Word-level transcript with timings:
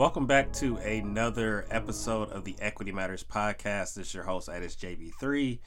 Welcome 0.00 0.24
back 0.24 0.50
to 0.54 0.78
another 0.78 1.66
episode 1.70 2.30
of 2.30 2.44
the 2.44 2.56
Equity 2.58 2.90
Matters 2.90 3.22
podcast. 3.22 3.92
This 3.92 4.06
is 4.06 4.14
your 4.14 4.24
host, 4.24 4.48
Addis 4.48 4.74
JB3. 4.74 5.58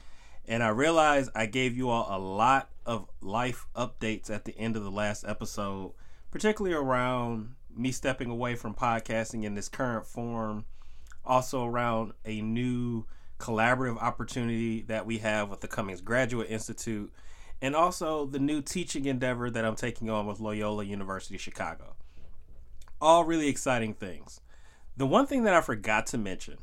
And 0.48 0.60
I 0.60 0.70
realize 0.70 1.30
I 1.36 1.46
gave 1.46 1.76
you 1.76 1.88
all 1.88 2.08
a 2.10 2.18
lot 2.18 2.68
of 2.84 3.08
life 3.20 3.68
updates 3.76 4.30
at 4.30 4.44
the 4.44 4.58
end 4.58 4.74
of 4.74 4.82
the 4.82 4.90
last 4.90 5.24
episode, 5.24 5.92
particularly 6.32 6.74
around 6.74 7.54
me 7.72 7.92
stepping 7.92 8.28
away 8.28 8.56
from 8.56 8.74
podcasting 8.74 9.44
in 9.44 9.54
this 9.54 9.68
current 9.68 10.04
form, 10.04 10.64
also 11.24 11.64
around 11.64 12.12
a 12.24 12.40
new 12.40 13.04
collaborative 13.38 14.02
opportunity 14.02 14.82
that 14.82 15.06
we 15.06 15.18
have 15.18 15.48
with 15.48 15.60
the 15.60 15.68
Cummings 15.68 16.00
Graduate 16.00 16.50
Institute, 16.50 17.12
and 17.62 17.76
also 17.76 18.26
the 18.26 18.40
new 18.40 18.60
teaching 18.60 19.04
endeavor 19.04 19.48
that 19.48 19.64
I'm 19.64 19.76
taking 19.76 20.10
on 20.10 20.26
with 20.26 20.40
Loyola 20.40 20.82
University 20.82 21.38
Chicago. 21.38 21.94
All 23.04 23.24
really 23.24 23.48
exciting 23.48 23.92
things. 23.92 24.40
The 24.96 25.04
one 25.04 25.26
thing 25.26 25.42
that 25.42 25.52
I 25.52 25.60
forgot 25.60 26.06
to 26.06 26.16
mention, 26.16 26.56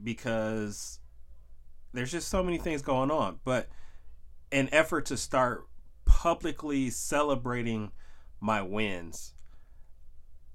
because 0.00 1.00
there's 1.92 2.12
just 2.12 2.28
so 2.28 2.44
many 2.44 2.58
things 2.58 2.80
going 2.80 3.10
on, 3.10 3.40
but 3.42 3.66
an 4.52 4.68
effort 4.70 5.06
to 5.06 5.16
start 5.16 5.66
publicly 6.04 6.90
celebrating 6.90 7.90
my 8.40 8.62
wins. 8.62 9.34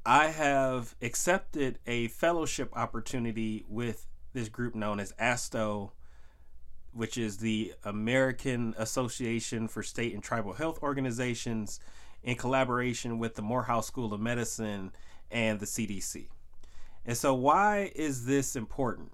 I 0.06 0.28
have 0.28 0.96
accepted 1.02 1.80
a 1.86 2.08
fellowship 2.08 2.70
opportunity 2.72 3.66
with 3.68 4.08
this 4.32 4.48
group 4.48 4.74
known 4.74 5.02
as 5.02 5.14
ASTHO, 5.20 5.92
which 6.94 7.18
is 7.18 7.40
the 7.40 7.74
American 7.84 8.74
Association 8.78 9.68
for 9.68 9.84
State 9.84 10.14
and 10.14 10.24
Tribal 10.24 10.54
Health 10.54 10.82
Organizations, 10.82 11.82
in 12.24 12.38
collaboration 12.38 13.20
with 13.20 13.36
the 13.36 13.42
Morehouse 13.42 13.86
School 13.86 14.14
of 14.14 14.22
Medicine 14.22 14.94
and 15.32 15.60
the 15.60 15.66
CDC. 15.66 16.28
And 17.06 17.18
so, 17.18 17.34
why 17.34 17.92
is 17.96 18.26
this 18.26 18.56
important? 18.56 19.12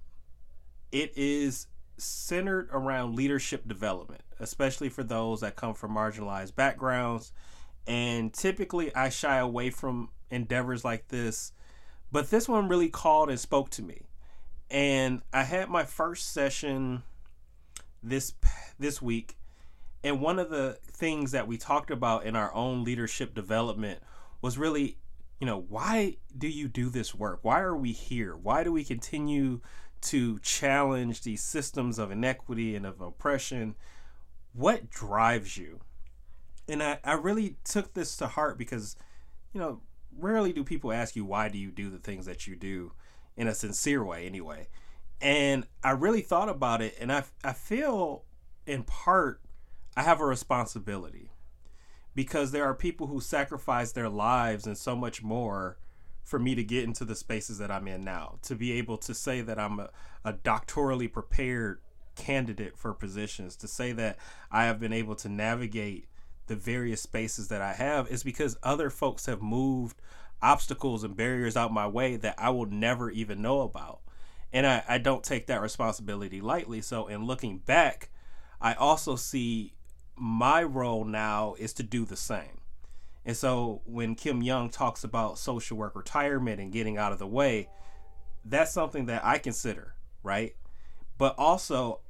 It 0.92 1.14
is 1.16 1.68
centered 1.98 2.70
around 2.72 3.16
leadership 3.16 3.68
development, 3.68 4.22
especially 4.40 4.90
for 4.90 5.04
those 5.04 5.42
that 5.42 5.56
come 5.56 5.74
from 5.74 5.94
marginalized 5.94 6.56
backgrounds. 6.56 7.32
And 7.88 8.34
typically, 8.34 8.94
I 8.96 9.10
shy 9.10 9.38
away 9.38 9.70
from 9.70 10.10
endeavors 10.30 10.86
like 10.86 11.08
this, 11.10 11.52
but 12.12 12.30
this 12.30 12.48
one 12.48 12.68
really 12.68 12.90
called 12.90 13.30
and 13.30 13.40
spoke 13.40 13.70
to 13.72 13.82
me. 13.82 14.08
And 14.70 15.22
I 15.34 15.44
had 15.44 15.70
my 15.70 15.84
first 15.84 16.32
session 16.32 17.04
this 18.02 18.34
this 18.80 19.02
week, 19.02 19.38
and 20.04 20.22
one 20.22 20.40
of 20.40 20.50
the 20.50 20.78
things 20.84 21.32
that 21.32 21.48
we 21.48 21.58
talked 21.58 21.92
about 21.92 22.26
in 22.26 22.36
our 22.36 22.54
own 22.54 22.84
leadership 22.84 23.36
development 23.36 24.02
was 24.42 24.58
really, 24.58 24.98
you 25.42 25.48
know, 25.48 25.66
why 25.68 26.18
do 26.38 26.48
you 26.48 26.68
do 26.68 26.90
this 26.90 27.16
work? 27.16 27.40
Why 27.42 27.62
are 27.62 27.76
we 27.76 27.94
here? 27.94 28.38
Why 28.38 28.64
do 28.64 28.72
we 28.72 28.84
continue 28.84 29.62
to 30.02 30.38
challenge 30.40 31.24
these 31.24 31.42
systems 31.42 31.98
of 31.98 32.12
inequity 32.12 32.76
and 32.76 32.86
of 32.86 33.02
oppression? 33.02 33.74
What 34.54 34.92
drives 34.92 35.58
you? 35.58 35.80
And 36.70 36.84
I, 36.84 37.00
I 37.04 37.14
really 37.14 37.58
took 37.64 37.96
this 37.96 38.16
to 38.18 38.28
heart 38.28 38.60
because, 38.60 38.96
you 39.52 39.60
know, 39.60 39.82
rarely 40.16 40.54
do 40.54 40.64
people 40.64 40.92
ask 40.92 41.16
you 41.16 41.26
why 41.26 41.50
do 41.50 41.58
you 41.58 41.72
do 41.72 41.90
the 41.90 41.98
things 41.98 42.28
that 42.28 42.46
you 42.46 42.56
do 42.56 42.92
in 43.36 43.48
a 43.48 43.56
sincere 43.56 44.04
way 44.04 44.28
anyway. 44.28 44.68
And 45.20 45.66
I 45.84 45.92
really 45.92 46.22
thought 46.22 46.50
about 46.50 46.84
it 46.84 46.96
and 47.00 47.12
I 47.12 47.24
I 47.44 47.54
feel 47.54 48.26
in 48.68 48.84
part 48.84 49.42
I 49.98 50.04
have 50.04 50.22
a 50.22 50.26
responsibility 50.26 51.31
because 52.14 52.52
there 52.52 52.66
are 52.66 52.74
people 52.74 53.08
who 53.08 53.22
sacrifice 53.22 53.92
their 53.92 54.10
lives 54.10 54.68
and 54.68 54.78
so 54.78 54.96
much 54.96 55.24
more 55.24 55.78
for 56.24 56.40
me 56.40 56.56
to 56.56 56.64
get 56.64 56.84
into 56.84 57.06
the 57.06 57.16
spaces 57.16 57.58
that 57.58 57.72
I'm 57.72 57.88
in 57.88 58.04
now, 58.04 58.38
to 58.44 58.56
be 58.56 58.74
able 58.74 58.98
to 59.00 59.14
say 59.14 59.42
that 59.42 59.60
I'm 59.60 59.80
a, 59.80 59.90
a 60.24 60.34
doctorally 60.34 61.12
prepared 61.12 61.82
candidate 62.16 62.78
for 62.78 62.94
positions, 62.94 63.56
to 63.58 63.68
say 63.68 63.92
that 63.94 64.18
I 64.52 64.66
have 64.66 64.80
been 64.80 64.94
able 64.94 65.16
to 65.16 65.30
navigate 65.30 66.08
the 66.48 66.56
various 66.56 67.02
spaces 67.02 67.48
that 67.48 67.62
I 67.62 67.74
have 67.74 68.10
is 68.12 68.24
because 68.24 68.58
other 68.62 68.90
folks 68.90 69.26
have 69.26 69.42
moved 69.42 70.02
obstacles 70.42 71.04
and 71.04 71.16
barriers 71.16 71.56
out 71.56 71.72
my 71.72 71.88
way 71.88 72.16
that 72.18 72.36
I 72.38 72.50
will 72.50 72.66
never 72.66 73.10
even 73.10 73.42
know 73.42 73.62
about. 73.62 74.02
And 74.52 74.68
I, 74.68 74.84
I 74.88 74.98
don't 74.98 75.24
take 75.24 75.48
that 75.48 75.62
responsibility 75.62 76.42
lightly. 76.42 76.82
So, 76.82 77.08
in 77.08 77.26
looking 77.26 77.60
back, 77.60 78.10
I 78.60 78.74
also 78.74 79.16
see 79.16 79.74
my 80.22 80.62
role 80.62 81.04
now 81.04 81.56
is 81.58 81.74
to 81.74 81.82
do 81.82 82.06
the 82.06 82.16
same. 82.16 82.62
And 83.26 83.36
so, 83.36 83.82
when 83.86 84.14
Kim 84.14 84.44
Young 84.44 84.70
talks 84.70 85.04
about 85.04 85.40
social 85.40 85.78
work 85.78 85.96
retirement 85.96 86.62
and 86.62 86.72
getting 86.72 86.96
out 86.96 87.12
of 87.12 87.18
the 87.18 87.26
way, 87.26 87.70
that's 88.46 88.72
something 88.72 89.08
that 89.08 89.26
I 89.26 89.40
consider, 89.40 89.96
right? 90.22 90.56
But 91.18 91.34
also, 91.40 92.02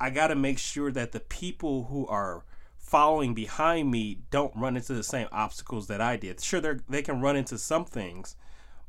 I 0.00 0.10
got 0.10 0.28
to 0.28 0.34
make 0.34 0.58
sure 0.58 0.90
that 0.90 1.12
the 1.12 1.20
people 1.20 1.84
who 1.84 2.08
are 2.08 2.44
following 2.76 3.34
behind 3.34 3.88
me 3.88 4.18
don't 4.32 4.56
run 4.56 4.76
into 4.76 4.92
the 4.92 5.04
same 5.04 5.28
obstacles 5.30 5.86
that 5.86 6.00
I 6.00 6.16
did. 6.16 6.40
Sure, 6.40 6.60
they 6.60 6.74
they 6.88 7.02
can 7.02 7.20
run 7.20 7.36
into 7.36 7.56
some 7.56 7.84
things, 7.84 8.34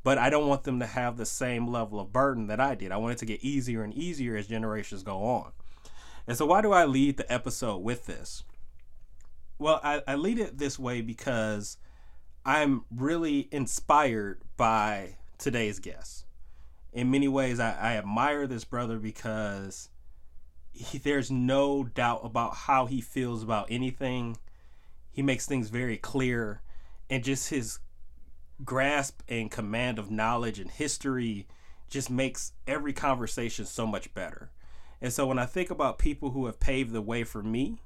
but 0.04 0.18
I 0.18 0.32
don't 0.32 0.48
want 0.48 0.64
them 0.64 0.80
to 0.80 0.88
have 0.88 1.18
the 1.18 1.26
same 1.28 1.68
level 1.68 2.00
of 2.00 2.12
burden 2.12 2.48
that 2.48 2.60
I 2.60 2.74
did. 2.74 2.92
I 2.92 2.98
want 2.98 3.14
it 3.14 3.20
to 3.20 3.26
get 3.28 3.44
easier 3.44 3.84
and 3.84 3.94
easier 3.94 4.36
as 4.36 4.48
generations 4.48 5.04
go 5.04 5.24
on. 5.24 5.52
And 6.26 6.36
so, 6.36 6.48
why 6.48 6.64
do 6.64 6.72
I 6.72 6.86
lead 6.86 7.18
the 7.18 7.32
episode 7.32 7.78
with 7.78 8.08
this? 8.08 8.44
Well, 9.62 9.80
I, 9.84 10.02
I 10.08 10.16
lead 10.16 10.40
it 10.40 10.58
this 10.58 10.80
way 10.80 11.02
because 11.02 11.78
I'm 12.44 12.84
really 12.90 13.48
inspired 13.52 14.42
by 14.58 15.18
today's 15.38 15.78
guest. 15.78 16.26
In 16.92 17.12
many 17.12 17.28
ways, 17.28 17.60
I, 17.60 17.74
I 17.74 17.98
admire 17.98 18.48
this 18.48 18.64
brother 18.64 18.98
because 18.98 19.90
he, 20.72 20.98
there's 20.98 21.30
no 21.30 21.84
doubt 21.84 22.22
about 22.24 22.56
how 22.56 22.88
he 22.88 23.02
feels 23.02 23.44
about 23.44 23.68
anything. 23.70 24.38
He 25.12 25.22
makes 25.22 25.46
things 25.46 25.70
very 25.70 25.96
clear, 25.96 26.64
and 27.08 27.24
just 27.24 27.52
his 27.52 27.78
grasp 28.66 29.22
and 29.28 29.52
command 29.52 30.00
of 30.00 30.10
knowledge 30.10 30.58
and 30.58 30.72
history 30.72 31.48
just 31.88 32.10
makes 32.10 32.54
every 32.66 32.94
conversation 32.94 33.66
so 33.66 33.86
much 33.86 34.12
better. 34.16 34.50
And 35.00 35.14
so 35.14 35.28
when 35.28 35.38
I 35.38 35.46
think 35.46 35.70
about 35.70 36.00
people 36.00 36.32
who 36.32 36.48
have 36.48 36.60
paved 36.60 36.94
the 36.94 37.02
way 37.02 37.24
for 37.24 37.44
me, 37.44 37.84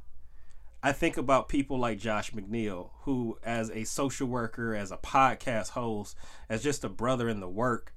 I 0.85 0.91
think 0.91 1.17
about 1.17 1.49
people 1.49 1.79
like 1.79 1.97
Josh 1.97 2.31
McNeil, 2.31 2.91
who, 3.01 3.37
as 3.43 3.69
a 3.71 3.83
social 3.85 4.27
worker, 4.27 4.75
as 4.75 4.91
a 4.91 4.97
podcast 4.97 5.69
host, 5.69 6.15
as 6.47 6.63
just 6.63 6.83
a 6.83 6.89
brother 6.89 7.27
in 7.27 7.39
the 7.39 7.49
work, 7.49 7.93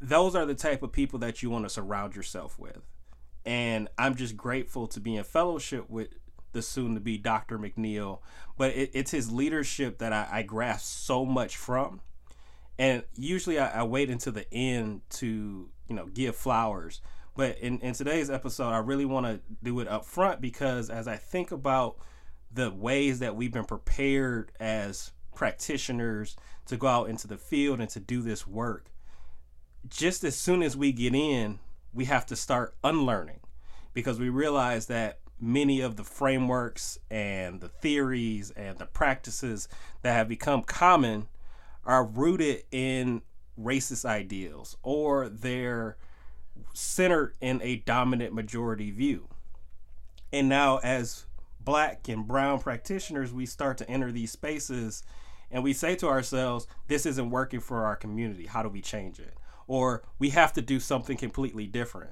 those 0.00 0.34
are 0.34 0.46
the 0.46 0.54
type 0.54 0.82
of 0.82 0.92
people 0.92 1.18
that 1.20 1.42
you 1.42 1.50
want 1.50 1.64
to 1.64 1.68
surround 1.68 2.14
yourself 2.14 2.58
with 2.58 2.82
and 3.48 3.88
I'm 3.96 4.14
just 4.14 4.36
grateful 4.36 4.86
to 4.88 5.00
be 5.00 5.16
in 5.16 5.24
fellowship 5.24 5.88
with 5.88 6.08
the 6.52 6.60
soon 6.60 6.92
to 6.94 7.00
be 7.00 7.16
Dr. 7.16 7.58
McNeil. 7.58 8.20
But 8.58 8.72
it, 8.76 8.90
it's 8.92 9.10
his 9.10 9.32
leadership 9.32 9.98
that 9.98 10.12
I, 10.12 10.28
I, 10.30 10.42
grasp 10.42 10.84
so 10.84 11.24
much 11.24 11.56
from. 11.56 12.02
And 12.78 13.04
usually 13.16 13.58
I, 13.58 13.80
I, 13.80 13.82
wait 13.84 14.10
until 14.10 14.34
the 14.34 14.52
end 14.52 15.00
to, 15.10 15.70
you 15.88 15.94
know, 15.94 16.06
give 16.06 16.36
flowers. 16.36 17.00
But 17.38 17.58
in, 17.58 17.78
in 17.82 17.94
today's 17.94 18.30
episode, 18.30 18.70
I 18.70 18.78
really 18.78 19.04
want 19.04 19.24
to 19.24 19.38
do 19.62 19.78
it 19.78 19.86
up 19.86 20.04
front 20.04 20.40
because 20.40 20.90
as 20.90 21.06
I 21.06 21.14
think 21.14 21.52
about 21.52 21.96
the 22.52 22.68
ways 22.68 23.20
that 23.20 23.36
we've 23.36 23.52
been 23.52 23.64
prepared 23.64 24.50
as 24.58 25.12
practitioners 25.36 26.34
to 26.66 26.76
go 26.76 26.88
out 26.88 27.08
into 27.08 27.28
the 27.28 27.36
field 27.38 27.78
and 27.78 27.88
to 27.90 28.00
do 28.00 28.22
this 28.22 28.44
work, 28.44 28.90
just 29.88 30.24
as 30.24 30.34
soon 30.34 30.64
as 30.64 30.76
we 30.76 30.90
get 30.90 31.14
in, 31.14 31.60
we 31.94 32.06
have 32.06 32.26
to 32.26 32.34
start 32.34 32.74
unlearning 32.82 33.38
because 33.94 34.18
we 34.18 34.30
realize 34.30 34.86
that 34.86 35.20
many 35.40 35.80
of 35.80 35.94
the 35.94 36.02
frameworks 36.02 36.98
and 37.08 37.60
the 37.60 37.68
theories 37.68 38.50
and 38.56 38.78
the 38.78 38.86
practices 38.86 39.68
that 40.02 40.14
have 40.14 40.28
become 40.28 40.64
common 40.64 41.28
are 41.84 42.04
rooted 42.04 42.64
in 42.72 43.22
racist 43.56 44.04
ideals 44.04 44.76
or 44.82 45.28
they're 45.28 45.96
centered 46.72 47.34
in 47.40 47.60
a 47.62 47.76
dominant 47.76 48.34
majority 48.34 48.90
view. 48.90 49.28
And 50.32 50.48
now, 50.48 50.78
as 50.78 51.26
black 51.60 52.08
and 52.08 52.26
brown 52.26 52.60
practitioners, 52.60 53.32
we 53.32 53.46
start 53.46 53.78
to 53.78 53.90
enter 53.90 54.12
these 54.12 54.32
spaces 54.32 55.02
and 55.50 55.64
we 55.64 55.72
say 55.72 55.96
to 55.96 56.08
ourselves, 56.08 56.66
this 56.88 57.06
isn't 57.06 57.30
working 57.30 57.60
for 57.60 57.86
our 57.86 57.96
community. 57.96 58.46
How 58.46 58.62
do 58.62 58.68
we 58.68 58.82
change 58.82 59.18
it? 59.18 59.34
or 59.68 60.02
we 60.18 60.30
have 60.30 60.52
to 60.54 60.62
do 60.62 60.80
something 60.80 61.16
completely 61.16 61.66
different. 61.66 62.10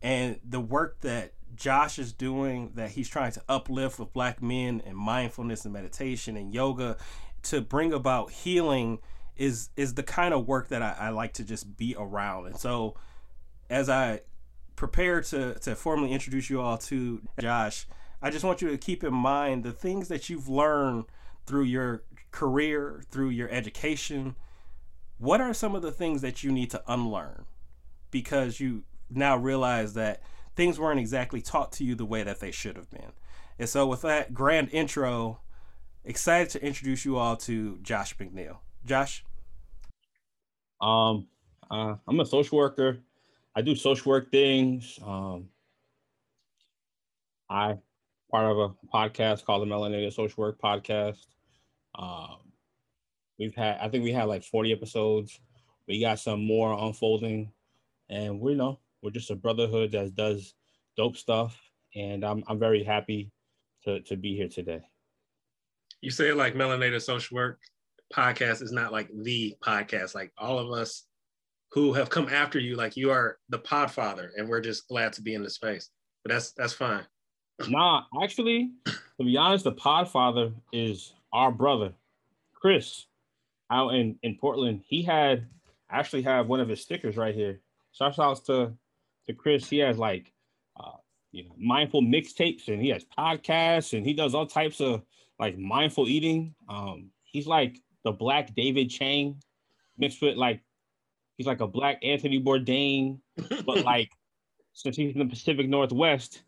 And 0.00 0.38
the 0.48 0.60
work 0.60 1.00
that 1.00 1.32
Josh 1.54 1.98
is 1.98 2.12
doing, 2.12 2.70
that 2.76 2.90
he's 2.90 3.08
trying 3.08 3.32
to 3.32 3.42
uplift 3.48 3.98
with 3.98 4.12
black 4.12 4.40
men 4.40 4.80
and 4.86 4.96
mindfulness 4.96 5.64
and 5.64 5.74
meditation 5.74 6.36
and 6.36 6.54
yoga 6.54 6.96
to 7.42 7.60
bring 7.60 7.92
about 7.92 8.30
healing 8.30 9.00
is 9.36 9.68
is 9.76 9.94
the 9.94 10.02
kind 10.02 10.32
of 10.32 10.46
work 10.46 10.68
that 10.68 10.80
I, 10.80 10.94
I 10.98 11.08
like 11.10 11.34
to 11.34 11.44
just 11.44 11.76
be 11.76 11.96
around. 11.98 12.46
And 12.46 12.56
so 12.56 12.94
as 13.70 13.88
I 13.88 14.20
prepare 14.76 15.20
to 15.22 15.54
to 15.54 15.74
formally 15.74 16.12
introduce 16.12 16.50
you 16.50 16.60
all 16.60 16.78
to 16.78 17.22
Josh, 17.40 17.86
I 18.22 18.30
just 18.30 18.44
want 18.44 18.62
you 18.62 18.70
to 18.70 18.78
keep 18.78 19.04
in 19.04 19.14
mind 19.14 19.64
the 19.64 19.72
things 19.72 20.08
that 20.08 20.28
you've 20.28 20.48
learned 20.48 21.04
through 21.46 21.64
your 21.64 22.04
career, 22.30 23.02
through 23.10 23.28
your 23.28 23.48
education, 23.50 24.34
what 25.18 25.40
are 25.40 25.54
some 25.54 25.74
of 25.74 25.82
the 25.82 25.92
things 25.92 26.22
that 26.22 26.42
you 26.42 26.50
need 26.50 26.70
to 26.70 26.82
unlearn 26.86 27.44
because 28.10 28.60
you 28.60 28.84
now 29.10 29.36
realize 29.36 29.94
that 29.94 30.22
things 30.56 30.78
weren't 30.78 31.00
exactly 31.00 31.40
taught 31.40 31.72
to 31.72 31.84
you 31.84 31.94
the 31.94 32.04
way 32.04 32.22
that 32.22 32.40
they 32.40 32.50
should 32.50 32.76
have 32.76 32.90
been. 32.90 33.12
And 33.58 33.68
so, 33.68 33.86
with 33.86 34.02
that 34.02 34.34
grand 34.34 34.70
intro, 34.72 35.40
excited 36.04 36.50
to 36.50 36.64
introduce 36.64 37.04
you 37.04 37.16
all 37.16 37.36
to 37.38 37.78
Josh 37.82 38.16
McNeil. 38.16 38.58
Josh, 38.84 39.24
um, 40.80 41.28
uh, 41.70 41.96
I'm 42.06 42.20
a 42.20 42.26
social 42.26 42.58
worker. 42.58 42.98
I 43.56 43.62
do 43.62 43.76
social 43.76 44.10
work 44.10 44.30
things. 44.30 44.98
Um, 45.04 45.48
I 47.48 47.76
part 48.30 48.50
of 48.50 48.58
a 48.58 48.86
podcast 48.92 49.44
called 49.44 49.62
the 49.62 49.72
Melanated 49.72 50.12
Social 50.12 50.42
Work 50.42 50.60
Podcast. 50.60 51.26
Um, 51.94 52.38
we've 53.38 53.54
had, 53.54 53.78
I 53.80 53.88
think 53.88 54.02
we 54.02 54.12
had 54.12 54.24
like 54.24 54.42
40 54.42 54.72
episodes. 54.72 55.38
We 55.86 56.00
got 56.00 56.18
some 56.18 56.44
more 56.44 56.72
unfolding, 56.72 57.52
and 58.08 58.40
we 58.40 58.54
know 58.54 58.80
we're 59.02 59.10
just 59.10 59.30
a 59.30 59.36
brotherhood 59.36 59.92
that 59.92 60.16
does 60.16 60.54
dope 60.96 61.16
stuff, 61.16 61.56
and 61.94 62.24
I'm 62.24 62.42
I'm 62.48 62.58
very 62.58 62.82
happy 62.82 63.30
to 63.84 64.00
to 64.00 64.16
be 64.16 64.34
here 64.34 64.48
today. 64.48 64.80
You 66.00 66.10
say 66.10 66.32
like 66.32 66.54
Melanated 66.54 67.02
Social 67.02 67.36
Work 67.36 67.60
podcast 68.12 68.62
is 68.62 68.72
not 68.72 68.92
like 68.92 69.10
the 69.14 69.54
podcast. 69.62 70.14
Like 70.14 70.32
all 70.38 70.58
of 70.58 70.72
us 70.72 71.04
who 71.74 71.92
have 71.92 72.08
come 72.08 72.28
after 72.28 72.60
you, 72.60 72.76
like 72.76 72.96
you 72.96 73.10
are 73.10 73.38
the 73.48 73.58
podfather, 73.58 74.28
and 74.36 74.48
we're 74.48 74.60
just 74.60 74.86
glad 74.86 75.12
to 75.12 75.20
be 75.20 75.34
in 75.34 75.42
the 75.42 75.50
space. 75.50 75.90
But 76.22 76.32
that's 76.32 76.52
that's 76.52 76.72
fine. 76.72 77.04
Nah, 77.68 78.02
actually, 78.20 78.72
to 78.86 79.24
be 79.24 79.36
honest, 79.36 79.62
the 79.62 79.72
podfather 79.72 80.52
is 80.72 81.14
our 81.32 81.52
brother, 81.52 81.92
Chris, 82.52 83.06
out 83.70 83.90
in 83.90 84.16
in 84.22 84.36
Portland. 84.36 84.82
He 84.86 85.02
had 85.02 85.46
actually 85.90 86.22
have 86.22 86.48
one 86.48 86.60
of 86.60 86.68
his 86.68 86.80
stickers 86.80 87.16
right 87.16 87.34
here. 87.34 87.60
Shouts 87.92 88.18
out 88.18 88.44
to 88.46 88.72
to 89.26 89.32
Chris. 89.32 89.68
He 89.68 89.78
has 89.78 89.98
like 89.98 90.32
uh, 90.78 90.96
you 91.30 91.44
know 91.44 91.54
mindful 91.56 92.02
mixtapes 92.02 92.68
and 92.68 92.80
he 92.80 92.88
has 92.88 93.04
podcasts 93.16 93.96
and 93.96 94.04
he 94.04 94.14
does 94.14 94.34
all 94.34 94.46
types 94.46 94.80
of 94.80 95.02
like 95.38 95.58
mindful 95.58 96.08
eating. 96.08 96.54
Um, 96.68 97.10
he's 97.22 97.46
like 97.46 97.78
the 98.04 98.12
black 98.12 98.54
David 98.54 98.90
Chang 98.90 99.40
mixed 99.96 100.20
with 100.22 100.36
like 100.36 100.60
he's 101.36 101.46
like 101.46 101.60
a 101.60 101.66
black 101.66 101.98
Anthony 102.02 102.42
Bourdain, 102.42 103.18
but 103.64 103.84
like 103.84 104.10
since 104.72 104.96
he's 104.96 105.12
in 105.12 105.18
the 105.18 105.26
Pacific 105.26 105.68
Northwest, 105.68 106.42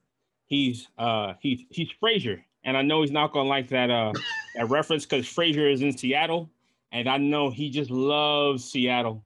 he's 0.47 0.89
uh 0.99 1.35
he's 1.41 1.63
he's 1.71 1.89
Frasier. 2.03 2.43
And 2.65 2.77
I 2.77 2.83
know 2.83 3.03
he's 3.03 3.13
not 3.13 3.33
gonna 3.33 3.49
like 3.49 3.69
that 3.69 3.91
uh 3.91 4.13
that 4.57 4.69
reference 4.69 5.05
because 5.05 5.27
Frasier 5.27 5.73
is 5.73 5.83
in 5.83 5.97
Seattle, 5.97 6.51
and 6.93 7.09
I 7.09 7.17
know 7.19 7.51
he 7.51 7.71
just 7.71 7.91
loves 7.91 8.65
Seattle. 8.65 9.25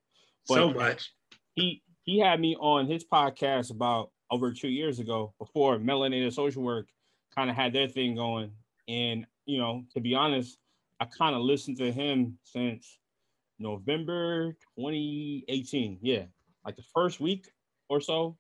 But 0.49 0.55
so 0.55 0.73
much. 0.73 1.13
He 1.55 1.83
he 2.05 2.19
had 2.19 2.41
me 2.41 2.57
on 2.57 2.87
his 2.87 3.05
podcast 3.05 3.71
about 3.71 4.11
over 4.31 4.53
two 4.53 4.69
years 4.69 4.99
ago 4.99 5.35
before 5.39 5.79
Melanated 5.79 6.33
Social 6.33 6.63
Work 6.63 6.89
kind 7.35 7.51
of 7.51 7.57
had 7.57 7.73
their 7.73 7.89
thing 7.89 8.15
going. 8.15 8.53
And, 8.89 9.27
you 9.47 9.59
know, 9.59 9.85
to 9.95 10.01
be 10.01 10.15
honest, 10.15 10.59
I 11.01 11.07
kind 11.07 11.35
of 11.35 11.43
listened 11.43 11.79
to 11.79 11.93
him 11.93 12.39
since 12.45 12.99
November 13.61 14.57
2018. 14.77 15.99
Yeah, 16.03 16.25
like 16.65 16.77
the 16.77 16.85
first 16.95 17.21
week 17.21 17.49
or 17.89 18.01
so 18.01 18.37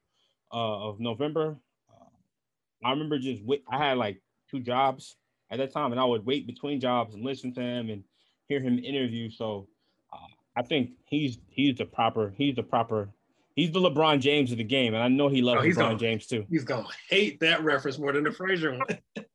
uh, 0.53 0.89
of 0.89 0.99
November. 0.99 1.57
Uh, 1.89 2.87
I 2.87 2.91
remember 2.91 3.19
just 3.19 3.45
wait, 3.45 3.63
I 3.71 3.79
had 3.79 3.99
like 3.99 4.21
two 4.51 4.61
jobs 4.61 5.17
at 5.51 5.59
that 5.59 5.73
time, 5.73 5.93
and 5.93 6.01
I 6.01 6.05
would 6.05 6.27
wait 6.27 6.47
between 6.47 6.81
jobs 6.81 7.15
and 7.15 7.25
listen 7.25 7.55
to 7.55 7.61
him 7.61 7.91
and 7.91 8.03
hear 8.49 8.61
him 8.61 8.79
interview. 8.79 9.31
So 9.31 9.69
uh, 10.13 10.33
I 10.57 10.63
think 10.63 10.93
he's 11.05 11.39
he's 11.49 11.77
the 11.77 11.85
proper 11.85 12.33
he's 12.37 12.57
the 12.57 12.63
proper 12.63 13.11
He's 13.57 13.73
the 13.73 13.81
LeBron 13.81 14.21
James 14.21 14.53
of 14.53 14.59
the 14.59 14.65
game, 14.65 14.95
and 14.95 15.03
I 15.03 15.09
know 15.09 15.29
he 15.29 15.43
loves 15.43 15.61
oh, 15.61 15.65
LeBron 15.65 15.77
gonna, 15.77 15.99
James 15.99 16.27
too. 16.27 16.47
He's 16.49 16.65
gonna 16.65 16.87
hate 17.11 17.41
that 17.41 17.63
reference 17.63 17.99
more 17.99 18.13
than 18.13 18.25
the 18.25 18.31
Frasier 18.31 18.79
one. 18.79 18.87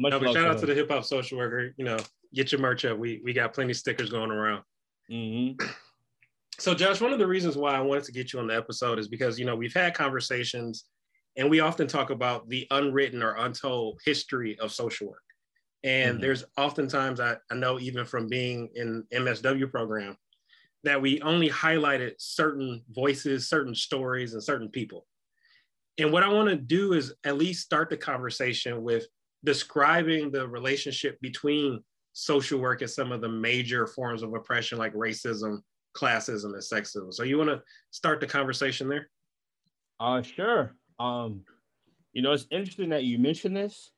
Much 0.00 0.12
no, 0.12 0.20
but 0.20 0.32
shout 0.32 0.48
out 0.48 0.60
to 0.60 0.66
the 0.66 0.74
hip 0.74 0.88
hop 0.88 1.04
social 1.04 1.38
worker. 1.38 1.74
You 1.76 1.84
know, 1.84 1.96
get 2.34 2.52
your 2.52 2.60
merch 2.60 2.84
up. 2.84 2.98
We 2.98 3.20
we 3.24 3.32
got 3.32 3.54
plenty 3.54 3.72
of 3.72 3.76
stickers 3.76 4.10
going 4.10 4.30
around. 4.30 4.62
Mm-hmm. 5.10 5.64
So, 6.60 6.74
Josh, 6.74 7.00
one 7.00 7.12
of 7.12 7.20
the 7.20 7.26
reasons 7.26 7.56
why 7.56 7.76
I 7.76 7.80
wanted 7.80 8.02
to 8.02 8.12
get 8.12 8.32
you 8.32 8.40
on 8.40 8.48
the 8.48 8.56
episode 8.56 8.98
is 8.98 9.06
because 9.06 9.38
you 9.38 9.44
know 9.44 9.54
we've 9.54 9.72
had 9.72 9.94
conversations, 9.94 10.86
and 11.36 11.48
we 11.48 11.60
often 11.60 11.86
talk 11.86 12.10
about 12.10 12.48
the 12.48 12.66
unwritten 12.72 13.22
or 13.22 13.36
untold 13.36 14.00
history 14.04 14.58
of 14.58 14.72
social 14.72 15.06
work. 15.06 15.22
And 15.84 16.14
mm-hmm. 16.14 16.20
there's 16.20 16.44
oftentimes 16.56 17.20
I, 17.20 17.36
I 17.52 17.54
know 17.54 17.78
even 17.78 18.04
from 18.04 18.26
being 18.26 18.70
in 18.74 19.04
MSW 19.14 19.70
program, 19.70 20.16
that 20.82 21.00
we 21.00 21.20
only 21.22 21.48
highlighted 21.48 22.14
certain 22.18 22.82
voices, 22.90 23.48
certain 23.48 23.76
stories, 23.76 24.34
and 24.34 24.42
certain 24.42 24.68
people. 24.68 25.06
And 25.98 26.12
what 26.12 26.24
I 26.24 26.28
want 26.28 26.48
to 26.48 26.56
do 26.56 26.92
is 26.92 27.14
at 27.24 27.38
least 27.38 27.64
start 27.64 27.88
the 27.88 27.96
conversation 27.96 28.82
with 28.82 29.06
describing 29.44 30.32
the 30.32 30.48
relationship 30.48 31.20
between 31.20 31.84
social 32.18 32.58
work 32.58 32.82
and 32.82 32.90
some 32.90 33.12
of 33.12 33.20
the 33.20 33.28
major 33.28 33.86
forms 33.86 34.22
of 34.22 34.34
oppression 34.34 34.76
like 34.76 34.92
racism, 34.94 35.60
classism, 35.96 36.52
and 36.52 36.62
sexism. 36.62 37.12
So 37.14 37.22
you 37.22 37.38
want 37.38 37.50
to 37.50 37.62
start 37.90 38.20
the 38.20 38.26
conversation 38.26 38.88
there? 38.88 39.08
Uh 40.00 40.22
sure. 40.22 40.74
Um, 40.98 41.42
you 42.12 42.22
know, 42.22 42.32
it's 42.32 42.46
interesting 42.50 42.88
that 42.88 43.04
you 43.04 43.18
mentioned 43.18 43.56
this 43.56 43.92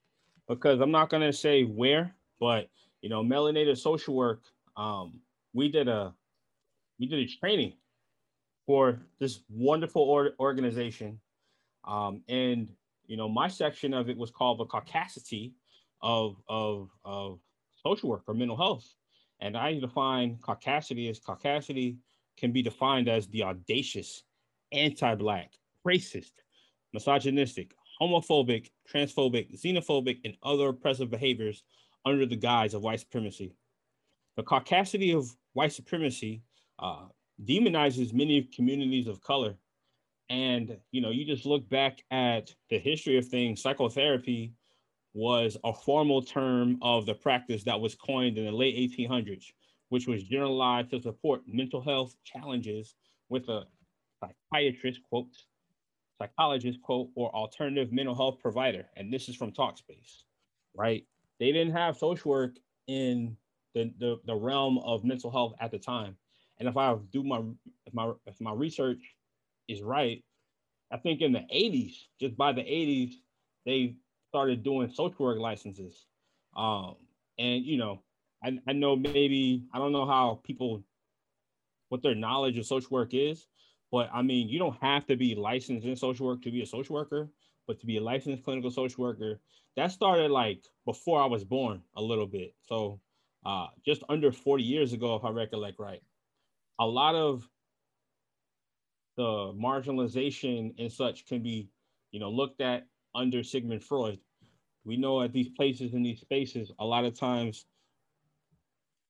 because 0.48 0.80
I'm 0.80 0.90
not 0.90 1.08
gonna 1.08 1.32
say 1.32 1.62
where, 1.62 2.14
but 2.38 2.68
you 3.00 3.08
know, 3.08 3.22
melanated 3.22 3.78
social 3.78 4.14
work, 4.14 4.42
um, 4.76 5.20
we 5.54 5.70
did 5.70 5.88
a 5.88 6.14
we 6.98 7.06
did 7.06 7.20
a 7.20 7.26
training 7.26 7.72
for 8.66 9.00
this 9.18 9.40
wonderful 9.48 10.02
or- 10.02 10.34
organization. 10.38 11.18
Um, 11.88 12.22
and, 12.28 12.68
you 13.06 13.16
know, 13.16 13.28
my 13.28 13.48
section 13.48 13.94
of 13.94 14.10
it 14.10 14.16
was 14.18 14.30
called 14.30 14.58
the 14.58 14.66
caucasity 14.66 15.52
of, 16.02 16.36
of, 16.48 16.90
of 17.04 17.40
social 17.82 18.08
work 18.08 18.22
or 18.26 18.34
mental 18.34 18.56
health. 18.56 18.86
And 19.40 19.56
I 19.56 19.78
define 19.78 20.36
caucasity 20.36 21.08
as 21.10 21.20
caucasity 21.20 21.96
can 22.36 22.52
be 22.52 22.62
defined 22.62 23.08
as 23.08 23.26
the 23.28 23.42
audacious, 23.42 24.22
anti-black, 24.72 25.52
racist, 25.86 26.32
misogynistic, 26.92 27.72
homophobic, 28.00 28.70
transphobic, 28.92 29.60
xenophobic, 29.60 30.18
and 30.24 30.36
other 30.42 30.68
oppressive 30.68 31.10
behaviors 31.10 31.62
under 32.04 32.26
the 32.26 32.36
guise 32.36 32.74
of 32.74 32.82
white 32.82 33.00
supremacy. 33.00 33.54
The 34.36 34.42
caucasity 34.42 35.16
of 35.16 35.34
white 35.52 35.72
supremacy 35.72 36.42
uh, 36.78 37.06
demonizes 37.44 38.12
many 38.12 38.42
communities 38.54 39.06
of 39.06 39.20
color. 39.20 39.56
And 40.28 40.78
you 40.92 41.00
know, 41.00 41.10
you 41.10 41.24
just 41.24 41.44
look 41.44 41.68
back 41.68 42.02
at 42.10 42.54
the 42.70 42.78
history 42.78 43.18
of 43.18 43.26
things. 43.26 43.60
Psychotherapy 43.60 44.52
was 45.12 45.56
a 45.64 45.72
formal 45.72 46.22
term 46.22 46.78
of 46.82 47.06
the 47.06 47.14
practice 47.14 47.64
that 47.64 47.80
was 47.80 47.94
coined 47.94 48.38
in 48.38 48.44
the 48.44 48.52
late 48.52 48.76
1800s, 48.76 49.46
which 49.88 50.06
was 50.06 50.22
generalized 50.22 50.90
to 50.90 51.02
support 51.02 51.42
mental 51.46 51.80
health 51.80 52.16
challenges 52.24 52.94
with 53.28 53.48
a 53.48 53.64
psychiatrist 54.20 55.00
quote, 55.08 55.34
psychologist 56.20 56.80
quote, 56.82 57.08
or 57.16 57.34
alternative 57.34 57.92
mental 57.92 58.14
health 58.14 58.38
provider. 58.40 58.86
And 58.96 59.12
this 59.12 59.28
is 59.28 59.36
from 59.36 59.52
Talkspace, 59.52 60.22
right? 60.74 61.04
They 61.38 61.52
didn't 61.52 61.72
have 61.72 61.96
social 61.96 62.30
work 62.30 62.56
in 62.86 63.36
the, 63.74 63.92
the, 63.98 64.20
the 64.26 64.34
realm 64.34 64.78
of 64.78 65.04
mental 65.04 65.30
health 65.30 65.54
at 65.60 65.70
the 65.70 65.78
time. 65.78 66.16
And 66.58 66.68
if 66.68 66.76
I 66.76 66.94
do 67.10 67.24
my 67.24 67.40
if 67.86 67.94
my 67.94 68.12
if 68.26 68.38
my 68.38 68.52
research 68.52 69.00
is 69.66 69.80
right, 69.80 70.22
I 70.92 70.98
think 70.98 71.22
in 71.22 71.32
the 71.32 71.46
80s, 71.52 71.94
just 72.20 72.36
by 72.36 72.52
the 72.52 72.60
80s, 72.60 73.12
they 73.64 73.94
started 74.30 74.62
doing 74.62 74.90
social 74.92 75.26
work 75.26 75.38
licenses. 75.38 76.06
Um, 76.56 76.96
and 77.38 77.64
you 77.64 77.76
know, 77.76 78.02
I, 78.42 78.58
I 78.66 78.72
know 78.72 78.96
maybe 78.96 79.64
I 79.74 79.78
don't 79.78 79.92
know 79.92 80.06
how 80.06 80.40
people 80.44 80.82
what 81.88 82.02
their 82.02 82.14
knowledge 82.14 82.56
of 82.58 82.66
social 82.66 82.90
work 82.90 83.14
is, 83.14 83.46
but 83.92 84.08
I 84.12 84.22
mean, 84.22 84.48
you 84.48 84.58
don't 84.58 84.78
have 84.80 85.06
to 85.06 85.16
be 85.16 85.34
licensed 85.34 85.86
in 85.86 85.96
social 85.96 86.26
work 86.26 86.42
to 86.42 86.50
be 86.50 86.62
a 86.62 86.66
social 86.66 86.94
worker, 86.94 87.28
but 87.66 87.80
to 87.80 87.86
be 87.86 87.98
a 87.98 88.02
licensed 88.02 88.44
clinical 88.44 88.70
social 88.70 89.04
worker, 89.04 89.40
that 89.76 89.92
started 89.92 90.30
like 90.30 90.64
before 90.86 91.20
I 91.22 91.26
was 91.26 91.44
born 91.44 91.82
a 91.96 92.02
little 92.02 92.26
bit. 92.26 92.54
So 92.62 93.00
uh, 93.44 93.66
just 93.84 94.02
under 94.08 94.32
40 94.32 94.62
years 94.62 94.92
ago, 94.92 95.16
if 95.16 95.24
I 95.24 95.30
recollect 95.30 95.78
right 95.80 96.02
a 96.80 96.86
lot 96.86 97.14
of 97.14 97.46
the 99.16 99.52
marginalization 99.52 100.72
and 100.78 100.90
such 100.90 101.26
can 101.26 101.42
be, 101.42 101.68
you 102.10 102.18
know, 102.18 102.30
looked 102.30 102.62
at 102.62 102.86
under 103.14 103.42
Sigmund 103.42 103.84
Freud. 103.84 104.18
We 104.84 104.96
know 104.96 105.22
at 105.22 105.32
these 105.32 105.48
places 105.48 105.94
in 105.94 106.02
these 106.02 106.20
spaces, 106.20 106.72
a 106.78 106.84
lot 106.84 107.04
of 107.04 107.18
times, 107.18 107.66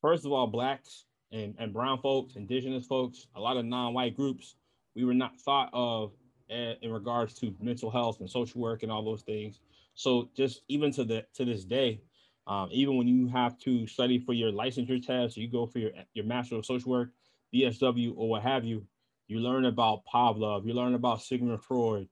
first 0.02 0.24
of 0.26 0.32
all, 0.32 0.46
blacks 0.46 1.04
and, 1.32 1.54
and 1.58 1.72
brown 1.72 1.98
folks, 2.00 2.36
indigenous 2.36 2.86
folks, 2.86 3.28
a 3.36 3.40
lot 3.40 3.56
of 3.56 3.64
non-white 3.64 4.16
groups, 4.16 4.56
we 4.96 5.04
were 5.04 5.14
not 5.14 5.38
thought 5.40 5.70
of 5.72 6.12
in 6.48 6.90
regards 6.90 7.34
to 7.34 7.54
mental 7.60 7.90
health 7.90 8.20
and 8.20 8.28
social 8.28 8.60
work 8.60 8.82
and 8.82 8.90
all 8.90 9.04
those 9.04 9.22
things. 9.22 9.60
So 9.94 10.30
just 10.36 10.62
even 10.68 10.90
to 10.92 11.04
the 11.04 11.24
to 11.34 11.44
this 11.44 11.64
day, 11.64 12.00
Um, 12.46 12.68
even 12.72 12.96
when 12.96 13.06
you 13.06 13.28
have 13.28 13.58
to 13.60 13.86
study 13.86 14.18
for 14.18 14.32
your 14.32 14.50
licensure 14.50 15.04
test, 15.04 15.36
you 15.36 15.48
go 15.48 15.66
for 15.66 15.78
your, 15.78 15.92
your 16.14 16.24
Master 16.24 16.56
of 16.56 16.66
Social 16.66 16.90
Work, 16.90 17.10
BSW, 17.54 18.12
or 18.16 18.28
what 18.30 18.42
have 18.42 18.64
you, 18.64 18.84
you 19.28 19.38
learn 19.38 19.66
about 19.66 20.02
Pavlov, 20.12 20.66
you 20.66 20.74
learn 20.74 20.94
about 20.94 21.22
Sigmund 21.22 21.62
Freud, 21.62 22.08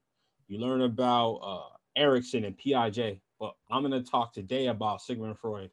you 0.47 0.57
learn 0.59 0.81
about 0.81 1.33
uh, 1.43 1.75
Erikson 1.99 2.45
and 2.45 2.57
Piaget. 2.57 3.19
But 3.39 3.55
I'm 3.69 3.87
going 3.87 4.03
to 4.03 4.09
talk 4.09 4.33
today 4.33 4.67
about 4.67 5.01
Sigmund 5.01 5.37
Freud, 5.37 5.69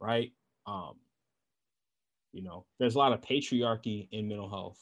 right? 0.00 0.32
Um, 0.66 0.94
you 2.32 2.42
know, 2.42 2.66
there's 2.78 2.94
a 2.94 2.98
lot 2.98 3.12
of 3.12 3.20
patriarchy 3.20 4.08
in 4.12 4.28
mental 4.28 4.48
health. 4.48 4.78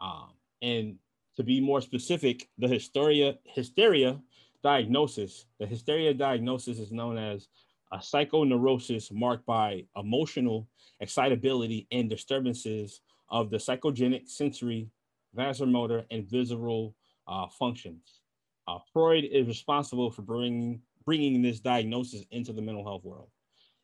Um, 0.00 0.30
and 0.62 0.96
to 1.36 1.42
be 1.42 1.60
more 1.60 1.80
specific, 1.80 2.48
the 2.58 2.68
hysteria, 2.68 3.38
hysteria 3.44 4.20
diagnosis, 4.62 5.46
the 5.58 5.66
hysteria 5.66 6.14
diagnosis 6.14 6.78
is 6.78 6.92
known 6.92 7.18
as 7.18 7.48
a 7.92 7.98
psychoneurosis 7.98 9.12
marked 9.12 9.46
by 9.46 9.84
emotional 9.96 10.68
excitability 11.00 11.86
and 11.92 12.08
disturbances 12.08 13.00
of 13.28 13.50
the 13.50 13.56
psychogenic, 13.56 14.28
sensory, 14.28 14.88
vasomotor, 15.36 16.04
and 16.10 16.28
visceral 16.28 16.94
uh, 17.28 17.46
functions. 17.48 18.21
Uh, 18.68 18.78
Freud 18.92 19.24
is 19.24 19.46
responsible 19.46 20.10
for 20.10 20.22
bringing, 20.22 20.80
bringing 21.04 21.42
this 21.42 21.60
diagnosis 21.60 22.24
into 22.30 22.52
the 22.52 22.62
mental 22.62 22.84
health 22.84 23.04
world. 23.04 23.28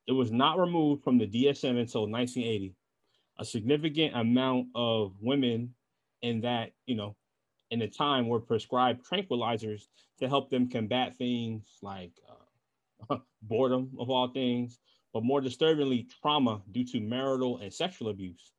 It 0.06 0.12
was 0.12 0.30
not 0.30 0.58
removed 0.58 1.02
from 1.02 1.18
the 1.18 1.26
DSM 1.26 1.78
until 1.78 2.08
1980. 2.08 2.74
A 3.40 3.44
significant 3.44 4.16
amount 4.16 4.68
of 4.74 5.12
women 5.20 5.74
in 6.22 6.40
that, 6.40 6.72
you 6.86 6.96
know, 6.96 7.14
in 7.70 7.78
the 7.78 7.88
time 7.88 8.28
were 8.28 8.40
prescribed 8.40 9.06
tranquilizers 9.06 9.82
to 10.18 10.28
help 10.28 10.50
them 10.50 10.68
combat 10.68 11.16
things 11.16 11.64
like 11.82 12.12
uh, 13.10 13.18
boredom 13.42 13.90
of 13.98 14.10
all 14.10 14.28
things, 14.28 14.78
but 15.12 15.22
more 15.22 15.40
disturbingly, 15.40 16.08
trauma 16.22 16.62
due 16.72 16.84
to 16.84 17.00
marital 17.00 17.58
and 17.58 17.72
sexual 17.72 18.08
abuse. 18.08 18.52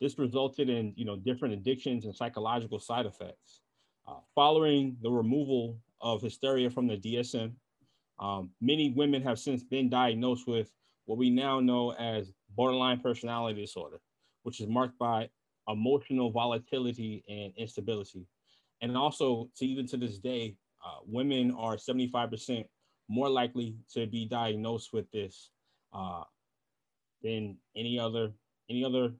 This 0.00 0.18
resulted 0.18 0.68
in, 0.68 0.92
you 0.96 1.04
know, 1.04 1.16
different 1.16 1.54
addictions 1.54 2.04
and 2.04 2.14
psychological 2.14 2.78
side 2.78 3.06
effects. 3.06 3.61
Uh, 4.06 4.14
following 4.34 4.96
the 5.02 5.10
removal 5.10 5.78
of 6.00 6.20
hysteria 6.20 6.68
from 6.68 6.86
the 6.88 6.96
DSM, 6.96 7.52
um, 8.18 8.50
many 8.60 8.90
women 8.90 9.22
have 9.22 9.38
since 9.38 9.62
been 9.62 9.88
diagnosed 9.88 10.46
with 10.46 10.70
what 11.04 11.18
we 11.18 11.30
now 11.30 11.60
know 11.60 11.92
as 11.92 12.32
borderline 12.54 13.00
personality 13.00 13.60
disorder, 13.60 14.00
which 14.42 14.60
is 14.60 14.68
marked 14.68 14.98
by 14.98 15.28
emotional 15.68 16.30
volatility 16.30 17.24
and 17.28 17.52
instability. 17.56 18.26
And 18.80 18.96
also, 18.96 19.48
to 19.56 19.66
even 19.66 19.86
to 19.88 19.96
this 19.96 20.18
day, 20.18 20.56
uh, 20.84 20.98
women 21.06 21.52
are 21.52 21.76
75% 21.76 22.64
more 23.08 23.28
likely 23.28 23.76
to 23.94 24.06
be 24.06 24.26
diagnosed 24.26 24.92
with 24.92 25.10
this 25.12 25.50
uh, 25.92 26.24
than 27.22 27.56
any 27.76 27.98
other 27.98 28.32
any 28.68 28.84
other 28.84 29.12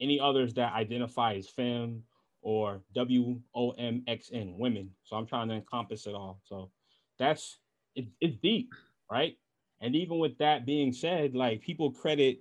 any 0.00 0.18
others 0.20 0.54
that 0.54 0.72
identify 0.72 1.34
as 1.34 1.48
femme 1.48 2.02
or 2.44 2.82
WOMXN 2.94 4.56
women. 4.58 4.90
So 5.02 5.16
I'm 5.16 5.26
trying 5.26 5.48
to 5.48 5.54
encompass 5.54 6.06
it 6.06 6.14
all. 6.14 6.40
So 6.44 6.70
that's 7.18 7.58
it, 7.96 8.06
it's 8.20 8.36
deep, 8.36 8.72
right? 9.10 9.36
And 9.80 9.96
even 9.96 10.18
with 10.18 10.38
that 10.38 10.66
being 10.66 10.92
said, 10.92 11.34
like 11.34 11.62
people 11.62 11.90
credit 11.90 12.40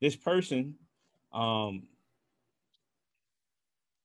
this 0.00 0.14
person. 0.14 0.74
Um, 1.32 1.84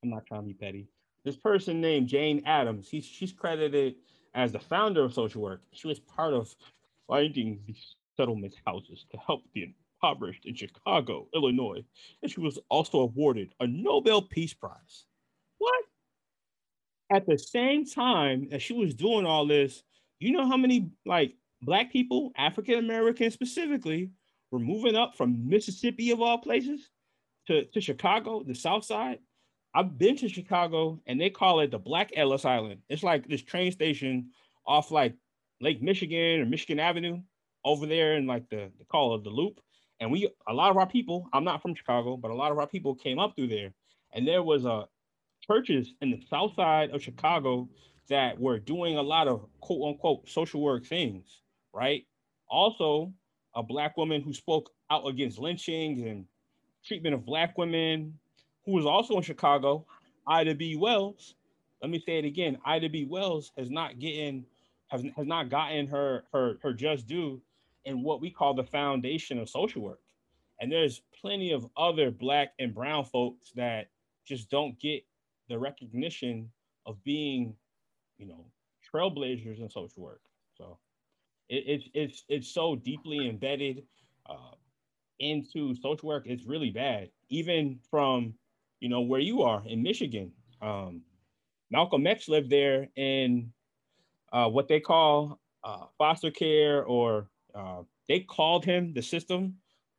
I'm 0.04 0.10
not 0.10 0.26
trying 0.26 0.42
to 0.42 0.48
be 0.48 0.54
petty. 0.54 0.88
This 1.26 1.36
person 1.36 1.82
named 1.82 2.08
Jane 2.08 2.44
Addams, 2.46 2.88
he's, 2.88 3.06
she's 3.06 3.34
credited 3.34 3.96
as 4.36 4.52
the 4.52 4.60
founder 4.60 5.04
of 5.04 5.14
social 5.14 5.42
work. 5.42 5.62
She 5.74 5.88
was 5.88 6.00
part 6.00 6.34
of 6.34 6.54
finding 7.08 7.60
these 7.66 7.96
settlement 8.16 8.54
houses 8.66 9.06
to 9.12 9.18
help 9.18 9.44
the 9.54 9.74
impoverished 10.02 10.46
in 10.46 10.56
Chicago, 10.56 11.28
Illinois. 11.34 11.84
And 12.22 12.32
she 12.32 12.40
was 12.40 12.60
also 12.70 13.00
awarded 13.00 13.54
a 13.60 13.68
Nobel 13.68 14.22
Peace 14.22 14.54
Prize. 14.54 15.06
What? 15.66 17.18
At 17.18 17.26
the 17.26 17.38
same 17.38 17.86
time 17.86 18.50
as 18.52 18.62
she 18.62 18.74
was 18.74 18.94
doing 18.94 19.26
all 19.26 19.48
this, 19.48 19.84
you 20.20 20.32
know 20.32 20.48
how 20.48 20.58
many 20.58 20.92
like 21.06 21.34
black 21.62 21.92
people, 21.92 22.32
African 22.38 22.76
Americans 22.76 23.34
specifically, 23.34 24.12
were 24.52 24.60
moving 24.60 24.96
up 24.96 25.16
from 25.16 25.48
Mississippi 25.50 26.12
of 26.12 26.22
all 26.22 26.38
places 26.38 26.90
to, 27.48 27.66
to 27.66 27.82
Chicago, 27.82 28.44
the 28.44 28.54
South 28.54 28.86
Side. 28.86 29.20
I've 29.74 29.98
been 29.98 30.16
to 30.18 30.30
Chicago 30.30 31.02
and 31.08 31.20
they 31.20 31.30
call 31.30 31.60
it 31.60 31.72
the 31.72 31.80
Black 31.80 32.12
Ellis 32.16 32.46
Island. 32.46 32.82
It's 32.90 33.04
like 33.04 33.28
this 33.28 33.42
train 33.42 33.72
station 33.72 34.30
off 34.66 34.92
like 34.92 35.16
Lake 35.62 35.82
Michigan 35.82 36.42
or 36.42 36.46
Michigan 36.46 36.80
Avenue 36.80 37.22
over 37.66 37.86
there 37.88 38.16
in 38.16 38.28
like 38.28 38.48
the, 38.50 38.72
the 38.78 38.86
call 38.86 39.14
of 39.14 39.24
the 39.24 39.32
loop. 39.32 39.60
And 40.00 40.12
we 40.12 40.30
a 40.48 40.54
lot 40.54 40.70
of 40.70 40.78
our 40.78 40.88
people, 40.88 41.28
I'm 41.34 41.44
not 41.44 41.62
from 41.62 41.76
Chicago, 41.76 42.18
but 42.18 42.32
a 42.32 42.36
lot 42.36 42.52
of 42.52 42.60
our 42.60 42.68
people 42.68 42.94
came 42.96 43.20
up 43.20 43.36
through 43.36 43.48
there. 43.48 43.74
And 44.14 44.28
there 44.28 44.44
was 44.44 44.66
a 44.66 44.86
churches 45.46 45.94
in 46.02 46.12
the 46.12 46.22
south 46.30 46.56
side 46.56 46.92
of 46.92 47.02
Chicago 47.02 47.68
that 48.10 48.40
were 48.40 48.60
doing 48.60 48.98
a 48.98 49.02
lot 49.02 49.28
of 49.28 49.46
quote 49.62 49.90
unquote 49.90 50.30
social 50.30 50.62
work 50.62 50.86
things, 50.86 51.42
right? 51.74 52.06
Also, 52.50 53.12
a 53.56 53.64
black 53.64 53.98
woman 53.98 54.22
who 54.22 54.34
spoke 54.34 54.72
out 54.92 55.08
against 55.08 55.40
lynchings 55.40 56.02
and 56.02 56.26
treatment 56.86 57.16
of 57.16 57.26
black 57.26 57.58
women, 57.58 58.18
who 58.66 58.74
was 58.74 58.86
also 58.86 59.16
in 59.18 59.24
Chicago, 59.24 59.86
Ida 60.28 60.56
B. 60.56 60.76
Wells. 60.76 61.36
Let 61.82 61.92
me 61.92 62.00
say 62.00 62.20
it 62.20 62.26
again: 62.26 62.58
Ida 62.66 62.90
B. 62.90 63.06
Wells 63.06 63.52
has 63.58 63.70
not 63.70 64.00
getting 64.00 64.46
has, 64.88 65.04
has 65.16 65.26
not 65.28 65.50
gotten 65.50 65.88
her 65.88 66.24
her 66.32 66.58
her 66.62 66.74
just 66.74 67.08
due 67.08 67.42
in 67.86 68.04
what 68.04 68.22
we 68.22 68.30
call 68.30 68.54
the 68.54 68.64
foundation 68.64 69.40
of 69.40 69.50
social 69.50 69.82
work. 69.82 70.00
And 70.60 70.72
there's 70.72 71.02
plenty 71.20 71.52
of 71.52 71.68
other 71.78 72.12
black 72.12 72.54
and 72.60 72.74
brown 72.74 73.06
folks 73.06 73.52
that 73.56 73.90
just 74.26 74.50
don't 74.50 74.80
get 74.80 75.04
the 75.50 75.58
recognition 75.58 76.50
of 76.86 77.04
being, 77.04 77.56
you 78.18 78.28
know, 78.28 78.46
trailblazers 78.94 79.60
in 79.60 79.70
social 79.70 80.04
work. 80.04 80.22
So 80.58 80.78
it, 81.50 81.64
it's 81.68 81.90
it's 81.94 82.24
it's 82.30 82.54
so 82.54 82.76
deeply 82.76 83.30
embedded 83.30 83.84
uh, 84.30 84.56
into 85.20 85.76
social 85.76 86.08
work. 86.08 86.24
It's 86.26 86.46
really 86.46 86.70
bad, 86.70 87.10
even 87.30 87.80
from 87.90 88.34
you 88.80 88.90
know 88.90 89.02
where 89.02 89.20
you 89.20 89.42
are 89.44 89.64
in 89.66 89.84
Michigan. 89.84 90.32
Um, 90.62 91.02
Malcolm 91.72 92.08
X 92.08 92.30
lived 92.30 92.50
there 92.50 92.88
in 92.96 93.52
uh, 94.32 94.48
what 94.50 94.68
they 94.68 94.80
call 94.80 95.40
uh, 95.64 95.86
foster 95.98 96.32
care, 96.32 96.84
or 96.84 97.28
uh, 97.54 97.82
they 98.08 98.20
called 98.20 98.66
him 98.66 98.94
the 98.94 99.02
system. 99.02 99.56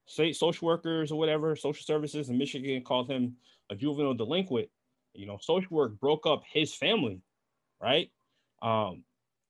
Say 0.08 0.32
social 0.32 0.66
workers 0.66 1.10
or 1.10 1.18
whatever, 1.18 1.56
social 1.56 1.84
services 1.84 2.28
in 2.28 2.38
Michigan 2.38 2.82
called 2.82 3.10
him 3.10 3.34
a 3.70 3.74
juvenile 3.74 4.14
delinquent 4.14 4.68
you 5.18 5.26
know, 5.26 5.38
social 5.40 5.76
work 5.76 5.98
broke 6.00 6.26
up 6.26 6.42
his 6.50 6.74
family, 6.74 7.20
right? 7.80 8.10
Um, 8.62 9.04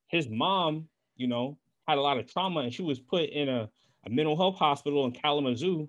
his 0.09 0.29
mom, 0.29 0.89
you 1.17 1.27
know, 1.27 1.59
had 1.89 1.99
a 1.99 2.03
lot 2.03 2.19
of 2.19 2.31
trauma 2.31 2.61
and 2.61 2.73
she 2.73 2.83
was 2.83 2.99
put 2.99 3.31
in 3.31 3.49
a, 3.49 3.69
a 4.07 4.11
mental 4.11 4.37
health 4.37 4.57
hospital 4.57 5.05
in 5.05 5.13
Kalamazoo 5.13 5.89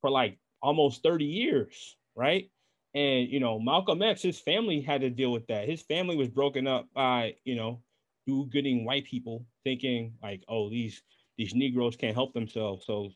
for 0.00 0.10
like 0.10 0.38
almost 0.62 1.02
30 1.02 1.24
years, 1.24 1.96
right? 2.16 2.50
And 2.94 3.28
you 3.28 3.40
know, 3.40 3.58
Malcolm 3.58 4.02
X, 4.02 4.22
his 4.22 4.40
family 4.40 4.80
had 4.80 5.02
to 5.02 5.10
deal 5.10 5.32
with 5.32 5.46
that. 5.48 5.68
His 5.68 5.82
family 5.82 6.16
was 6.16 6.28
broken 6.28 6.66
up 6.66 6.88
by, 6.94 7.34
you 7.44 7.54
know, 7.54 7.82
do-gooding 8.26 8.84
white 8.84 9.04
people 9.04 9.46
thinking 9.64 10.14
like, 10.22 10.42
oh, 10.48 10.68
these 10.70 11.02
these 11.36 11.54
Negroes 11.54 11.96
can't 11.96 12.14
help 12.14 12.34
themselves. 12.34 12.84
So 12.84 13.10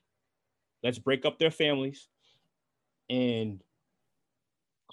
let's 0.82 0.98
break 0.98 1.24
up 1.24 1.38
their 1.38 1.50
families 1.50 2.08
and 3.10 3.60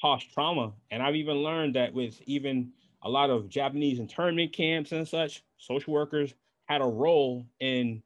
cause 0.02 0.24
trauma. 0.24 0.74
And 0.92 1.02
I've 1.04 1.16
even 1.16 1.38
learned 1.38 1.76
that 1.76 1.94
with 1.94 2.22
even 2.26 2.72
a 3.04 3.10
lot 3.10 3.30
of 3.30 3.50
Japanese 3.50 4.00
internment 4.00 4.54
camps 4.54 4.92
and 4.92 5.08
such, 5.08 5.44
social 5.58 5.94
workers 5.94 6.34
had 6.66 6.82
a 6.82 6.86
role 6.86 7.46
in 7.60 8.04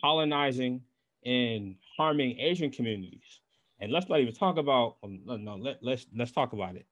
colonizing 0.00 0.82
and 1.24 1.76
harming 1.96 2.38
Asian 2.38 2.70
communities. 2.70 3.40
And 3.80 3.92
let's 3.92 4.08
not 4.08 4.20
even 4.20 4.34
talk 4.34 4.56
about 4.56 4.96
um, 5.02 5.20
no, 5.24 5.56
let, 5.56 5.78
let's 5.82 6.06
let's 6.16 6.32
talk 6.32 6.52
about 6.52 6.76
it. 6.76 6.86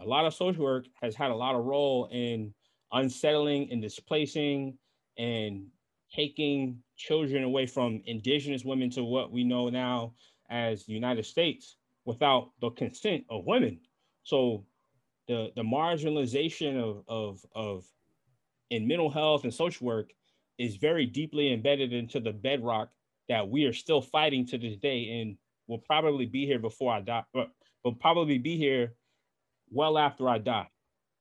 A 0.00 0.04
lot 0.04 0.26
of 0.26 0.34
social 0.34 0.64
work 0.64 0.86
has 1.00 1.14
had 1.14 1.30
a 1.30 1.34
lot 1.34 1.54
of 1.54 1.64
role 1.64 2.08
in 2.12 2.52
unsettling 2.92 3.70
and 3.70 3.80
displacing 3.80 4.76
and 5.16 5.66
taking 6.12 6.82
children 6.96 7.44
away 7.44 7.66
from 7.66 8.02
indigenous 8.04 8.64
women 8.64 8.90
to 8.90 9.04
what 9.04 9.32
we 9.32 9.44
know 9.44 9.68
now 9.70 10.12
as 10.50 10.84
the 10.84 10.92
United 10.92 11.24
States 11.24 11.76
without 12.04 12.50
the 12.60 12.70
consent 12.70 13.24
of 13.30 13.44
women. 13.44 13.80
So 14.24 14.64
the 15.28 15.50
the 15.56 15.62
marginalization 15.62 16.78
of 16.78 17.04
of 17.08 17.40
of 17.54 17.84
in 18.70 18.88
mental 18.88 19.10
health 19.10 19.44
and 19.44 19.52
social 19.52 19.86
work 19.86 20.10
is 20.58 20.76
very 20.76 21.06
deeply 21.06 21.52
embedded 21.52 21.92
into 21.92 22.20
the 22.20 22.32
bedrock 22.32 22.90
that 23.28 23.48
we 23.48 23.64
are 23.64 23.72
still 23.72 24.00
fighting 24.00 24.46
to 24.46 24.58
this 24.58 24.76
day 24.76 25.20
and 25.20 25.36
will 25.66 25.78
probably 25.78 26.26
be 26.26 26.46
here 26.46 26.58
before 26.58 26.92
I 26.92 27.00
die, 27.00 27.24
but 27.32 27.50
will 27.84 27.94
probably 27.94 28.38
be 28.38 28.56
here 28.56 28.94
well 29.70 29.96
after 29.98 30.28
I 30.28 30.38
die. 30.38 30.68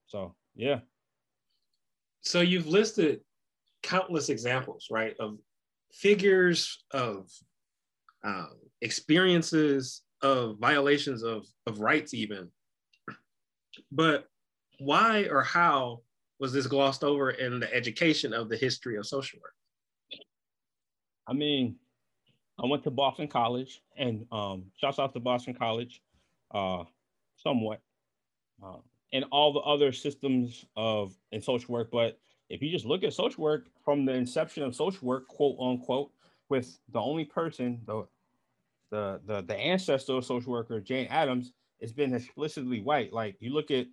So 0.08 0.36
yeah. 0.56 0.80
So 2.22 2.42
you've 2.42 2.68
listed 2.68 3.22
countless 3.82 4.30
examples, 4.30 4.88
right, 4.92 5.16
of 5.20 5.38
figures 5.92 6.84
of 6.92 7.30
um, 8.24 8.52
experiences 8.82 10.04
of 10.22 10.58
violations 10.60 11.24
of, 11.24 11.48
of 11.68 11.80
rights 11.80 12.14
even. 12.14 12.50
But 13.92 14.28
why 14.80 15.28
or 15.30 15.44
how 15.44 16.02
was 16.40 16.54
this 16.54 16.68
glossed 16.68 17.04
over 17.04 17.32
in 17.32 17.60
the 17.60 17.74
education 17.74 18.34
of 18.34 18.50
the 18.50 18.58
history 18.58 18.98
of 18.98 19.06
social 19.08 19.40
work? 19.42 19.54
I 21.28 21.34
mean 21.34 21.76
i 22.62 22.66
went 22.68 22.84
to 22.84 22.92
boston 22.92 23.28
college 23.28 23.82
and 23.96 24.26
um 24.32 24.66
shouts 24.76 25.00
out 25.00 25.14
to 25.14 25.20
boston 25.20 25.54
college 25.54 26.02
uh 26.54 26.84
somewhat 27.38 27.80
uh, 28.64 28.78
and 29.14 29.26
all 29.32 29.52
the 29.54 29.60
other 29.60 29.92
systems 29.92 30.66
of 30.76 31.14
in 31.32 31.42
social 31.42 31.74
work. 31.74 31.90
But 31.92 32.20
if 32.50 32.62
you 32.62 32.70
just 32.70 32.86
look 32.86 33.04
at 33.04 33.14
social 33.14 33.44
work 33.44 33.68
from 33.84 34.06
the 34.06 34.14
inception 34.14 34.64
of 34.64 34.76
social 34.76 35.08
work, 35.08 35.28
quote 35.28 35.58
unquote, 35.60 36.12
with 36.50 36.78
the 36.92 37.00
only 37.00 37.26
person, 37.26 37.82
the 37.86 38.06
the 38.92 39.22
the, 39.26 39.42
the 39.42 39.56
ancestor 39.56 40.14
of 40.14 40.26
social 40.26 40.52
worker, 40.52 40.80
Jane 40.80 41.08
Addams, 41.08 41.54
it's 41.80 41.94
been 41.94 42.14
explicitly 42.14 42.82
white. 42.82 43.12
Like 43.12 43.38
you 43.40 43.52
look 43.52 43.72
at 43.72 43.88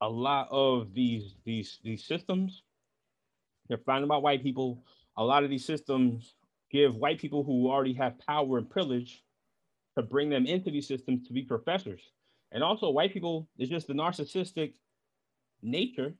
a 0.00 0.08
lot 0.08 0.48
of 0.50 0.92
these 0.92 1.36
these 1.44 1.78
these 1.82 2.04
systems, 2.04 2.62
they're 3.68 3.78
founded 3.78 4.08
by 4.08 4.18
white 4.18 4.42
people. 4.42 4.84
A 5.16 5.24
lot 5.24 5.44
of 5.44 5.50
these 5.50 5.64
systems 5.64 6.34
give 6.70 6.96
white 6.96 7.20
people 7.20 7.44
who 7.44 7.70
already 7.70 7.94
have 7.94 8.18
power 8.18 8.58
and 8.58 8.68
privilege 8.68 9.22
to 9.96 10.02
bring 10.02 10.28
them 10.28 10.44
into 10.44 10.70
these 10.70 10.88
systems 10.88 11.26
to 11.26 11.32
be 11.32 11.42
professors. 11.42 12.02
And 12.50 12.62
also 12.62 12.90
white 12.90 13.12
people, 13.12 13.48
it's 13.56 13.70
just 13.70 13.86
the 13.86 13.94
narcissistic 13.94 14.74
nature 15.62 16.14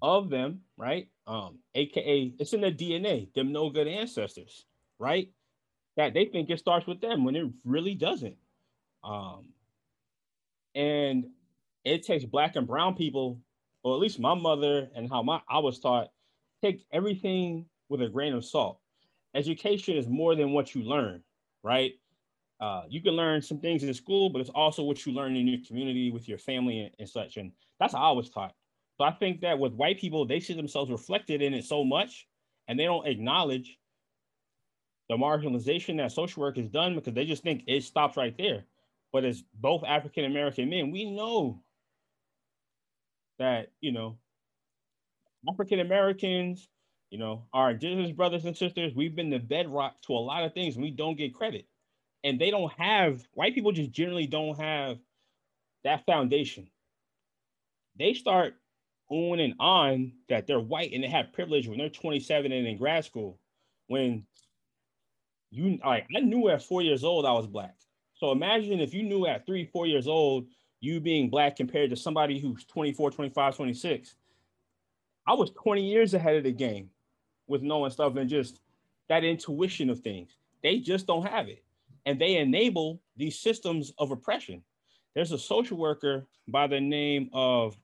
of 0.00 0.30
them, 0.30 0.60
right? 0.76 1.08
Um, 1.26 1.58
aka 1.74 2.32
it's 2.38 2.52
in 2.52 2.60
their 2.60 2.70
DNA, 2.72 3.32
them 3.34 3.52
no 3.52 3.70
good 3.70 3.88
ancestors, 3.88 4.66
right? 4.98 5.28
That 5.96 6.14
they 6.14 6.26
think 6.26 6.50
it 6.50 6.58
starts 6.58 6.86
with 6.86 7.00
them 7.00 7.24
when 7.24 7.36
it 7.36 7.50
really 7.64 7.94
doesn't. 7.94 8.36
Um, 9.02 9.48
and 10.74 11.26
it 11.84 12.04
takes 12.04 12.24
black 12.24 12.56
and 12.56 12.66
brown 12.66 12.94
people, 12.94 13.40
or 13.82 13.94
at 13.94 14.00
least 14.00 14.20
my 14.20 14.34
mother 14.34 14.88
and 14.94 15.08
how 15.08 15.22
my 15.22 15.40
I 15.48 15.58
was 15.58 15.78
taught, 15.78 16.08
take 16.62 16.84
everything 16.92 17.66
with 17.88 18.02
a 18.02 18.08
grain 18.08 18.34
of 18.34 18.44
salt. 18.44 18.80
Education 19.34 19.96
is 19.96 20.08
more 20.08 20.34
than 20.34 20.52
what 20.52 20.74
you 20.74 20.82
learn, 20.82 21.22
right? 21.62 21.92
Uh, 22.60 22.82
you 22.88 23.02
can 23.02 23.12
learn 23.12 23.40
some 23.42 23.60
things 23.60 23.82
in 23.82 23.92
school, 23.94 24.30
but 24.30 24.40
it's 24.40 24.50
also 24.50 24.82
what 24.82 25.04
you 25.04 25.12
learn 25.12 25.36
in 25.36 25.46
your 25.46 25.60
community 25.66 26.10
with 26.10 26.28
your 26.28 26.38
family 26.38 26.80
and, 26.80 26.90
and 26.98 27.08
such. 27.08 27.36
And 27.36 27.52
that's 27.78 27.92
how 27.92 28.10
I 28.10 28.12
was 28.12 28.30
taught. 28.30 28.54
So 28.96 29.04
I 29.04 29.12
think 29.12 29.42
that 29.42 29.58
with 29.58 29.74
white 29.74 29.98
people, 29.98 30.24
they 30.24 30.40
see 30.40 30.54
themselves 30.54 30.90
reflected 30.90 31.42
in 31.42 31.52
it 31.52 31.64
so 31.64 31.84
much, 31.84 32.26
and 32.66 32.78
they 32.78 32.84
don't 32.84 33.06
acknowledge 33.06 33.78
the 35.08 35.16
marginalization 35.16 35.98
that 35.98 36.12
social 36.12 36.42
work 36.42 36.56
has 36.56 36.68
done 36.68 36.94
because 36.94 37.14
they 37.14 37.24
just 37.24 37.42
think 37.42 37.64
it 37.66 37.84
stops 37.84 38.16
right 38.16 38.36
there. 38.36 38.64
But 39.12 39.24
as 39.24 39.42
both 39.54 39.84
African 39.84 40.24
American 40.24 40.68
men, 40.68 40.90
we 40.90 41.10
know 41.10 41.62
that 43.38 43.70
you 43.80 43.92
know 43.92 44.18
African 45.48 45.80
Americans, 45.80 46.68
you 47.10 47.18
know, 47.18 47.44
our 47.52 47.70
indigenous 47.70 48.12
brothers 48.12 48.44
and 48.44 48.56
sisters, 48.56 48.94
we've 48.94 49.14
been 49.14 49.30
the 49.30 49.38
bedrock 49.38 50.00
to 50.02 50.12
a 50.12 50.18
lot 50.18 50.44
of 50.44 50.52
things, 50.54 50.74
and 50.74 50.82
we 50.82 50.90
don't 50.90 51.16
get 51.16 51.34
credit. 51.34 51.66
And 52.24 52.40
they 52.40 52.50
don't 52.50 52.72
have 52.72 53.26
white 53.32 53.54
people 53.54 53.72
just 53.72 53.92
generally 53.92 54.26
don't 54.26 54.58
have 54.58 54.98
that 55.84 56.04
foundation. 56.06 56.68
They 57.98 58.14
start 58.14 58.54
on 59.08 59.38
and 59.38 59.54
on 59.60 60.12
that 60.28 60.46
they're 60.46 60.58
white 60.58 60.92
and 60.92 61.04
they 61.04 61.08
have 61.08 61.32
privilege 61.32 61.68
when 61.68 61.78
they're 61.78 61.88
27 61.88 62.50
and 62.50 62.66
in 62.66 62.76
grad 62.76 63.04
school. 63.04 63.38
When 63.86 64.26
you 65.56 65.78
like, 65.84 66.06
I 66.14 66.20
knew 66.20 66.48
at 66.48 66.62
four 66.62 66.82
years 66.82 67.04
old 67.04 67.24
I 67.24 67.32
was 67.32 67.46
black. 67.46 67.74
So 68.14 68.32
imagine 68.32 68.80
if 68.80 68.94
you 68.94 69.02
knew 69.02 69.26
at 69.26 69.46
three, 69.46 69.64
four 69.66 69.86
years 69.86 70.06
old, 70.06 70.46
you 70.80 71.00
being 71.00 71.30
black 71.30 71.56
compared 71.56 71.90
to 71.90 71.96
somebody 71.96 72.38
who's 72.38 72.64
24, 72.64 73.10
25, 73.10 73.56
26. 73.56 74.14
I 75.26 75.34
was 75.34 75.50
20 75.50 75.82
years 75.82 76.14
ahead 76.14 76.36
of 76.36 76.44
the 76.44 76.52
game 76.52 76.90
with 77.46 77.62
knowing 77.62 77.90
stuff 77.90 78.16
and 78.16 78.28
just 78.28 78.60
that 79.08 79.24
intuition 79.24 79.90
of 79.90 80.00
things. 80.00 80.36
They 80.62 80.78
just 80.78 81.06
don't 81.06 81.26
have 81.26 81.48
it. 81.48 81.64
And 82.04 82.20
they 82.20 82.36
enable 82.36 83.00
these 83.16 83.38
systems 83.38 83.92
of 83.98 84.10
oppression. 84.10 84.62
There's 85.14 85.32
a 85.32 85.38
social 85.38 85.78
worker 85.78 86.26
by 86.48 86.66
the 86.66 86.80
name 86.80 87.30
of 87.32 87.76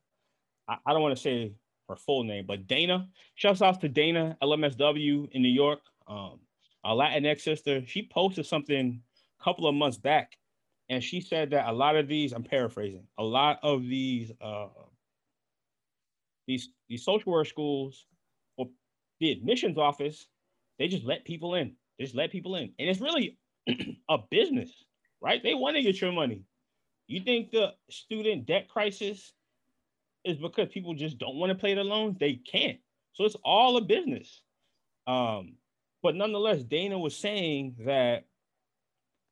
I, 0.67 0.93
don't 0.93 1.01
want 1.01 1.15
to 1.15 1.21
say 1.21 1.51
her 1.89 1.95
full 1.95 2.23
name, 2.23 2.45
but 2.47 2.67
Dana. 2.67 3.09
Shouts 3.35 3.61
out 3.61 3.81
to 3.81 3.89
Dana 3.89 4.37
LMSW 4.41 5.29
in 5.31 5.41
New 5.41 5.49
York. 5.49 5.81
Um, 6.07 6.39
a 6.83 6.89
Latinx 6.89 7.41
sister. 7.41 7.83
She 7.85 8.07
posted 8.11 8.45
something 8.45 9.01
a 9.39 9.43
couple 9.43 9.67
of 9.67 9.75
months 9.75 9.97
back, 9.97 10.33
and 10.89 11.03
she 11.03 11.21
said 11.21 11.51
that 11.51 11.67
a 11.67 11.71
lot 11.71 11.95
of 11.95 12.07
these, 12.07 12.33
I'm 12.33 12.43
paraphrasing, 12.43 13.05
a 13.17 13.23
lot 13.23 13.59
of 13.63 13.81
these 13.83 14.31
uh, 14.41 14.67
these 16.47 16.69
these 16.89 17.03
social 17.03 17.31
work 17.31 17.47
schools 17.47 18.05
or 18.57 18.67
the 19.19 19.31
admissions 19.31 19.77
office, 19.77 20.27
they 20.79 20.87
just 20.87 21.05
let 21.05 21.25
people 21.25 21.55
in. 21.55 21.75
They 21.97 22.05
just 22.05 22.15
let 22.15 22.31
people 22.31 22.55
in, 22.55 22.73
and 22.79 22.89
it's 22.89 23.01
really 23.01 23.37
a 24.09 24.17
business, 24.29 24.71
right? 25.21 25.41
They 25.41 25.53
want 25.53 25.75
to 25.75 25.83
get 25.83 26.01
your 26.01 26.11
money. 26.11 26.43
You 27.07 27.21
think 27.21 27.51
the 27.51 27.73
student 27.89 28.45
debt 28.45 28.67
crisis 28.69 29.33
is 30.23 30.37
because 30.37 30.69
people 30.69 30.93
just 30.93 31.17
don't 31.17 31.35
want 31.35 31.51
to 31.51 31.57
pay 31.57 31.75
the 31.75 31.83
loans. 31.83 32.17
They 32.17 32.33
can't. 32.49 32.77
So 33.13 33.25
it's 33.25 33.35
all 33.43 33.77
a 33.77 33.81
business. 33.81 34.41
Um, 35.05 35.55
but 36.03 36.15
nonetheless, 36.15 36.63
Dana 36.63 36.99
was 36.99 37.17
saying 37.17 37.75
that 37.85 38.25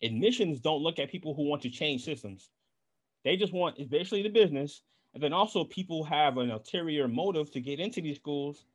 admissions 0.01 0.60
don't 0.60 0.81
look 0.81 0.97
at 0.97 1.12
people 1.12 1.34
who 1.34 1.43
want 1.43 1.62
to 1.63 1.69
change 1.69 2.03
systems. 2.03 2.49
They 3.23 3.38
just 3.38 3.53
want 3.53 3.77
it's 3.77 3.89
basically 3.89 4.23
the 4.23 4.29
business. 4.29 4.81
And 5.13 5.21
then 5.21 5.34
also 5.34 5.65
people 5.65 6.05
have 6.05 6.38
an 6.38 6.49
ulterior 6.49 7.07
motive 7.07 7.51
to 7.51 7.60
get 7.60 7.79
into 7.79 8.01
these 8.01 8.15
schools 8.15 8.65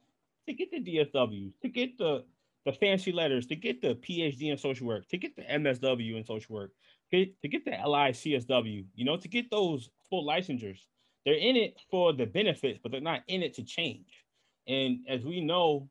to 0.46 0.52
get 0.52 0.70
the 0.70 0.80
DSWs, 0.80 1.58
to 1.62 1.68
get 1.68 1.98
the 1.98 2.24
the 2.64 2.72
fancy 2.72 3.12
letters, 3.12 3.46
to 3.46 3.56
get 3.56 3.80
the 3.80 3.94
PhD 3.94 4.50
in 4.50 4.58
social 4.58 4.86
work, 4.86 5.08
to 5.08 5.16
get 5.16 5.34
the 5.34 5.42
MSW 5.42 6.16
in 6.16 6.24
social 6.24 6.54
work, 6.54 6.72
to 7.12 7.26
get 7.42 7.64
the 7.64 7.70
LICSW, 7.70 8.84
you 8.94 9.04
know, 9.04 9.16
to 9.16 9.28
get 9.28 9.50
those 9.50 9.88
full 10.10 10.26
licensures 10.26 10.80
they're 11.26 11.34
in 11.34 11.56
it 11.56 11.76
for 11.90 12.12
the 12.12 12.24
benefits, 12.24 12.78
but 12.80 12.92
they're 12.92 13.00
not 13.00 13.22
in 13.26 13.42
it 13.42 13.54
to 13.54 13.64
change. 13.64 14.24
And 14.68 15.00
as 15.08 15.24
we 15.24 15.40
know, 15.40 15.90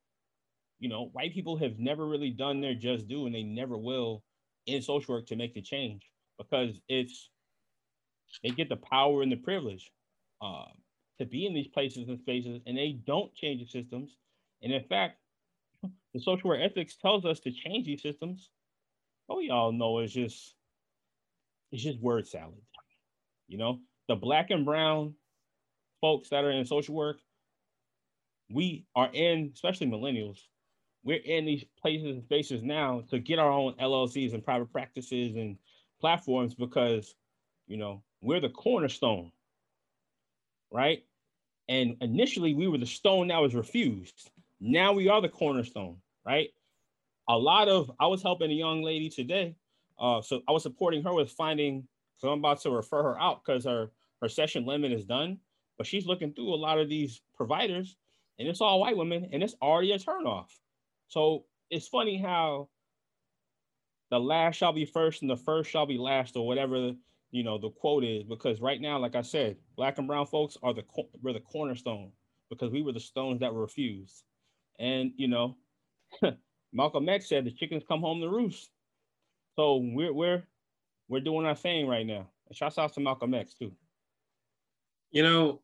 you 0.80 0.90
know, 0.90 1.10
white 1.14 1.34
people 1.34 1.58
have 1.58 1.80
never 1.80 2.06
really 2.06 2.32
done 2.32 2.62
their 2.62 2.76
just 2.76 3.08
due, 3.08 3.26
and 3.26 3.36
they 3.36 3.44
never 3.44 3.78
will 3.78 4.24
in 4.66 4.82
social 4.82 5.16
work 5.16 5.28
to 5.28 5.36
make 5.36 5.54
the 5.54 5.62
change 5.62 6.04
because 6.38 6.80
it's 6.88 7.30
they 8.44 8.50
get 8.50 8.70
the 8.70 8.76
power 8.76 9.22
and 9.22 9.32
the 9.32 9.38
privilege 9.38 9.92
uh, 10.42 10.66
to 11.20 11.26
be 11.26 11.46
in 11.46 11.54
these 11.54 11.68
places 11.68 12.10
and 12.10 12.20
spaces, 12.20 12.60
and 12.66 12.78
they 12.78 13.00
don't 13.06 13.34
change 13.36 13.62
the 13.62 13.68
systems. 13.68 14.18
And 14.62 14.74
in 14.74 14.84
fact, 14.84 15.18
the 16.14 16.20
social 16.20 16.50
work 16.50 16.60
ethics 16.62 16.98
tells 16.98 17.26
us 17.26 17.40
to 17.42 17.52
change 17.52 17.86
these 17.86 18.02
systems. 18.02 18.50
Oh, 19.30 19.40
y'all 19.40 19.72
know 19.72 20.00
it's 20.00 20.14
just 20.14 20.56
it's 21.72 21.84
just 21.84 22.00
word 22.00 22.28
salad. 22.28 22.62
You 23.48 23.58
know, 23.58 23.80
the 24.08 24.16
black 24.16 24.50
and 24.50 24.66
brown 24.66 25.14
folks 26.02 26.30
that 26.30 26.44
are 26.44 26.52
in 26.52 26.66
social 26.66 26.96
work, 26.96 27.18
we 28.52 28.86
are 28.96 29.10
in, 29.14 29.52
especially 29.54 29.88
millennials, 29.88 30.40
we're 31.06 31.22
in 31.24 31.46
these 31.46 31.64
places 31.80 32.08
and 32.08 32.24
spaces 32.24 32.64
now 32.64 33.04
to 33.12 33.20
get 33.20 33.38
our 33.38 33.52
own 33.52 33.74
LLCs 33.74 34.34
and 34.34 34.44
private 34.44 34.72
practices 34.72 35.36
and 35.36 35.56
platforms 36.02 36.56
because, 36.56 37.16
you 37.68 37.78
know, 37.78 38.02
we're 38.22 38.42
the 38.42 38.50
cornerstone, 38.50 39.32
right? 40.72 41.06
And 41.70 41.96
initially 42.02 42.56
we 42.56 42.68
were 42.68 42.80
the 42.80 42.88
stone 42.88 43.28
that 43.28 43.40
was 43.40 43.54
refused. 43.54 44.32
Now 44.60 44.94
we 44.94 45.08
are 45.08 45.22
the 45.22 45.30
cornerstone, 45.30 45.98
right? 46.26 46.50
A 47.30 47.38
lot 47.38 47.70
of, 47.70 47.92
I 48.00 48.08
was 48.08 48.24
helping 48.24 48.50
a 48.50 48.56
young 48.56 48.82
lady 48.82 49.10
today. 49.10 49.56
Uh, 50.00 50.24
so 50.24 50.42
I 50.48 50.52
was 50.52 50.64
supporting 50.64 51.04
her 51.04 51.14
with 51.14 51.32
finding, 51.32 51.88
so 52.18 52.30
I'm 52.30 52.40
about 52.40 52.62
to 52.62 52.72
refer 52.72 53.04
her 53.04 53.20
out 53.20 53.44
because 53.46 53.64
her, 53.66 53.92
her 54.24 54.30
session 54.30 54.66
limit 54.66 54.92
is 54.92 55.06
done. 55.06 55.38
But 55.78 55.86
she's 55.86 56.08
looking 56.08 56.34
through 56.34 56.54
a 56.54 56.56
lot 56.56 56.80
of 56.80 56.90
these 56.90 57.22
providers, 57.36 57.96
and 58.40 58.48
it's 58.48 58.62
all 58.62 58.80
white 58.80 58.98
women, 58.98 59.30
and 59.32 59.44
it's 59.44 59.56
already 59.62 59.92
a 59.92 60.00
turnoff. 60.00 60.48
So 61.16 61.46
it's 61.70 61.88
funny 61.88 62.18
how 62.18 62.68
the 64.12 64.20
last 64.20 64.58
shall 64.58 64.74
be 64.74 64.84
first 64.84 65.22
and 65.22 65.32
the 65.32 65.38
first 65.38 65.72
shall 65.72 65.86
be 65.86 65.98
last, 65.98 66.36
or 66.36 66.46
whatever 66.46 66.92
you 67.32 67.44
know 67.44 67.58
the 67.58 67.70
quote 67.70 68.04
is. 68.04 68.26
Because 68.26 68.60
right 68.60 68.82
now, 68.82 69.00
like 69.00 69.16
I 69.16 69.22
said, 69.22 69.56
black 69.78 69.98
and 69.98 70.08
brown 70.08 70.28
folks 70.28 70.58
are 70.62 70.74
the 70.74 70.84
we're 71.22 71.32
the 71.32 71.40
cornerstone 71.40 72.12
because 72.50 72.70
we 72.70 72.82
were 72.82 72.92
the 72.92 73.00
stones 73.00 73.40
that 73.40 73.54
were 73.54 73.62
refused. 73.62 74.24
And 74.78 75.14
you 75.16 75.30
know, 75.30 75.56
Malcolm 76.74 77.08
X 77.08 77.30
said 77.30 77.46
the 77.46 77.52
chickens 77.52 77.84
come 77.88 78.02
home 78.02 78.20
to 78.20 78.28
roost. 78.28 78.70
So 79.56 79.78
we're 79.78 80.14
we're 80.14 80.44
we're 81.08 81.22
doing 81.22 81.46
our 81.46 81.56
thing 81.56 81.88
right 81.88 82.06
now. 82.06 82.28
And 82.50 82.58
shouts 82.58 82.78
out 82.78 82.94
to 82.96 83.00
Malcolm 83.00 83.34
X 83.34 83.54
too. 83.54 83.72
You 85.12 85.24
know, 85.24 85.62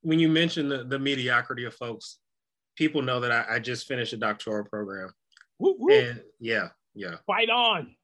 when 0.00 0.18
you 0.18 0.30
mention 0.30 0.70
the, 0.70 0.84
the 0.84 0.98
mediocrity 0.98 1.66
of 1.66 1.74
folks, 1.74 2.16
people 2.80 3.02
know 3.02 3.20
that 3.20 3.30
I, 3.30 3.56
I 3.56 3.58
just 3.58 3.86
finished 3.86 4.14
a 4.14 4.16
doctoral 4.16 4.64
program. 4.64 5.10
Woo, 5.58 5.76
woo. 5.78 5.92
And 5.92 6.22
yeah, 6.40 6.68
yeah. 6.94 7.16
Fight 7.26 7.50
on. 7.50 7.94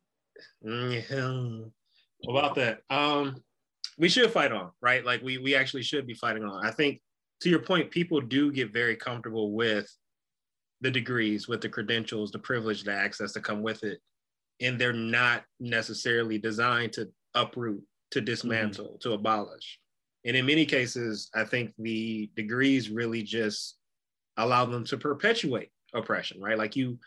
Mm-hmm. 0.65 2.29
About 2.29 2.55
that, 2.57 2.81
um, 2.91 3.37
we 3.97 4.11
should 4.11 4.31
fight 4.31 4.53
on, 4.53 4.71
right? 4.83 5.03
Like 5.03 5.23
we 5.23 5.39
we 5.39 5.55
actually 5.55 5.83
should 5.83 6.07
be 6.07 6.13
fighting 6.13 6.45
on. 6.45 6.65
I 6.65 6.71
think 6.71 7.01
to 7.41 7.49
your 7.49 7.61
point, 7.61 7.91
people 7.91 8.21
do 8.21 8.53
get 8.53 8.71
very 8.71 8.97
comfortable 8.97 9.53
with 9.53 9.91
the 10.83 10.91
degrees, 10.91 11.49
with 11.49 11.63
the 11.63 11.71
credentials, 11.71 12.31
the 12.31 12.39
privilege, 12.39 12.85
the 12.85 12.93
access 12.93 13.33
to 13.33 13.41
come 13.41 13.63
with 13.63 13.83
it, 13.83 13.99
and 14.61 14.79
they're 14.79 14.93
not 14.93 15.43
necessarily 15.59 16.37
designed 16.37 16.93
to 16.95 17.09
uproot, 17.35 17.83
to 18.11 18.21
dismantle, 18.21 18.85
mm-hmm. 18.85 19.09
to 19.09 19.15
abolish. 19.15 19.79
And 20.27 20.37
in 20.37 20.45
many 20.45 20.67
cases, 20.67 21.31
I 21.35 21.45
think 21.45 21.73
the 21.79 22.29
degrees 22.37 22.91
really 22.91 23.23
just 23.23 23.79
allow 24.37 24.65
them 24.65 24.85
to 24.85 24.97
perpetuate 24.97 25.71
oppression, 25.95 26.41
right? 26.41 26.59
Like 26.59 26.77
you 26.77 26.99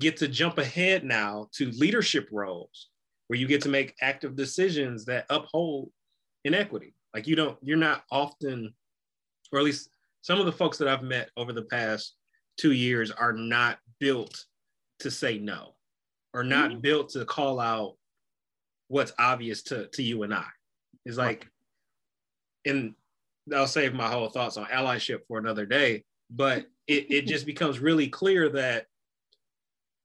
get 0.00 0.16
to 0.18 0.28
jump 0.28 0.58
ahead 0.58 1.04
now 1.04 1.48
to 1.54 1.70
leadership 1.72 2.28
roles 2.30 2.88
where 3.28 3.38
you 3.38 3.46
get 3.46 3.62
to 3.62 3.68
make 3.68 3.94
active 4.00 4.36
decisions 4.36 5.04
that 5.06 5.26
uphold 5.30 5.90
inequity. 6.44 6.94
Like 7.14 7.26
you 7.26 7.34
don't, 7.34 7.58
you're 7.62 7.76
not 7.76 8.04
often, 8.10 8.72
or 9.52 9.58
at 9.58 9.64
least 9.64 9.90
some 10.22 10.38
of 10.38 10.46
the 10.46 10.52
folks 10.52 10.78
that 10.78 10.88
I've 10.88 11.02
met 11.02 11.30
over 11.36 11.52
the 11.52 11.62
past 11.62 12.14
two 12.56 12.72
years 12.72 13.10
are 13.10 13.32
not 13.32 13.78
built 13.98 14.44
to 15.00 15.10
say 15.10 15.38
no 15.38 15.74
or 16.34 16.44
not 16.44 16.70
mm-hmm. 16.70 16.80
built 16.80 17.10
to 17.10 17.24
call 17.24 17.60
out 17.60 17.96
what's 18.88 19.12
obvious 19.18 19.62
to, 19.62 19.88
to 19.88 20.02
you 20.02 20.22
and 20.22 20.34
I. 20.34 20.44
It's 21.04 21.16
like, 21.16 21.48
and 22.64 22.94
I'll 23.54 23.66
save 23.66 23.94
my 23.94 24.08
whole 24.08 24.28
thoughts 24.28 24.56
on 24.56 24.66
allyship 24.66 25.20
for 25.28 25.38
another 25.38 25.66
day, 25.66 26.04
but 26.30 26.66
it, 26.86 27.06
it 27.10 27.22
just 27.26 27.46
becomes 27.46 27.78
really 27.78 28.08
clear 28.08 28.48
that 28.50 28.86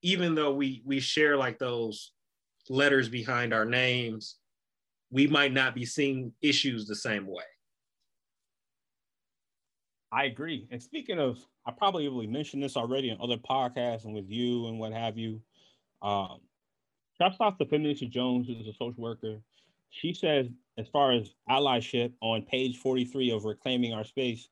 even 0.02 0.36
though 0.36 0.54
we 0.54 0.82
we 0.86 1.00
share 1.00 1.38
like 1.38 1.60
those 1.60 2.12
letters 2.70 3.10
behind 3.10 3.54
our 3.54 3.66
names, 3.66 4.38
we 5.12 5.28
might 5.28 5.54
not 5.54 5.76
be 5.76 5.86
seeing 5.86 6.34
issues 6.42 6.88
the 6.88 6.96
same 6.96 7.28
way. 7.28 7.44
I 10.12 10.26
agree. 10.26 10.68
And 10.72 10.82
speaking 10.82 11.20
of, 11.20 11.40
I 11.66 11.72
probably 11.72 12.08
really 12.08 12.28
mentioned 12.28 12.62
this 12.62 12.76
already 12.76 13.10
in 13.10 13.18
other 13.22 13.38
podcasts 13.38 14.04
and 14.06 14.14
with 14.14 14.30
you 14.30 14.68
and 14.68 14.78
what 14.78 14.92
have 14.92 15.18
you. 15.18 15.42
Um, 16.02 16.40
shouts 17.18 17.38
out 17.42 17.58
to 17.60 17.66
Feminista 17.66 18.10
Jones, 18.10 18.48
who's 18.48 18.68
a 18.68 18.74
social 18.74 19.02
worker. 19.02 19.38
She 19.90 20.14
says, 20.14 20.48
as 20.78 20.88
far 20.88 21.12
as 21.12 21.34
allyship 21.50 22.14
on 22.22 22.42
page 22.44 22.78
43 22.78 23.32
of 23.32 23.46
Reclaiming 23.46 23.94
Our 23.94 24.04
Space, 24.04 24.50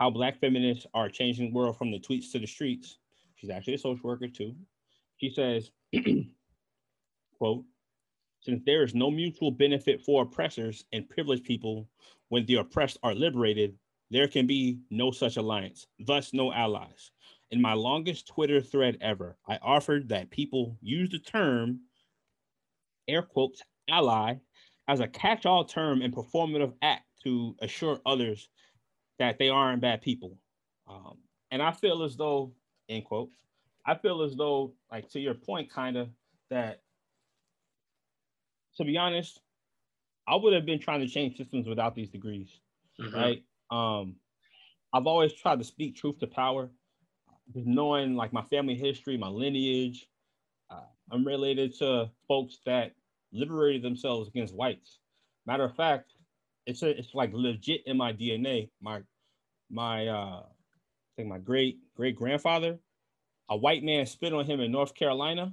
how 0.00 0.10
Black 0.10 0.40
feminists 0.40 0.86
are 0.94 1.08
changing 1.08 1.48
the 1.48 1.54
world 1.54 1.76
from 1.76 1.90
the 1.90 2.00
tweets 2.00 2.32
to 2.32 2.38
the 2.38 2.46
streets. 2.46 2.98
She's 3.36 3.50
actually 3.50 3.74
a 3.74 3.78
social 3.78 4.08
worker 4.08 4.28
too. 4.28 4.54
She 5.16 5.30
says, 5.30 5.70
quote, 7.38 7.64
since 8.40 8.62
there 8.66 8.82
is 8.82 8.94
no 8.94 9.10
mutual 9.10 9.52
benefit 9.52 10.02
for 10.02 10.22
oppressors 10.22 10.84
and 10.92 11.08
privileged 11.08 11.44
people 11.44 11.88
when 12.28 12.44
the 12.46 12.56
oppressed 12.56 12.98
are 13.02 13.14
liberated, 13.14 13.76
there 14.10 14.28
can 14.28 14.46
be 14.46 14.80
no 14.90 15.10
such 15.10 15.36
alliance, 15.36 15.86
thus, 16.00 16.34
no 16.34 16.52
allies. 16.52 17.12
In 17.50 17.62
my 17.62 17.74
longest 17.74 18.26
Twitter 18.26 18.60
thread 18.60 18.98
ever, 19.00 19.36
I 19.46 19.58
offered 19.62 20.08
that 20.08 20.30
people 20.30 20.76
use 20.82 21.10
the 21.10 21.18
term, 21.18 21.80
air 23.06 23.22
quotes, 23.22 23.62
ally, 23.88 24.34
as 24.88 25.00
a 25.00 25.06
catch 25.06 25.46
all 25.46 25.64
term 25.64 26.02
and 26.02 26.14
performative 26.14 26.74
act 26.82 27.04
to 27.24 27.56
assure 27.60 28.00
others 28.04 28.48
that 29.22 29.38
they 29.38 29.48
aren't 29.48 29.80
bad 29.80 30.02
people. 30.02 30.36
Um, 30.90 31.16
and 31.52 31.62
I 31.62 31.70
feel 31.70 32.02
as 32.02 32.16
though, 32.16 32.50
end 32.88 33.04
quote, 33.04 33.30
I 33.86 33.94
feel 33.94 34.22
as 34.22 34.34
though, 34.34 34.72
like 34.90 35.08
to 35.10 35.20
your 35.20 35.34
point, 35.34 35.70
kind 35.70 35.96
of, 35.96 36.08
that 36.50 36.80
to 38.78 38.84
be 38.84 38.98
honest, 38.98 39.40
I 40.26 40.34
would 40.34 40.52
have 40.54 40.66
been 40.66 40.80
trying 40.80 41.00
to 41.02 41.06
change 41.06 41.36
systems 41.36 41.68
without 41.68 41.94
these 41.94 42.10
degrees, 42.10 42.48
mm-hmm. 43.00 43.14
right? 43.14 43.44
Um, 43.70 44.16
I've 44.92 45.06
always 45.06 45.32
tried 45.34 45.60
to 45.60 45.64
speak 45.64 45.94
truth 45.94 46.18
to 46.18 46.26
power, 46.26 46.68
just 47.54 47.66
knowing 47.68 48.16
like 48.16 48.32
my 48.32 48.42
family 48.42 48.74
history, 48.74 49.16
my 49.16 49.28
lineage. 49.28 50.08
Uh, 50.68 50.80
I'm 51.12 51.24
related 51.24 51.78
to 51.78 52.10
folks 52.26 52.58
that 52.66 52.96
liberated 53.32 53.82
themselves 53.82 54.28
against 54.28 54.52
whites. 54.52 54.98
Matter 55.46 55.64
of 55.64 55.76
fact, 55.76 56.14
it's 56.66 56.82
a, 56.82 56.88
it's 56.90 57.14
like 57.14 57.30
legit 57.32 57.82
in 57.86 57.96
my 57.96 58.12
DNA. 58.12 58.68
My 58.80 59.02
my 59.72 60.06
uh, 60.06 60.42
I 60.44 61.12
think 61.16 61.28
my 61.28 61.38
great 61.38 61.78
great 61.96 62.16
grandfather, 62.16 62.78
a 63.50 63.56
white 63.56 63.82
man 63.82 64.06
spit 64.06 64.32
on 64.32 64.44
him 64.44 64.60
in 64.60 64.70
North 64.70 64.94
Carolina. 64.94 65.52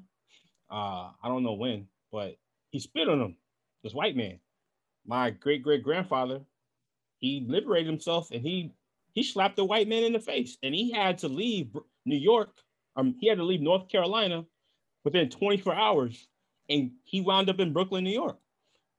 Uh, 0.71 1.09
I 1.23 1.27
don't 1.27 1.43
know 1.43 1.53
when, 1.53 1.87
but 2.11 2.35
he 2.69 2.79
spit 2.79 3.09
on 3.09 3.21
him. 3.21 3.35
This 3.83 3.93
white 3.93 4.15
man. 4.15 4.39
My 5.07 5.31
great 5.31 5.63
great 5.63 5.83
grandfather 5.83 6.41
he 7.19 7.45
liberated 7.47 7.87
himself 7.87 8.31
and 8.31 8.41
he 8.41 8.71
he 9.13 9.23
slapped 9.23 9.57
the 9.57 9.65
white 9.65 9.87
man 9.87 10.03
in 10.03 10.13
the 10.13 10.19
face 10.19 10.57
and 10.63 10.73
he 10.73 10.91
had 10.91 11.17
to 11.19 11.27
leave 11.27 11.75
New 12.05 12.17
York. 12.17 12.51
Um, 12.95 13.15
he 13.19 13.27
had 13.27 13.37
to 13.37 13.43
leave 13.43 13.61
North 13.61 13.89
Carolina 13.89 14.45
within 15.03 15.29
24 15.29 15.73
hours, 15.73 16.27
and 16.69 16.91
he 17.03 17.21
wound 17.21 17.49
up 17.49 17.59
in 17.59 17.73
Brooklyn, 17.73 18.03
New 18.03 18.11
York. 18.11 18.37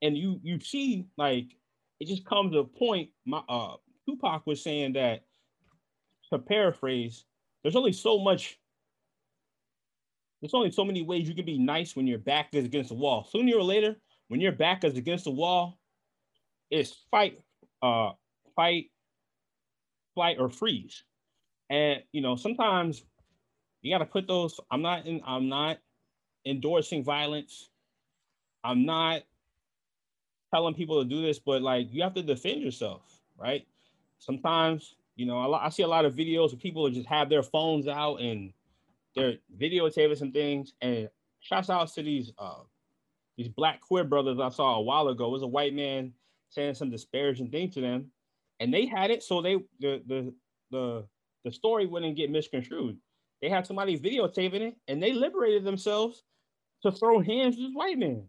And 0.01 0.17
you 0.17 0.39
you 0.43 0.59
see 0.59 1.07
like 1.17 1.55
it 1.99 2.07
just 2.07 2.25
comes 2.25 2.53
to 2.53 2.59
a 2.59 2.65
point. 2.65 3.09
My 3.25 3.41
uh, 3.49 3.75
Tupac 4.11 4.45
was 4.45 4.61
saying 4.61 4.93
that 4.93 5.23
to 6.31 6.39
paraphrase, 6.39 7.25
there's 7.63 7.75
only 7.75 7.93
so 7.93 8.19
much. 8.19 8.59
There's 10.41 10.53
only 10.53 10.71
so 10.71 10.83
many 10.83 11.01
ways 11.01 11.29
you 11.29 11.35
can 11.35 11.45
be 11.45 11.59
nice 11.59 11.95
when 11.95 12.07
your 12.07 12.17
back 12.17 12.49
is 12.53 12.65
against 12.65 12.89
the 12.89 12.95
wall. 12.95 13.27
Sooner 13.31 13.55
or 13.55 13.63
later, 13.63 13.95
when 14.27 14.41
your 14.41 14.51
back 14.51 14.83
is 14.83 14.97
against 14.97 15.25
the 15.25 15.31
wall, 15.31 15.77
it's 16.69 16.95
fight 17.11 17.39
uh, 17.81 18.11
fight, 18.55 18.85
flight, 20.15 20.37
or 20.39 20.49
freeze. 20.49 21.03
And 21.69 22.01
you 22.11 22.21
know, 22.21 22.35
sometimes 22.35 23.03
you 23.81 23.93
got 23.93 23.99
to 23.99 24.05
put 24.05 24.27
those. 24.27 24.59
I'm 24.71 24.81
not 24.81 25.05
in. 25.05 25.21
I'm 25.25 25.47
not 25.47 25.77
endorsing 26.45 27.03
violence. 27.03 27.69
I'm 28.63 28.85
not 28.85 29.21
telling 30.53 30.73
people 30.73 31.01
to 31.03 31.09
do 31.09 31.21
this, 31.21 31.39
but 31.39 31.61
like 31.61 31.93
you 31.93 32.03
have 32.03 32.13
to 32.15 32.23
defend 32.23 32.61
yourself, 32.61 33.01
right? 33.37 33.65
Sometimes, 34.21 34.95
you 35.15 35.25
know, 35.25 35.51
I 35.51 35.69
see 35.69 35.81
a 35.81 35.87
lot 35.87 36.05
of 36.05 36.13
videos 36.13 36.53
of 36.53 36.59
people 36.59 36.87
just 36.91 37.07
have 37.07 37.27
their 37.27 37.41
phones 37.41 37.87
out 37.87 38.21
and 38.21 38.53
they're 39.15 39.37
videotaping 39.59 40.17
some 40.17 40.31
things. 40.31 40.73
And 40.79 41.09
shouts 41.39 41.71
out 41.71 41.91
to 41.93 42.03
these 42.03 42.31
uh, 42.37 42.59
these 43.35 43.47
black 43.47 43.81
queer 43.81 44.03
brothers 44.03 44.39
I 44.39 44.49
saw 44.49 44.75
a 44.75 44.81
while 44.81 45.07
ago. 45.07 45.25
It 45.25 45.31
was 45.31 45.41
a 45.41 45.47
white 45.47 45.73
man 45.73 46.13
saying 46.49 46.75
some 46.75 46.91
disparaging 46.91 47.49
thing 47.49 47.71
to 47.71 47.81
them, 47.81 48.11
and 48.59 48.71
they 48.71 48.85
had 48.85 49.09
it 49.09 49.23
so 49.23 49.41
they 49.41 49.55
the 49.79 50.03
the 50.07 50.33
the 50.69 51.07
the 51.43 51.51
story 51.51 51.87
wouldn't 51.87 52.15
get 52.15 52.29
misconstrued. 52.29 52.97
They 53.41 53.49
had 53.49 53.65
somebody 53.65 53.97
videotaping 53.97 54.61
it, 54.61 54.75
and 54.87 55.01
they 55.01 55.13
liberated 55.13 55.63
themselves 55.63 56.21
to 56.83 56.91
throw 56.91 57.21
hands 57.21 57.57
with 57.57 57.65
this 57.65 57.75
white 57.75 57.97
man. 57.97 58.27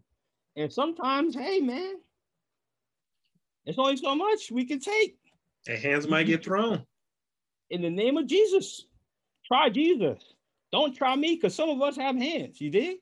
And 0.55 0.73
sometimes, 0.73 1.35
hey 1.35 1.59
man, 1.59 1.97
it's 3.67 3.77
only 3.77 3.97
so 3.97 4.15
much 4.15 4.49
we 4.51 4.65
can 4.65 4.79
take. 4.79 5.17
And 5.67 5.77
hands 5.77 6.07
might 6.07 6.27
get 6.27 6.43
thrown. 6.43 6.85
In 7.69 7.81
the 7.81 7.89
name 7.89 8.17
of 8.17 8.27
Jesus, 8.27 8.85
try 9.45 9.69
Jesus. 9.69 10.21
Don't 10.71 10.95
try 10.95 11.15
me, 11.15 11.35
because 11.35 11.55
some 11.55 11.69
of 11.69 11.81
us 11.81 11.95
have 11.95 12.15
hands. 12.15 12.59
You 12.59 12.69
did. 12.69 12.97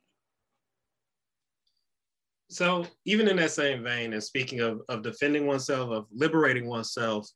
So 2.49 2.85
even 3.05 3.29
in 3.29 3.37
that 3.37 3.51
same 3.51 3.81
vein, 3.81 4.11
and 4.11 4.23
speaking 4.23 4.59
of, 4.59 4.81
of 4.89 5.03
defending 5.03 5.47
oneself, 5.47 5.89
of 5.89 6.05
liberating 6.11 6.67
oneself, 6.67 7.29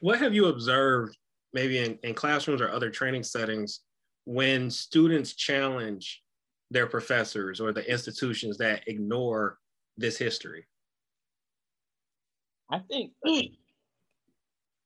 what 0.00 0.18
have 0.18 0.34
you 0.34 0.46
observed 0.46 1.16
maybe 1.52 1.78
in, 1.78 1.98
in 2.02 2.14
classrooms 2.14 2.62
or 2.62 2.70
other 2.70 2.90
training 2.90 3.22
settings 3.22 3.80
when 4.24 4.70
students 4.70 5.34
challenge 5.34 6.22
their 6.70 6.86
professors 6.86 7.60
or 7.60 7.72
the 7.72 7.88
institutions 7.90 8.56
that 8.56 8.88
ignore 8.88 9.58
this 9.98 10.16
history? 10.16 10.66
I 12.72 12.78
think 12.78 13.12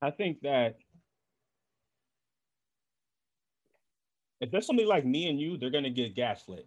I 0.03 0.11
think 0.11 0.41
that 0.43 0.79
if 4.41 4.51
there's 4.51 4.67
somebody 4.67 4.89
like 4.89 5.05
me 5.05 5.29
and 5.29 5.39
you, 5.39 5.57
they're 5.57 5.71
gonna 5.71 5.91
get 5.91 6.15
gaslit, 6.17 6.67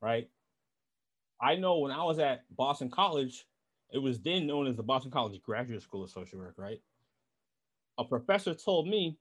right? 0.00 0.28
I 1.40 1.56
know 1.56 1.78
when 1.78 1.90
I 1.92 2.04
was 2.04 2.18
at 2.18 2.44
Boston 2.54 2.90
College, 2.90 3.46
it 3.92 3.98
was 3.98 4.20
then 4.20 4.46
known 4.46 4.66
as 4.66 4.76
the 4.76 4.82
Boston 4.82 5.10
College 5.10 5.40
Graduate 5.42 5.82
School 5.82 6.04
of 6.04 6.10
Social 6.10 6.38
Work, 6.38 6.54
right? 6.58 6.80
A 7.98 8.04
professor 8.04 8.54
told 8.54 8.86
me 8.86 9.16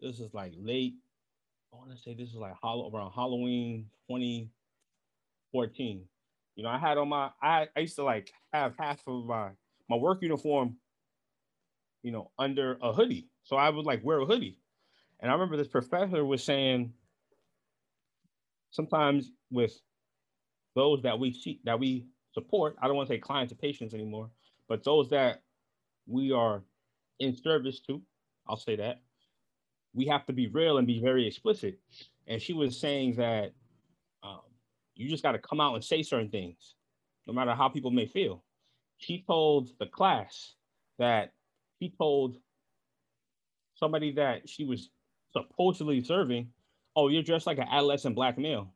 this 0.00 0.18
is 0.18 0.32
like 0.34 0.52
late, 0.56 0.94
I 1.72 1.76
want 1.76 1.90
to 1.90 1.96
say 1.98 2.14
this 2.14 2.30
is 2.30 2.36
like 2.36 2.54
around 2.64 3.12
Halloween 3.12 3.90
2014. 4.08 6.04
You 6.56 6.62
know, 6.62 6.70
I 6.70 6.78
had 6.78 6.98
on 6.98 7.08
my, 7.08 7.30
I, 7.42 7.68
I 7.76 7.80
used 7.80 7.96
to 7.96 8.04
like 8.04 8.32
have 8.52 8.74
half 8.78 9.00
of 9.06 9.26
my, 9.26 9.50
my 9.88 9.96
work 9.96 10.22
uniform, 10.22 10.76
you 12.02 12.12
know, 12.12 12.30
under 12.38 12.78
a 12.82 12.92
hoodie. 12.92 13.28
So 13.44 13.56
I 13.56 13.70
would 13.70 13.86
like 13.86 14.04
wear 14.04 14.20
a 14.20 14.26
hoodie. 14.26 14.58
And 15.20 15.30
I 15.30 15.34
remember 15.34 15.56
this 15.56 15.68
professor 15.68 16.24
was 16.24 16.42
saying, 16.42 16.92
sometimes 18.70 19.30
with 19.50 19.80
those 20.74 21.02
that 21.02 21.18
we 21.18 21.32
see 21.32 21.60
that 21.64 21.78
we 21.78 22.06
support, 22.32 22.76
I 22.80 22.86
don't 22.86 22.96
want 22.96 23.08
to 23.08 23.14
say 23.14 23.18
clients 23.18 23.52
or 23.52 23.56
patients 23.56 23.94
anymore, 23.94 24.30
but 24.68 24.82
those 24.84 25.10
that 25.10 25.42
we 26.06 26.32
are 26.32 26.62
in 27.20 27.36
service 27.36 27.80
to, 27.86 28.02
I'll 28.48 28.56
say 28.56 28.76
that, 28.76 29.00
we 29.94 30.06
have 30.06 30.26
to 30.26 30.32
be 30.32 30.48
real 30.48 30.78
and 30.78 30.86
be 30.86 31.00
very 31.00 31.26
explicit. 31.26 31.78
And 32.26 32.40
she 32.40 32.52
was 32.52 32.80
saying 32.80 33.16
that 33.16 33.52
um, 34.22 34.40
you 34.94 35.08
just 35.08 35.22
got 35.22 35.32
to 35.32 35.38
come 35.38 35.60
out 35.60 35.74
and 35.74 35.84
say 35.84 36.02
certain 36.02 36.30
things, 36.30 36.74
no 37.26 37.32
matter 37.32 37.54
how 37.54 37.68
people 37.68 37.90
may 37.90 38.06
feel. 38.06 38.42
She 38.96 39.22
told 39.26 39.70
the 39.78 39.86
class 39.86 40.54
that 40.98 41.32
she 41.82 41.90
told 41.98 42.36
somebody 43.74 44.12
that 44.12 44.48
she 44.48 44.64
was 44.64 44.90
supposedly 45.32 46.00
serving, 46.04 46.52
"Oh, 46.94 47.08
you're 47.08 47.24
dressed 47.24 47.46
like 47.46 47.58
an 47.58 47.66
adolescent 47.68 48.14
black 48.14 48.38
male. 48.38 48.72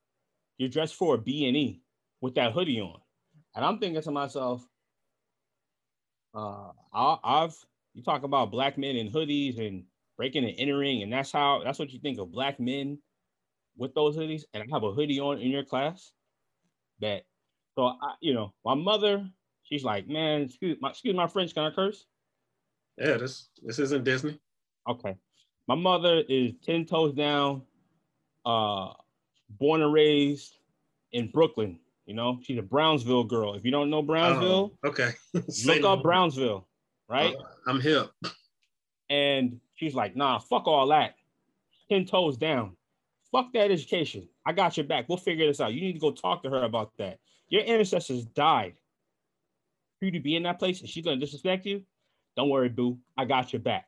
You're 0.59 0.69
dressed 0.69 0.97
for 0.97 1.15
a 1.15 1.19
B 1.19 1.47
and 1.47 1.57
E 1.57 1.83
with 2.21 2.35
that 2.35 2.53
hoodie 2.53 2.81
on." 2.81 3.01
And 3.55 3.65
I'm 3.65 3.79
thinking 3.79 4.03
to 4.03 4.11
myself, 4.11 4.67
uh, 6.35 6.73
I, 6.93 7.19
I've 7.23 7.55
you 7.95 8.03
talk 8.03 8.25
about 8.25 8.51
black 8.51 8.77
men 8.77 8.97
in 8.97 9.09
hoodies 9.09 9.65
and 9.65 9.85
breaking 10.17 10.45
and 10.45 10.55
entering, 10.59 11.03
and 11.03 11.13
that's 11.13 11.31
how 11.31 11.63
that's 11.63 11.79
what 11.79 11.93
you 11.93 12.01
think 12.01 12.19
of 12.19 12.33
black 12.33 12.59
men 12.59 12.99
with 13.77 13.95
those 13.95 14.17
hoodies. 14.17 14.43
And 14.53 14.65
I 14.65 14.67
have 14.73 14.83
a 14.83 14.93
hoodie 14.93 15.21
on 15.21 15.39
in 15.39 15.51
your 15.53 15.65
class. 15.65 16.11
That 17.01 17.23
so 17.77 17.85
I, 17.87 18.15
you 18.21 18.35
know, 18.35 18.53
my 18.65 18.75
mother, 18.75 19.31
she's 19.63 19.85
like, 19.85 20.09
man, 20.09 20.43
excuse 20.43 20.77
my 20.81 20.91
excuse 20.91 21.15
my 21.15 21.29
French, 21.29 21.55
can 21.55 21.63
I 21.63 21.71
curse? 21.71 22.05
Yeah, 22.99 23.17
this 23.17 23.49
this 23.63 23.79
isn't 23.79 24.05
Disney. 24.05 24.39
Okay. 24.89 25.17
My 25.69 25.75
mother 25.75 26.23
is 26.29 26.53
10 26.65 26.87
toes 26.87 27.13
down, 27.13 27.63
uh, 28.45 28.93
born 29.51 29.83
and 29.83 29.93
raised 29.93 30.59
in 31.13 31.29
Brooklyn. 31.29 31.79
You 32.07 32.15
know, 32.15 32.39
she's 32.43 32.59
a 32.59 32.63
Brownsville 32.63 33.25
girl. 33.25 33.55
If 33.55 33.65
you 33.65 33.73
don't 33.73 33.91
know 33.91 34.01
Brownsville, 34.01 34.73
oh, 34.85 34.89
okay. 34.89 35.11
look 35.67 35.85
up 35.85 36.03
Brownsville, 36.03 36.69
right? 37.09 37.35
Uh, 37.35 37.43
I'm 37.67 37.81
hip. 37.81 38.13
And 39.11 39.61
she's 39.75 39.95
like, 39.95 40.15
nah, 40.15 40.39
fuck 40.39 40.69
all 40.69 40.87
that. 40.89 41.17
10 41.89 42.07
toes 42.07 42.37
down. 42.37 42.77
Fuck 43.33 43.53
that 43.55 43.73
education. 43.73 44.29
I 44.45 44.53
got 44.53 44.77
your 44.77 44.87
back. 44.87 45.09
We'll 45.09 45.19
figure 45.19 45.47
this 45.47 45.61
out. 45.61 45.73
You 45.73 45.81
need 45.81 45.95
to 45.95 45.99
go 45.99 46.13
talk 46.13 46.45
to 46.45 46.51
her 46.51 46.63
about 46.63 46.93
that. 46.99 47.19
Your 47.49 47.63
ancestors 47.67 48.25
died 48.25 48.75
for 49.99 50.07
you 50.07 50.13
to 50.13 50.21
be 50.21 50.37
in 50.37 50.45
that 50.45 50.59
place 50.59 50.81
and 50.81 50.89
she's 50.89 51.05
gonna 51.05 51.17
disrespect 51.17 51.67
you. 51.67 51.83
Don't 52.37 52.51
worry, 52.51 52.69
boo. 52.69 52.99
I 53.17 53.25
got 53.25 53.53
your 53.53 53.61
back. 53.61 53.87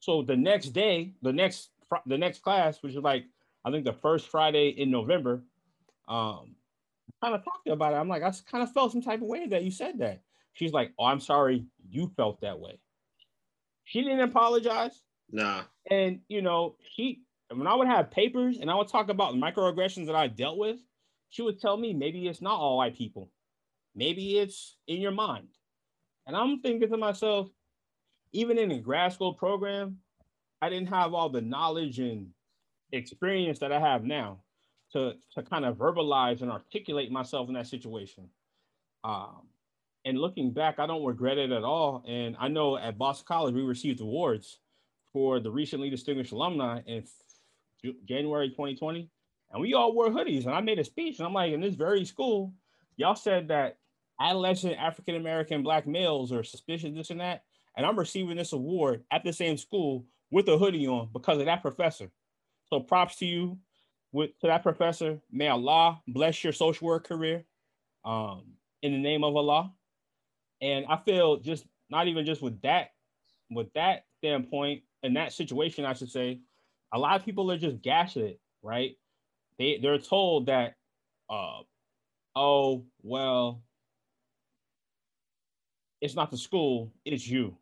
So 0.00 0.22
the 0.22 0.36
next 0.36 0.68
day, 0.68 1.14
the 1.22 1.32
next 1.32 1.70
the 2.06 2.18
next 2.18 2.42
class, 2.42 2.82
which 2.82 2.94
is 2.94 3.02
like 3.02 3.24
I 3.64 3.70
think 3.70 3.84
the 3.84 3.92
first 3.92 4.28
Friday 4.28 4.68
in 4.68 4.90
November, 4.90 5.42
um, 6.08 6.56
kind 7.22 7.34
of 7.34 7.44
talked 7.44 7.68
about 7.68 7.92
it. 7.92 7.96
I'm 7.96 8.08
like, 8.08 8.22
I 8.22 8.32
kind 8.50 8.62
of 8.62 8.72
felt 8.72 8.92
some 8.92 9.02
type 9.02 9.20
of 9.20 9.28
way 9.28 9.46
that 9.48 9.62
you 9.62 9.70
said 9.70 9.98
that. 9.98 10.22
She's 10.52 10.72
like, 10.72 10.92
Oh, 10.98 11.06
I'm 11.06 11.20
sorry 11.20 11.64
you 11.88 12.10
felt 12.16 12.40
that 12.40 12.58
way. 12.58 12.78
She 13.84 14.02
didn't 14.02 14.20
apologize. 14.20 15.02
Nah. 15.30 15.62
And 15.90 16.20
you 16.28 16.42
know, 16.42 16.76
she 16.94 17.22
when 17.52 17.66
I 17.66 17.74
would 17.74 17.88
have 17.88 18.10
papers 18.10 18.58
and 18.60 18.70
I 18.70 18.74
would 18.74 18.88
talk 18.88 19.08
about 19.08 19.34
microaggressions 19.34 20.06
that 20.06 20.14
I 20.14 20.28
dealt 20.28 20.58
with, 20.58 20.78
she 21.30 21.42
would 21.42 21.60
tell 21.60 21.76
me 21.76 21.92
maybe 21.92 22.28
it's 22.28 22.42
not 22.42 22.58
all 22.58 22.78
white 22.78 22.96
people. 22.96 23.30
Maybe 23.94 24.38
it's 24.38 24.76
in 24.86 25.00
your 25.00 25.10
mind. 25.10 25.48
And 26.26 26.36
I'm 26.36 26.60
thinking 26.60 26.88
to 26.88 26.96
myself, 26.96 27.48
even 28.32 28.58
in 28.58 28.70
a 28.70 28.78
grad 28.78 29.12
school 29.12 29.34
program, 29.34 29.98
I 30.62 30.68
didn't 30.68 30.88
have 30.88 31.14
all 31.14 31.28
the 31.28 31.40
knowledge 31.40 31.98
and 31.98 32.28
experience 32.92 33.58
that 33.60 33.72
I 33.72 33.80
have 33.80 34.04
now 34.04 34.40
to, 34.92 35.14
to 35.34 35.42
kind 35.42 35.64
of 35.64 35.76
verbalize 35.76 36.42
and 36.42 36.50
articulate 36.50 37.10
myself 37.10 37.48
in 37.48 37.54
that 37.54 37.66
situation. 37.66 38.28
Um, 39.04 39.48
and 40.04 40.18
looking 40.18 40.52
back, 40.52 40.78
I 40.78 40.86
don't 40.86 41.04
regret 41.04 41.38
it 41.38 41.52
at 41.52 41.62
all. 41.62 42.04
And 42.06 42.36
I 42.38 42.48
know 42.48 42.76
at 42.76 42.98
Boston 42.98 43.26
College, 43.28 43.54
we 43.54 43.62
received 43.62 44.00
awards 44.00 44.58
for 45.12 45.40
the 45.40 45.50
recently 45.50 45.90
distinguished 45.90 46.32
alumni 46.32 46.80
in 46.86 47.04
January 48.04 48.48
2020. 48.50 49.08
And 49.52 49.60
we 49.60 49.74
all 49.74 49.94
wore 49.94 50.08
hoodies. 50.08 50.46
And 50.46 50.54
I 50.54 50.60
made 50.60 50.78
a 50.78 50.84
speech. 50.84 51.18
And 51.18 51.26
I'm 51.26 51.34
like, 51.34 51.52
in 51.52 51.60
this 51.60 51.74
very 51.74 52.04
school, 52.04 52.54
y'all 52.96 53.16
said 53.16 53.48
that 53.48 53.78
adolescent 54.20 54.76
African 54.78 55.16
American 55.16 55.62
black 55.62 55.86
males 55.86 56.32
are 56.32 56.44
suspicious, 56.44 56.94
this 56.94 57.10
and 57.10 57.20
that 57.20 57.42
and 57.80 57.86
I'm 57.86 57.98
receiving 57.98 58.36
this 58.36 58.52
award 58.52 59.04
at 59.10 59.24
the 59.24 59.32
same 59.32 59.56
school 59.56 60.04
with 60.30 60.46
a 60.48 60.58
hoodie 60.58 60.86
on 60.86 61.08
because 61.14 61.38
of 61.38 61.46
that 61.46 61.62
professor. 61.62 62.10
So 62.68 62.78
props 62.78 63.16
to 63.16 63.26
you 63.26 63.56
with 64.12 64.38
to 64.40 64.48
that 64.48 64.62
professor. 64.62 65.18
May 65.32 65.48
Allah 65.48 65.98
bless 66.06 66.44
your 66.44 66.52
social 66.52 66.88
work 66.88 67.08
career 67.08 67.42
um, 68.04 68.42
in 68.82 68.92
the 68.92 68.98
name 68.98 69.24
of 69.24 69.34
Allah. 69.34 69.72
And 70.60 70.84
I 70.90 70.98
feel 70.98 71.38
just 71.38 71.64
not 71.88 72.06
even 72.06 72.26
just 72.26 72.42
with 72.42 72.60
that, 72.60 72.90
with 73.50 73.72
that 73.72 74.04
standpoint 74.18 74.82
in 75.02 75.14
that 75.14 75.32
situation, 75.32 75.86
I 75.86 75.94
should 75.94 76.10
say, 76.10 76.40
a 76.92 76.98
lot 76.98 77.18
of 77.18 77.24
people 77.24 77.50
are 77.50 77.56
just 77.56 77.80
gaslit, 77.80 78.40
right? 78.62 78.94
They 79.58 79.78
they're 79.80 79.96
told 79.96 80.48
that, 80.48 80.74
uh, 81.30 81.60
oh 82.36 82.84
well, 83.02 83.62
it's 86.02 86.14
not 86.14 86.30
the 86.30 86.36
school, 86.36 86.92
it's 87.06 87.26
you. 87.26 87.56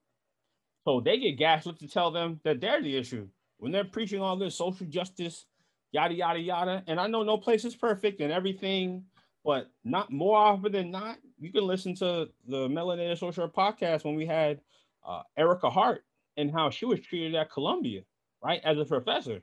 So 0.89 1.01
they 1.01 1.19
get 1.19 1.37
gaslit 1.37 1.79
to 1.81 1.87
tell 1.87 2.11
them 2.11 2.41
that 2.45 2.63
they're 2.63 2.83
the 2.83 2.97
issue 2.97 3.29
when 3.59 3.73
they're 3.73 3.85
preaching 3.85 4.23
all 4.23 4.39
this 4.39 4.57
social 4.57 4.87
justice, 4.87 5.45
yada 5.93 6.15
yada 6.15 6.39
yada. 6.39 6.83
And 6.87 6.99
I 6.99 7.07
know 7.07 7.23
no 7.23 7.37
place 7.37 7.67
is 7.67 7.77
perfect 7.77 8.23
and 8.23 8.33
everything, 8.33 9.05
but 9.45 9.71
not 9.85 10.11
more 10.11 10.39
often 10.39 10.73
than 10.73 10.91
not, 10.91 11.19
you 11.39 11.53
can 11.53 11.67
listen 11.67 11.95
to 11.97 12.31
the 12.47 12.69
Melanated 12.69 13.19
Social 13.19 13.51
podcast 13.51 14.07
when 14.07 14.15
we 14.15 14.25
had 14.25 14.63
uh, 15.07 15.25
Ericka 15.39 15.71
Hart 15.71 16.05
and 16.39 16.51
how 16.51 16.71
she 16.71 16.87
was 16.87 17.01
treated 17.01 17.35
at 17.35 17.53
Columbia, 17.53 18.01
right, 18.43 18.63
as 18.65 18.79
a 18.79 18.87
professor, 18.87 19.43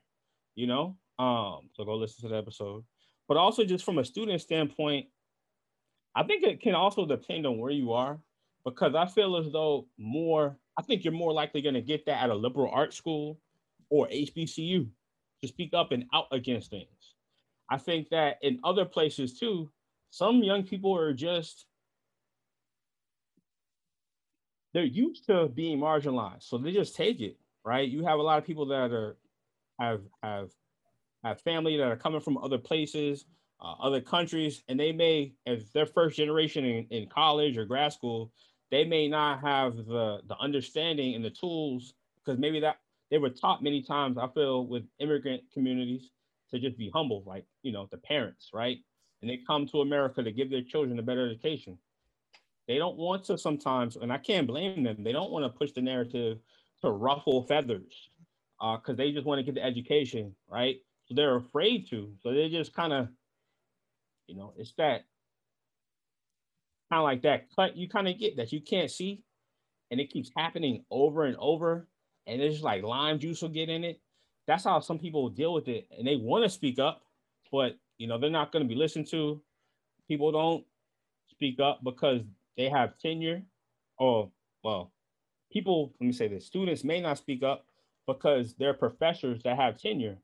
you 0.55 0.65
know. 0.65 0.97
Um, 1.19 1.69
so 1.73 1.85
go 1.85 1.93
listen 1.95 2.23
to 2.23 2.29
the 2.29 2.39
episode. 2.39 2.83
But 3.27 3.37
also 3.37 3.63
just 3.65 3.85
from 3.85 3.99
a 3.99 4.03
student 4.03 4.41
standpoint, 4.41 5.05
I 6.15 6.23
think 6.23 6.43
it 6.43 6.59
can 6.59 6.73
also 6.73 7.05
depend 7.05 7.45
on 7.45 7.59
where 7.59 7.71
you 7.71 7.93
are 7.93 8.17
because 8.65 8.95
I 8.95 9.05
feel 9.05 9.37
as 9.37 9.51
though 9.51 9.87
more, 9.97 10.57
I 10.77 10.81
think 10.81 11.03
you're 11.03 11.13
more 11.13 11.31
likely 11.31 11.61
going 11.61 11.75
to 11.75 11.81
get 11.81 12.05
that 12.07 12.23
at 12.23 12.29
a 12.29 12.35
liberal 12.35 12.71
arts 12.73 12.97
school 12.97 13.39
or 13.89 14.07
HBCU 14.07 14.89
to 15.41 15.47
speak 15.47 15.73
up 15.73 15.91
and 15.91 16.05
out 16.13 16.25
against 16.31 16.71
things. 16.71 17.15
I 17.69 17.77
think 17.77 18.09
that 18.09 18.37
in 18.41 18.59
other 18.63 18.85
places 18.85 19.39
too, 19.39 19.69
some 20.09 20.43
young 20.43 20.63
people 20.63 20.97
are 20.97 21.13
just 21.13 21.65
they're 24.73 24.83
used 24.83 25.25
to 25.27 25.47
being 25.47 25.79
marginalized, 25.79 26.43
so 26.43 26.57
they 26.57 26.71
just 26.71 26.95
take 26.95 27.21
it. 27.21 27.37
Right? 27.63 27.87
You 27.87 28.03
have 28.05 28.19
a 28.19 28.21
lot 28.21 28.37
of 28.37 28.45
people 28.45 28.65
that 28.67 28.91
are 28.91 29.17
have 29.79 30.01
have 30.21 30.49
have 31.23 31.41
family 31.41 31.77
that 31.77 31.87
are 31.87 31.95
coming 31.95 32.21
from 32.21 32.37
other 32.37 32.57
places, 32.57 33.25
uh, 33.59 33.73
other 33.81 34.01
countries, 34.01 34.63
and 34.67 34.79
they 34.79 34.91
may, 34.91 35.33
as 35.47 35.71
their 35.71 35.87
first 35.87 36.17
generation 36.17 36.65
in, 36.65 36.85
in 36.91 37.09
college 37.09 37.57
or 37.57 37.65
grad 37.65 37.93
school, 37.93 38.31
they 38.75 38.83
may 38.83 39.07
not 39.07 39.39
have 39.39 39.77
the 39.77 40.19
the 40.27 40.37
understanding 40.41 41.15
and 41.15 41.23
the 41.23 41.29
tools 41.29 41.93
because 42.17 42.37
maybe 42.37 42.59
that 42.59 42.79
they 43.09 43.17
were 43.17 43.29
taught 43.29 43.63
many 43.63 43.81
times 43.81 44.17
i 44.17 44.27
feel 44.27 44.67
with 44.67 44.83
immigrant 44.99 45.41
communities 45.53 46.09
to 46.51 46.59
just 46.59 46.77
be 46.77 46.91
humble 46.93 47.23
like 47.25 47.45
you 47.63 47.71
know 47.71 47.87
the 47.91 47.97
parents 47.97 48.49
right? 48.53 48.79
And 49.21 49.31
they 49.31 49.39
come 49.47 49.65
to 49.67 49.79
america 49.79 50.21
to 50.21 50.31
give 50.31 50.49
their 50.51 50.61
children 50.61 50.99
a 50.99 51.01
better 51.01 51.25
education. 51.25 51.77
They 52.67 52.77
don't 52.77 52.97
want 52.97 53.23
to 53.25 53.37
sometimes 53.37 53.95
and 53.95 54.11
i 54.11 54.17
can't 54.17 54.45
blame 54.45 54.83
them 54.83 54.97
they 55.03 55.13
don't 55.13 55.31
want 55.31 55.45
to 55.45 55.57
push 55.57 55.71
the 55.71 55.81
narrative 55.81 56.39
to 56.81 56.91
ruffle 56.91 57.43
feathers 57.43 58.09
because 58.59 58.95
uh, 58.95 58.99
they 59.01 59.11
just 59.13 59.25
want 59.25 59.39
to 59.39 59.43
get 59.43 59.55
the 59.55 59.63
education 59.63 60.35
right? 60.49 60.77
So 61.05 61.15
they're 61.15 61.37
afraid 61.37 61.89
to 61.91 62.11
so 62.21 62.33
they 62.33 62.49
just 62.49 62.73
kind 62.73 62.91
of 62.91 63.07
you 64.27 64.35
know 64.35 64.53
it's 64.57 64.73
that 64.73 65.05
kind 66.89 66.99
of 66.99 67.03
like 67.03 67.21
that 67.23 67.47
cut 67.55 67.75
you 67.75 67.89
kind 67.89 68.07
of 68.07 68.17
get 68.19 68.37
that 68.37 68.51
you 68.51 68.61
can't 68.61 68.91
see, 68.91 69.23
and 69.91 69.99
it 69.99 70.11
keeps 70.11 70.31
happening 70.35 70.83
over 70.91 71.25
and 71.25 71.35
over, 71.37 71.87
and 72.27 72.41
it's 72.41 72.61
like 72.61 72.83
lime 72.83 73.19
juice 73.19 73.41
will 73.41 73.49
get 73.49 73.69
in 73.69 73.83
it. 73.83 73.99
That's 74.47 74.63
how 74.63 74.79
some 74.79 74.99
people 74.99 75.29
deal 75.29 75.53
with 75.53 75.67
it, 75.67 75.87
and 75.97 76.07
they 76.07 76.15
want 76.15 76.43
to 76.43 76.49
speak 76.49 76.79
up, 76.79 77.01
but 77.51 77.77
you 77.97 78.07
know 78.07 78.19
they're 78.19 78.29
not 78.29 78.51
going 78.51 78.63
to 78.63 78.69
be 78.69 78.75
listened 78.75 79.07
to. 79.11 79.41
People 80.07 80.31
don't 80.31 80.63
speak 81.29 81.59
up 81.59 81.83
because 81.83 82.21
they 82.57 82.69
have 82.69 82.97
tenure, 82.99 83.41
or 83.97 84.29
well, 84.63 84.91
people. 85.51 85.93
Let 85.99 86.07
me 86.07 86.13
say 86.13 86.27
this: 86.27 86.45
students 86.45 86.83
may 86.83 87.01
not 87.01 87.17
speak 87.17 87.43
up 87.43 87.65
because 88.07 88.53
they're 88.59 88.73
professors 88.73 89.41
that 89.43 89.57
have 89.57 89.77
tenure. 89.77 90.17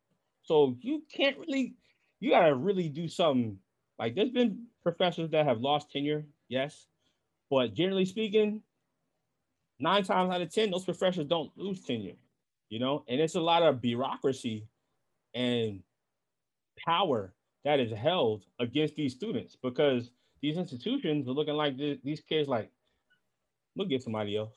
So 0.43 0.75
you 0.81 1.03
can't 1.11 1.37
really, 1.37 1.75
you 2.19 2.31
gotta 2.31 2.55
really 2.55 2.89
do 2.89 3.07
something. 3.07 3.57
Like 3.99 4.15
there's 4.15 4.31
been 4.31 4.65
professors 4.83 5.29
that 5.31 5.45
have 5.45 5.61
lost 5.61 5.91
tenure 5.91 6.25
yes. 6.51 6.85
But 7.49 7.73
generally 7.73 8.05
speaking, 8.05 8.61
nine 9.79 10.03
times 10.03 10.31
out 10.31 10.41
of 10.41 10.53
10, 10.53 10.69
those 10.69 10.85
professors 10.85 11.25
don't 11.25 11.51
lose 11.57 11.81
tenure, 11.81 12.15
you 12.69 12.79
know, 12.79 13.03
and 13.07 13.19
it's 13.19 13.35
a 13.35 13.41
lot 13.41 13.63
of 13.63 13.81
bureaucracy 13.81 14.67
and 15.33 15.81
power 16.85 17.33
that 17.63 17.79
is 17.79 17.91
held 17.91 18.43
against 18.59 18.95
these 18.95 19.13
students 19.13 19.57
because 19.61 20.11
these 20.41 20.57
institutions 20.57 21.27
are 21.27 21.31
looking 21.31 21.55
like 21.55 21.77
these 21.77 22.21
kids 22.21 22.47
like, 22.47 22.69
we'll 23.75 23.87
get 23.87 24.03
somebody 24.03 24.35
else. 24.37 24.55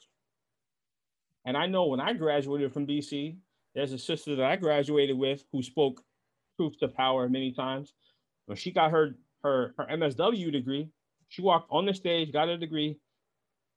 And 1.47 1.57
I 1.57 1.67
know 1.67 1.87
when 1.87 2.01
I 2.01 2.13
graduated 2.15 2.73
from 2.73 2.87
BC, 2.87 3.37
there's 3.75 3.93
a 3.93 3.99
sister 3.99 4.35
that 4.37 4.47
I 4.47 4.57
graduated 4.57 5.17
with 5.17 5.45
who 5.53 5.63
spoke 5.63 6.03
truth 6.59 6.79
to 6.81 6.89
power 6.89 7.29
many 7.29 7.53
times. 7.53 7.93
When 8.47 8.57
she 8.57 8.71
got 8.73 8.91
her 8.91 9.15
her 9.43 9.75
her 9.77 9.87
MSW 9.91 10.51
degree, 10.51 10.89
she 11.29 11.43
walked 11.43 11.71
on 11.71 11.87
the 11.87 11.95
stage, 11.95 12.33
got 12.33 12.49
a 12.49 12.59
degree, 12.59 12.99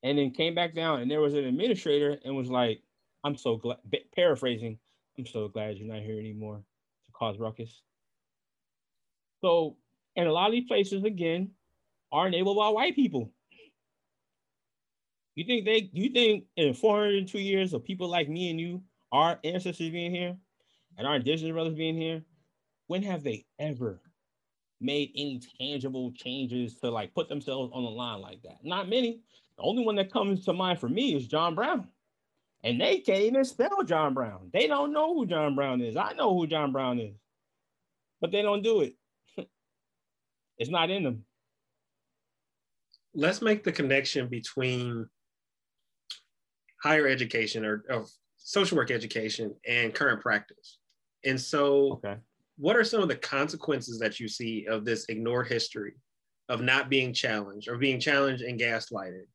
and 0.03 0.17
then 0.17 0.31
came 0.31 0.55
back 0.55 0.73
down. 0.73 1.01
And 1.01 1.10
there 1.10 1.21
was 1.21 1.33
an 1.33 1.45
administrator 1.45 2.19
and 2.23 2.36
was 2.36 2.49
like, 2.49 2.81
"I'm 3.23 3.36
so 3.36 3.57
glad." 3.57 3.79
Paraphrasing, 4.15 4.79
"I'm 5.17 5.25
so 5.25 5.47
glad 5.47 5.77
you're 5.77 5.88
not 5.88 6.03
here 6.03 6.19
anymore 6.19 6.63
to 7.05 7.12
cause 7.12 7.38
ruckus." 7.38 7.81
So, 9.41 9.77
and 10.15 10.27
a 10.27 10.33
lot 10.33 10.47
of 10.47 10.53
these 10.53 10.67
places 10.67 11.03
again 11.03 11.55
are 12.12 12.27
enabled 12.27 12.57
by 12.57 12.69
white 12.69 12.95
people. 12.95 13.33
You 15.36 15.45
think 15.45 15.65
they? 15.65 15.89
You 15.93 16.10
think 16.10 16.45
in 16.55 16.73
402 16.73 17.39
years 17.39 17.73
of 17.73 17.83
people 17.83 18.07
like 18.07 18.27
me 18.27 18.49
and 18.49 18.60
you, 18.60 18.83
our 19.12 19.39
ancestors 19.43 19.91
being 19.91 20.12
here, 20.12 20.38
and 20.97 21.05
our 21.05 21.17
indigenous 21.17 21.53
brothers 21.53 21.75
being 21.75 21.95
here, 21.95 22.25
when 22.88 23.03
have 23.03 23.23
they 23.23 23.45
ever 23.60 24.01
made 24.79 25.11
any 25.15 25.41
tangible 25.59 26.11
changes 26.13 26.79
to 26.79 26.89
like 26.91 27.13
put 27.13 27.29
themselves 27.29 27.71
on 27.73 27.83
the 27.83 27.89
line 27.89 28.21
like 28.21 28.41
that? 28.43 28.57
Not 28.63 28.89
many. 28.89 29.21
The 29.57 29.63
only 29.63 29.85
one 29.85 29.95
that 29.95 30.11
comes 30.11 30.45
to 30.45 30.53
mind 30.53 30.79
for 30.79 30.89
me 30.89 31.15
is 31.15 31.27
John 31.27 31.55
Brown. 31.55 31.87
And 32.63 32.81
they 32.81 32.99
can't 32.99 33.21
even 33.21 33.45
spell 33.45 33.83
John 33.83 34.13
Brown. 34.13 34.49
They 34.51 34.67
don't 34.67 34.91
know 34.91 35.13
who 35.13 35.25
John 35.25 35.55
Brown 35.55 35.81
is. 35.81 35.95
I 35.95 36.13
know 36.13 36.37
who 36.37 36.47
John 36.47 36.71
Brown 36.71 36.99
is, 36.99 37.15
but 38.19 38.31
they 38.31 38.41
don't 38.41 38.63
do 38.63 38.81
it. 38.81 38.95
it's 40.57 40.69
not 40.69 40.89
in 40.89 41.03
them. 41.03 41.23
Let's 43.13 43.41
make 43.41 43.63
the 43.63 43.71
connection 43.71 44.27
between 44.27 45.07
higher 46.81 47.07
education 47.07 47.65
or, 47.65 47.83
or 47.89 48.05
social 48.37 48.77
work 48.77 48.91
education 48.91 49.55
and 49.67 49.93
current 49.93 50.21
practice. 50.21 50.77
And 51.25 51.39
so, 51.39 51.93
okay. 51.93 52.17
What 52.57 52.75
are 52.75 52.83
some 52.83 53.01
of 53.01 53.07
the 53.07 53.15
consequences 53.15 53.99
that 53.99 54.19
you 54.19 54.27
see 54.27 54.65
of 54.65 54.83
this 54.83 55.05
ignored 55.09 55.47
history 55.47 55.93
of 56.49 56.61
not 56.61 56.89
being 56.89 57.13
challenged 57.13 57.67
or 57.67 57.77
being 57.77 57.99
challenged 57.99 58.43
and 58.43 58.59
gaslighted 58.59 59.25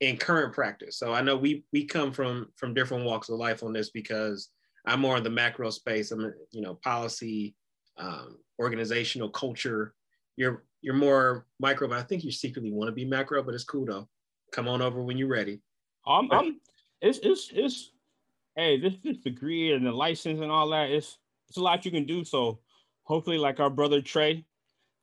in 0.00 0.16
current 0.16 0.54
practice? 0.54 0.98
So 0.98 1.12
I 1.12 1.22
know 1.22 1.36
we 1.36 1.64
we 1.72 1.84
come 1.84 2.12
from 2.12 2.48
from 2.56 2.74
different 2.74 3.04
walks 3.04 3.28
of 3.28 3.38
life 3.38 3.62
on 3.62 3.72
this 3.72 3.90
because 3.90 4.50
I'm 4.86 5.00
more 5.00 5.16
in 5.16 5.24
the 5.24 5.30
macro 5.30 5.70
space. 5.70 6.10
I'm 6.12 6.32
you 6.50 6.62
know 6.62 6.74
policy, 6.82 7.54
um, 7.98 8.38
organizational 8.58 9.28
culture. 9.28 9.94
You're 10.36 10.64
you're 10.80 10.94
more 10.94 11.46
micro, 11.60 11.88
but 11.88 11.98
I 11.98 12.02
think 12.02 12.24
you 12.24 12.32
secretly 12.32 12.72
want 12.72 12.88
to 12.88 12.92
be 12.92 13.04
macro. 13.04 13.42
But 13.42 13.54
it's 13.54 13.64
cool 13.64 13.84
though. 13.84 14.08
Come 14.52 14.68
on 14.68 14.80
over 14.80 15.02
when 15.02 15.18
you're 15.18 15.28
ready. 15.28 15.60
I'm, 16.06 16.30
I'm 16.32 16.60
it's 17.02 17.18
it's 17.22 17.50
it's 17.52 17.90
hey, 18.54 18.80
this 18.80 18.94
this 19.04 19.18
degree 19.18 19.72
and 19.72 19.84
the 19.84 19.92
license 19.92 20.40
and 20.40 20.50
all 20.50 20.70
that, 20.70 20.90
it's 20.90 21.18
it's 21.48 21.58
a 21.58 21.60
lot 21.60 21.84
you 21.84 21.90
can 21.90 22.06
do. 22.06 22.24
So 22.24 22.60
hopefully, 23.04 23.38
like 23.38 23.60
our 23.60 23.70
brother 23.70 24.00
Trey, 24.00 24.44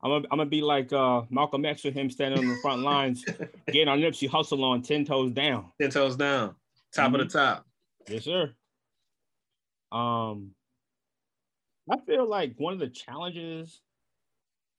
I'm 0.03 0.11
gonna, 0.11 0.27
I'm 0.31 0.37
gonna 0.37 0.49
be 0.49 0.61
like 0.61 0.91
uh, 0.91 1.21
Malcolm 1.29 1.65
X 1.65 1.83
with 1.83 1.93
him 1.93 2.09
standing 2.09 2.39
on 2.39 2.47
the 2.47 2.57
front 2.61 2.81
lines, 2.83 3.23
getting 3.67 3.87
our 3.87 3.97
Nipsey 3.97 4.29
Hussle 4.29 4.63
on 4.63 4.81
ten 4.81 5.05
toes 5.05 5.31
down. 5.31 5.71
Ten 5.81 5.89
toes 5.89 6.15
down, 6.15 6.55
top 6.93 7.07
mm-hmm. 7.07 7.15
of 7.15 7.31
the 7.31 7.39
top. 7.39 7.65
Yes, 8.07 8.25
sir. 8.25 8.53
Um, 9.91 10.51
I 11.89 11.97
feel 12.05 12.27
like 12.27 12.55
one 12.57 12.73
of 12.73 12.79
the 12.79 12.89
challenges, 12.89 13.79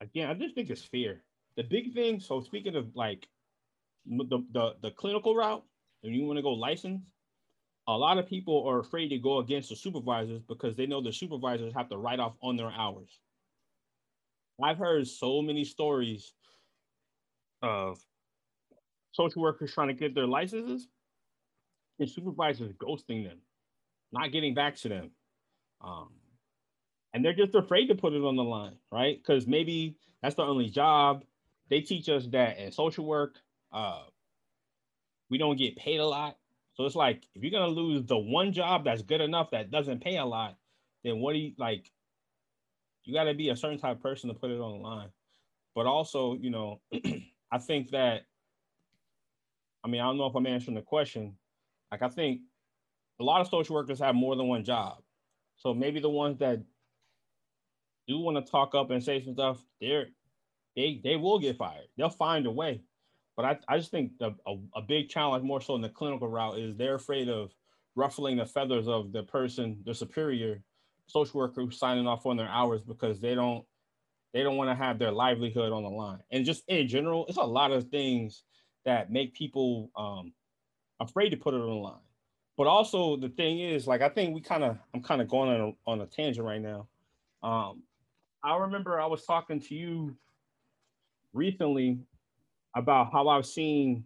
again, 0.01 0.29
I 0.29 0.35
just 0.35 0.55
think 0.55 0.71
it's 0.71 0.83
fear. 0.83 1.23
The 1.57 1.63
big 1.63 1.95
thing. 1.95 2.21
So 2.21 2.41
speaking 2.41 2.77
of 2.77 2.95
like 2.95 3.27
the 4.07 4.45
the, 4.53 4.75
the 4.83 4.91
clinical 4.91 5.35
route, 5.35 5.65
and 6.03 6.15
you 6.15 6.25
want 6.27 6.37
to 6.37 6.43
go 6.43 6.51
license, 6.51 7.01
a 7.87 7.93
lot 7.93 8.19
of 8.19 8.27
people 8.27 8.67
are 8.67 8.81
afraid 8.81 9.09
to 9.09 9.19
go 9.19 9.39
against 9.39 9.69
the 9.69 9.77
supervisors 9.77 10.43
because 10.49 10.77
they 10.77 10.87
know 10.87 11.03
the 11.03 11.13
supervisors 11.13 11.75
have 11.75 11.89
to 11.91 11.99
write 11.99 12.21
off 12.21 12.35
on 12.43 12.57
their 12.57 12.71
hours. 12.71 13.21
I've 14.63 14.79
heard 14.79 15.07
so 15.07 15.43
many 15.43 15.65
stories 15.65 16.33
of 17.63 17.99
social 19.13 19.43
workers 19.43 19.73
trying 19.73 19.89
to 19.89 19.95
get 19.95 20.15
their 20.15 20.27
licenses 20.27 20.89
and 21.99 22.09
supervisors 22.09 22.73
ghosting 22.75 23.25
them, 23.29 23.39
not 24.13 24.33
getting 24.33 24.55
back 24.55 24.77
to 24.77 24.89
them. 24.89 25.11
Um, 25.81 26.11
and 27.13 27.25
they're 27.25 27.35
just 27.35 27.55
afraid 27.55 27.89
to 27.89 27.95
put 27.95 28.13
it 28.13 28.25
on 28.25 28.37
the 28.37 28.45
line, 28.45 28.77
right? 28.91 29.17
Because 29.17 29.47
maybe 29.47 29.97
that's 30.23 30.35
the 30.35 30.43
only 30.43 30.69
job. 30.69 31.25
They 31.71 31.81
teach 31.81 32.09
us 32.09 32.27
that 32.29 32.59
in 32.59 32.73
social 32.73 33.05
work, 33.05 33.37
uh, 33.73 34.05
we 35.31 35.39
don't 35.39 35.57
get 35.57 35.77
paid 35.77 36.01
a 36.01 36.07
lot. 36.07 36.37
So 36.75 36.85
it's 36.85 36.97
like 36.97 37.25
if 37.35 37.43
you're 37.43 37.51
gonna 37.53 37.69
lose 37.69 38.05
the 38.05 38.19
one 38.19 38.53
job 38.53 38.85
that's 38.85 39.03
good 39.03 39.21
enough 39.21 39.51
that 39.51 39.71
doesn't 39.71 40.03
pay 40.03 40.17
a 40.19 40.25
lot, 40.25 40.57
then 41.05 41.21
what 41.21 41.35
do 41.35 41.39
you 41.39 41.53
like? 41.59 41.91
You 43.05 43.15
got 43.15 43.25
to 43.25 43.35
be 43.35 43.51
a 43.51 43.57
certain 43.57 43.79
type 43.79 43.97
of 43.97 44.03
person 44.03 44.29
to 44.29 44.35
put 44.35 44.51
it 44.51 44.61
on 44.61 44.73
the 44.73 44.79
line. 44.79 45.11
But 45.75 45.87
also, 45.87 46.35
you 46.35 46.51
know, 46.51 46.81
I 47.53 47.59
think 47.59 47.91
that. 47.91 48.23
I 49.85 49.89
mean, 49.89 50.01
I 50.01 50.05
don't 50.05 50.17
know 50.17 50.27
if 50.27 50.35
I'm 50.35 50.47
answering 50.47 50.77
the 50.77 50.83
question. 50.83 51.37
Like, 51.93 52.01
I 52.01 52.09
think 52.09 52.41
a 53.21 53.23
lot 53.23 53.43
of 53.43 53.49
social 53.49 53.75
workers 53.75 53.99
have 53.99 54.15
more 54.15 54.35
than 54.35 54.49
one 54.49 54.65
job. 54.65 55.03
So 55.57 55.75
maybe 55.75 56.01
the 56.01 56.09
ones 56.09 56.39
that 56.39 56.63
do 58.09 58.19
want 58.19 58.45
to 58.45 58.51
talk 58.51 58.75
up 58.75 58.91
and 58.91 59.05
say 59.05 59.23
some 59.23 59.35
stuff, 59.35 59.63
they're 59.81 60.07
they 60.75 61.01
they 61.05 61.17
will 61.17 61.39
get 61.39 61.57
fired. 61.57 61.87
They'll 61.97 62.09
find 62.09 62.47
a 62.47 62.51
way. 62.51 62.83
But 63.37 63.45
I, 63.45 63.59
I 63.69 63.79
just 63.79 63.91
think 63.91 64.19
the, 64.19 64.35
a, 64.47 64.57
a 64.77 64.83
big 64.83 65.09
challenge 65.09 65.45
more 65.45 65.61
so 65.61 65.75
in 65.75 65.83
the 65.83 65.89
clinical 65.89 66.29
route 66.29 66.59
is 66.59 66.77
they're 66.77 66.95
afraid 66.95 67.29
of 67.29 67.53
ruffling 67.97 68.37
the 68.37 68.47
feathers 68.47 68.89
of 68.89 69.13
the 69.13 69.23
person, 69.23 69.79
the 69.85 69.95
superior 69.95 70.63
social 71.07 71.41
worker 71.41 71.61
who's 71.61 71.79
signing 71.79 72.07
off 72.07 72.27
on 72.27 72.37
their 72.37 72.49
hours 72.49 72.81
because 72.83 73.21
they 73.21 73.35
don't 73.35 73.65
they 74.33 74.43
don't 74.43 74.57
want 74.57 74.69
to 74.69 74.75
have 74.75 74.99
their 74.99 75.13
livelihood 75.13 75.73
on 75.73 75.85
the 75.85 75.89
line. 75.89 76.19
And 76.33 76.45
just 76.45 76.65
in 76.67 76.89
general, 76.89 77.25
it's 77.29 77.39
a 77.39 77.43
lot 77.43 77.71
of 77.71 77.89
things 77.89 78.43
that 78.85 79.13
make 79.13 79.33
people 79.33 79.93
um, 79.97 80.33
afraid 80.99 81.31
to 81.31 81.37
put 81.37 81.55
it 81.55 81.61
on 81.61 81.69
the 81.69 81.75
line. 81.75 82.01
But 82.57 82.67
also 82.67 83.17
the 83.17 83.29
thing 83.29 83.61
is, 83.61 83.87
like 83.87 84.03
I 84.03 84.09
think 84.09 84.35
we 84.35 84.41
kind 84.41 84.65
of 84.65 84.79
I'm 84.93 85.03
kind 85.03 85.21
of 85.21 85.29
going 85.29 85.51
on 85.51 85.61
a, 85.61 85.91
on 85.91 86.01
a 86.01 86.07
tangent 86.07 86.47
right 86.47 86.61
now. 86.61 86.89
Um, 87.43 87.83
I 88.43 88.57
remember 88.57 89.01
I 89.01 89.07
was 89.07 89.25
talking 89.25 89.61
to 89.61 89.75
you 89.75 90.17
recently 91.33 91.99
about 92.75 93.13
how 93.13 93.29
I've 93.29 93.47
seen 93.47 94.05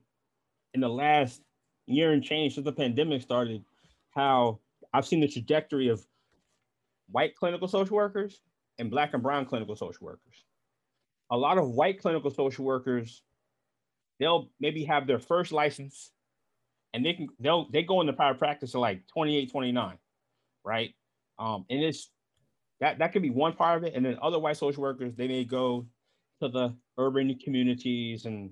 in 0.75 0.81
the 0.81 0.89
last 0.89 1.41
year 1.87 2.13
and 2.13 2.23
change 2.23 2.55
since 2.55 2.65
the 2.65 2.73
pandemic 2.73 3.23
started, 3.23 3.65
how 4.11 4.61
I've 4.93 5.07
seen 5.07 5.21
the 5.21 5.29
trajectory 5.29 5.89
of 5.89 6.05
white 7.11 7.35
clinical 7.37 7.69
social 7.69 7.97
workers 7.97 8.41
and 8.79 8.91
black 8.91 9.15
and 9.15 9.23
brown 9.23 9.47
clinical 9.47 9.77
social 9.77 10.07
workers. 10.07 10.45
A 11.31 11.37
lot 11.37 11.59
of 11.59 11.71
white 11.71 12.01
clinical 12.01 12.31
social 12.31 12.65
workers, 12.65 13.23
they'll 14.21 14.51
maybe 14.61 14.85
have 14.85 15.07
their 15.07 15.19
first 15.19 15.53
license 15.53 16.13
and 16.95 17.05
they 17.05 17.13
can 17.13 17.29
they'll 17.39 17.69
they 17.71 17.83
go 17.83 18.01
into 18.01 18.13
private 18.13 18.39
practice 18.39 18.75
at 18.75 18.81
like 18.81 19.07
28, 19.09 19.51
29, 19.51 19.99
right? 20.65 20.95
Um, 21.39 21.67
and 21.69 21.83
it's 21.83 22.11
that 22.81 22.99
that 22.99 23.13
could 23.13 23.23
be 23.23 23.31
one 23.31 23.53
part 23.53 23.79
of 23.79 23.85
it. 23.85 23.95
And 23.95 24.05
then 24.05 24.19
other 24.23 24.39
white 24.39 24.57
social 24.57 24.83
workers, 24.83 25.15
they 25.15 25.29
may 25.29 25.45
go 25.45 25.87
to 26.41 26.49
the 26.49 26.75
urban 26.97 27.35
communities 27.43 28.25
and 28.25 28.51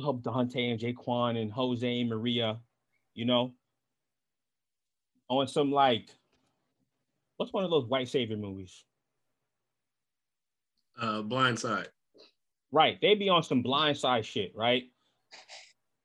help 0.00 0.22
Dante 0.22 0.70
and 0.70 0.80
Jaquan 0.80 1.40
and 1.40 1.52
Jose 1.52 2.00
and 2.00 2.08
Maria, 2.08 2.58
you 3.14 3.24
know, 3.24 3.52
on 5.28 5.46
some 5.46 5.72
like, 5.72 6.08
what's 7.36 7.52
one 7.52 7.64
of 7.64 7.70
those 7.70 7.86
white 7.86 8.08
savior 8.08 8.36
movies? 8.36 8.84
Uh, 11.00 11.22
Blind 11.22 11.58
Side. 11.58 11.88
Right, 12.70 12.98
they 13.02 13.14
be 13.14 13.28
on 13.28 13.42
some 13.42 13.60
blind 13.60 13.98
side 13.98 14.24
shit, 14.24 14.52
right? 14.56 14.84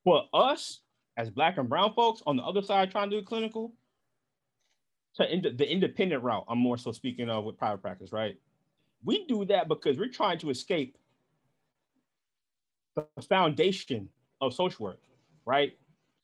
For 0.03 0.23
us 0.33 0.81
as 1.15 1.29
black 1.29 1.57
and 1.57 1.69
brown 1.69 1.93
folks 1.93 2.21
on 2.27 2.35
the 2.35 2.43
other 2.43 2.61
side 2.61 2.91
trying 2.91 3.09
to 3.09 3.19
do 3.19 3.25
clinical, 3.25 3.73
to 5.15 5.25
the 5.57 5.71
independent 5.71 6.23
route, 6.23 6.45
I'm 6.47 6.59
more 6.59 6.77
so 6.77 6.91
speaking 6.91 7.29
of 7.29 7.43
with 7.43 7.57
private 7.57 7.81
practice, 7.81 8.11
right? 8.11 8.35
We 9.03 9.25
do 9.25 9.45
that 9.45 9.67
because 9.67 9.97
we're 9.97 10.09
trying 10.09 10.39
to 10.39 10.49
escape 10.49 10.97
the 13.15 13.21
foundation 13.21 14.09
of 14.41 14.53
social 14.53 14.85
work, 14.85 14.99
right? 15.45 15.73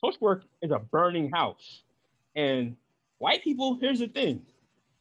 Social 0.03 0.19
work 0.21 0.43
is 0.61 0.71
a 0.71 0.79
burning 0.79 1.29
house. 1.31 1.83
And 2.35 2.75
white 3.19 3.43
people, 3.43 3.77
here's 3.79 3.99
the 3.99 4.07
thing 4.07 4.41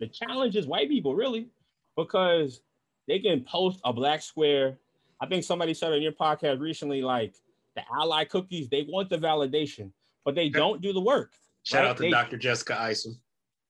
the 0.01 0.07
challenge 0.07 0.57
is 0.57 0.67
white 0.67 0.89
people, 0.89 1.15
really, 1.15 1.49
because 1.97 2.61
they 3.09 3.19
can 3.19 3.45
post 3.45 3.81
a 3.85 3.93
black 3.93 4.23
square. 4.23 4.79
I 5.21 5.27
think 5.27 5.45
somebody 5.45 5.75
said 5.75 5.93
on 5.93 6.03
your 6.03 6.13
podcast 6.13 6.61
recently, 6.61 7.03
like 7.03 7.35
the 7.77 7.83
ally 7.97 8.25
cookies, 8.25 8.69
they 8.69 8.87
want 8.89 9.09
the 9.11 9.19
validation, 9.19 9.91
but 10.25 10.35
they 10.35 10.49
don't 10.49 10.83
do 10.83 10.93
the 10.93 11.01
work. 11.01 11.33
Shout 11.63 11.83
right? 11.83 11.91
out 11.91 11.97
to 11.99 12.03
they, 12.03 12.11
Dr. 12.11 12.37
Jessica 12.37 12.81
Isom. 12.81 13.19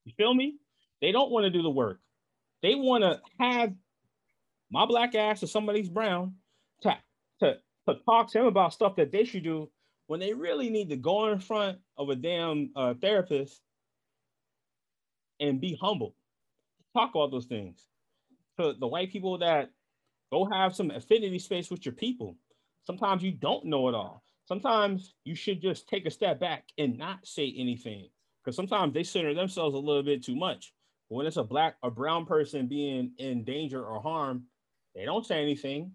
You 0.05 0.13
feel 0.17 0.35
me? 0.35 0.57
They 1.01 1.13
don't 1.13 1.31
want 1.31 1.45
to 1.45 1.51
do 1.51 1.63
the 1.63 1.71
work. 1.71 2.01
They 2.63 2.75
want 2.75 3.03
to 3.03 3.21
have 3.39 3.75
my 4.71 4.87
black 4.87 5.15
ass 5.15 5.43
or 5.43 5.47
somebody's 5.47 5.89
brown 5.89 6.35
to, 6.83 6.97
to, 7.41 7.59
to 7.89 7.97
talk 8.05 8.31
to 8.33 8.41
him 8.41 8.47
about 8.47 8.73
stuff 8.73 8.97
that 8.97 9.13
they 9.13 9.25
should 9.25 9.45
do 9.45 9.71
when 10.07 10.21
they 10.21 10.33
really 10.33 10.71
need 10.71 10.91
to 10.91 10.97
go 10.97 11.29
in 11.33 11.39
front 11.39 11.79
of 11.97 12.09
a 12.09 12.17
damn 12.17 12.71
uh, 12.77 12.95
therapist 13.01 13.61
and 15.41 15.61
be 15.61 15.77
humble. 15.81 16.15
Talk 16.95 17.11
about 17.15 17.31
those 17.31 17.47
things. 17.47 17.89
To 18.59 18.75
the 18.79 18.87
white 18.87 19.11
people 19.11 19.39
that 19.39 19.71
go 20.31 20.49
have 20.51 20.75
some 20.75 20.91
affinity 20.91 21.39
space 21.39 21.71
with 21.71 21.85
your 21.85 21.95
people. 21.95 22.37
Sometimes 22.85 23.23
you 23.23 23.33
don't 23.33 23.65
know 23.65 23.89
it 23.89 23.95
all. 23.95 24.23
Sometimes 24.47 25.15
you 25.25 25.35
should 25.35 25.63
just 25.63 25.89
take 25.89 26.05
a 26.07 26.11
step 26.11 26.41
back 26.41 26.65
and 26.79 26.99
not 26.99 27.27
say 27.27 27.55
anything 27.57 28.09
because 28.43 28.57
sometimes 28.57 28.93
they 28.93 29.05
center 29.05 29.35
themselves 29.35 29.75
a 29.75 29.79
little 29.79 30.03
bit 30.03 30.25
too 30.25 30.37
much. 30.37 30.73
When 31.09 31.27
it's 31.27 31.37
a 31.37 31.45
black 31.45 31.77
or 31.83 31.91
brown 31.91 32.27
person 32.27 32.67
being 32.67 33.13
in 33.19 33.45
danger 33.45 33.85
or 33.85 34.01
harm, 34.01 34.45
they 34.95 35.05
don't 35.05 35.27
say 35.27 35.43
anything. 35.43 35.93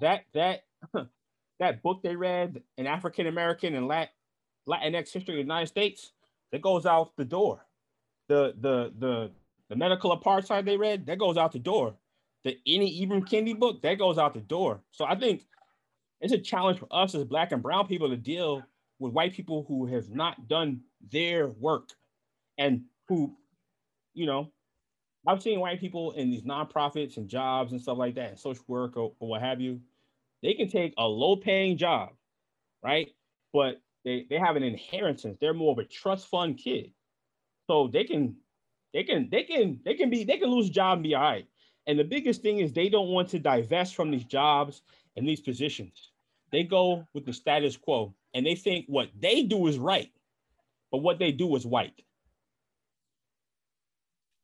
That 0.00 0.24
that 0.34 0.64
that 1.60 1.82
book 1.82 2.02
they 2.02 2.16
read 2.16 2.62
an 2.78 2.86
African 2.86 3.26
American 3.26 3.74
and 3.74 3.88
Lat, 3.88 4.10
Latinx 4.68 5.12
history 5.12 5.34
of 5.34 5.36
the 5.36 5.42
United 5.42 5.66
States 5.66 6.12
that 6.52 6.62
goes 6.62 6.86
out 6.86 7.16
the 7.16 7.24
door. 7.24 7.66
The 8.28 8.54
the 8.60 8.92
the 8.98 9.30
the 9.68 9.76
medical 9.76 10.16
apartheid 10.16 10.64
they 10.64 10.76
read 10.76 11.06
that 11.06 11.18
goes 11.18 11.36
out 11.36 11.52
the 11.52 11.58
door. 11.58 11.94
The 12.44 12.58
any 12.66 13.04
Ibram 13.04 13.26
Kendi 13.26 13.58
book 13.58 13.82
that 13.82 13.98
goes 13.98 14.18
out 14.18 14.34
the 14.34 14.40
door. 14.40 14.80
So 14.90 15.04
I 15.04 15.14
think 15.14 15.46
it's 16.20 16.32
a 16.32 16.38
challenge 16.38 16.78
for 16.78 16.88
us 16.90 17.14
as 17.14 17.24
black 17.24 17.52
and 17.52 17.62
brown 17.62 17.86
people 17.86 18.08
to 18.08 18.16
deal 18.16 18.62
with 18.98 19.12
white 19.12 19.32
people 19.32 19.64
who 19.66 19.86
have 19.86 20.10
not 20.10 20.48
done 20.48 20.80
their 21.10 21.48
work 21.48 21.90
and 22.58 22.82
who, 23.08 23.34
you 24.14 24.26
know, 24.26 24.50
I've 25.26 25.42
seen 25.42 25.60
white 25.60 25.80
people 25.80 26.12
in 26.12 26.30
these 26.30 26.42
nonprofits 26.42 27.16
and 27.16 27.28
jobs 27.28 27.72
and 27.72 27.80
stuff 27.80 27.98
like 27.98 28.14
that, 28.16 28.30
and 28.30 28.38
social 28.38 28.64
work 28.68 28.96
or, 28.96 29.12
or 29.18 29.28
what 29.28 29.40
have 29.40 29.60
you. 29.60 29.80
They 30.44 30.52
can 30.52 30.68
take 30.68 30.92
a 30.98 31.08
low 31.08 31.36
paying 31.36 31.78
job, 31.78 32.10
right? 32.82 33.08
But 33.54 33.80
they, 34.04 34.26
they 34.28 34.38
have 34.38 34.56
an 34.56 34.62
inheritance. 34.62 35.38
They're 35.40 35.54
more 35.54 35.72
of 35.72 35.78
a 35.78 35.84
trust 35.84 36.28
fund 36.28 36.58
kid. 36.58 36.92
So 37.66 37.88
they 37.90 38.04
can 38.04 38.36
they 38.92 39.04
can 39.04 39.30
they 39.30 39.42
can 39.44 39.80
they 39.86 39.94
can 39.94 40.10
be 40.10 40.22
they 40.22 40.36
can 40.36 40.50
lose 40.50 40.68
a 40.68 40.72
job 40.72 40.98
and 40.98 41.02
be 41.02 41.14
all 41.14 41.22
right. 41.22 41.46
And 41.86 41.98
the 41.98 42.04
biggest 42.04 42.42
thing 42.42 42.58
is 42.58 42.74
they 42.74 42.90
don't 42.90 43.08
want 43.08 43.30
to 43.30 43.38
divest 43.38 43.94
from 43.94 44.10
these 44.10 44.24
jobs 44.24 44.82
and 45.16 45.26
these 45.26 45.40
positions. 45.40 46.10
They 46.52 46.62
go 46.62 47.08
with 47.14 47.24
the 47.24 47.32
status 47.32 47.78
quo 47.78 48.14
and 48.34 48.44
they 48.44 48.54
think 48.54 48.84
what 48.86 49.08
they 49.18 49.44
do 49.44 49.66
is 49.66 49.78
right, 49.78 50.12
but 50.92 50.98
what 50.98 51.18
they 51.18 51.32
do 51.32 51.56
is 51.56 51.64
white. 51.64 52.02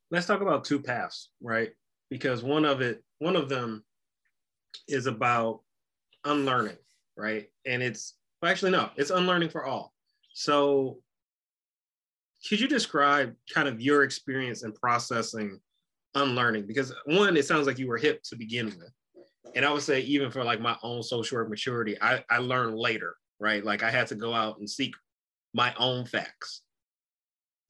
Let's 0.09 0.25
talk 0.25 0.41
about 0.41 0.65
two 0.65 0.79
paths, 0.79 1.29
right? 1.41 1.69
Because 2.09 2.41
one 2.41 2.65
of 2.65 2.81
it, 2.81 3.03
one 3.19 3.35
of 3.35 3.49
them 3.49 3.83
is 4.87 5.05
about 5.05 5.61
unlearning, 6.25 6.77
right? 7.17 7.47
And 7.65 7.81
it's 7.81 8.15
well, 8.41 8.51
actually 8.51 8.71
no, 8.71 8.89
it's 8.95 9.11
unlearning 9.11 9.49
for 9.49 9.65
all. 9.65 9.93
So 10.33 10.99
could 12.47 12.59
you 12.59 12.67
describe 12.67 13.35
kind 13.53 13.67
of 13.67 13.81
your 13.81 14.03
experience 14.03 14.63
in 14.63 14.71
processing 14.71 15.59
unlearning? 16.15 16.65
Because 16.65 16.93
one, 17.05 17.37
it 17.37 17.45
sounds 17.45 17.67
like 17.67 17.77
you 17.77 17.87
were 17.87 17.97
hip 17.97 18.23
to 18.23 18.35
begin 18.35 18.65
with. 18.65 18.91
And 19.55 19.65
I 19.65 19.71
would 19.71 19.83
say 19.83 19.99
even 20.01 20.31
for 20.31 20.43
like 20.43 20.61
my 20.61 20.75
own 20.81 21.03
social 21.03 21.47
maturity, 21.47 21.97
I, 22.01 22.23
I 22.29 22.37
learned 22.37 22.77
later, 22.77 23.15
right? 23.39 23.63
Like 23.63 23.83
I 23.83 23.91
had 23.91 24.07
to 24.07 24.15
go 24.15 24.33
out 24.33 24.59
and 24.59 24.69
seek 24.69 24.93
my 25.53 25.73
own 25.77 26.05
facts. 26.05 26.61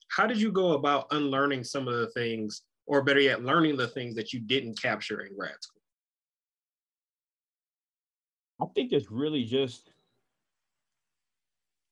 How 0.09 0.27
did 0.27 0.39
you 0.39 0.51
go 0.51 0.73
about 0.73 1.07
unlearning 1.11 1.63
some 1.63 1.87
of 1.87 1.95
the 1.95 2.07
things, 2.07 2.63
or 2.85 3.01
better 3.01 3.21
yet, 3.21 3.43
learning 3.43 3.77
the 3.77 3.87
things 3.87 4.15
that 4.15 4.33
you 4.33 4.41
didn't 4.41 4.79
capture 4.81 5.21
in 5.21 5.35
grad 5.35 5.55
school? 5.61 5.80
I 8.61 8.65
think 8.75 8.91
it's 8.91 9.09
really 9.09 9.43
just 9.43 9.91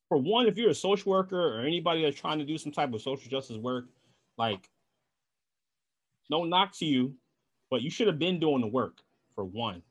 for 0.08 0.18
one, 0.18 0.48
if 0.48 0.58
you're 0.58 0.70
a 0.70 0.76
social 0.76 1.12
worker 1.12 1.56
or 1.56 1.62
anybody 1.62 2.04
that's 2.04 2.20
trying 2.20 2.40
to 2.40 2.46
do 2.46 2.58
some 2.58 2.72
type 2.72 2.94
of 2.94 3.02
social 3.02 3.30
justice 3.30 3.58
work, 3.58 3.86
like 4.38 4.70
no 6.30 6.44
knock 6.44 6.74
to 6.78 6.86
you, 6.86 7.16
but 7.72 7.82
you 7.82 7.90
should 7.90 8.08
have 8.08 8.20
been 8.20 8.40
doing 8.40 8.62
the 8.62 8.68
work 8.68 9.00
for 9.36 9.46
one. 9.46 9.82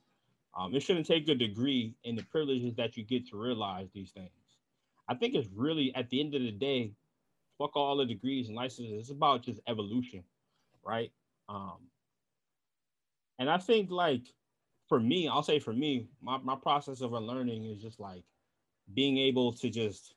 Um, 0.58 0.74
it 0.74 0.82
shouldn't 0.82 1.06
take 1.06 1.28
a 1.28 1.34
degree 1.34 1.94
and 2.04 2.18
the 2.18 2.24
privileges 2.24 2.74
that 2.76 2.96
you 2.96 3.04
get 3.04 3.28
to 3.28 3.36
realize 3.36 3.88
these 3.94 4.10
things. 4.10 4.30
I 5.08 5.14
think 5.14 5.34
it's 5.34 5.48
really 5.54 5.92
at 5.94 6.10
the 6.10 6.20
end 6.20 6.34
of 6.34 6.42
the 6.42 6.52
day, 6.52 6.92
fuck 7.58 7.76
all 7.76 7.96
the 7.96 8.04
degrees 8.04 8.48
and 8.48 8.56
licenses. 8.56 8.92
It's 9.00 9.10
about 9.10 9.42
just 9.42 9.60
evolution, 9.68 10.24
right? 10.84 11.12
Um, 11.48 11.78
and 13.38 13.48
I 13.48 13.58
think 13.58 13.90
like 13.90 14.22
for 14.88 14.98
me, 14.98 15.28
I'll 15.28 15.42
say 15.42 15.58
for 15.58 15.72
me, 15.72 16.08
my, 16.22 16.38
my 16.38 16.56
process 16.56 17.00
of 17.00 17.12
learning 17.12 17.64
is 17.64 17.80
just 17.80 18.00
like 18.00 18.24
being 18.94 19.18
able 19.18 19.52
to 19.52 19.68
just 19.68 20.14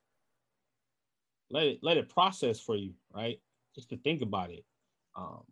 let 1.50 1.64
it 1.64 1.80
let 1.82 1.98
it 1.98 2.10
process 2.10 2.60
for 2.60 2.76
you, 2.76 2.94
right? 3.14 3.40
Just 3.76 3.90
to 3.90 3.98
think 3.98 4.22
about 4.22 4.52
it. 4.52 4.64
Um, 5.16 5.44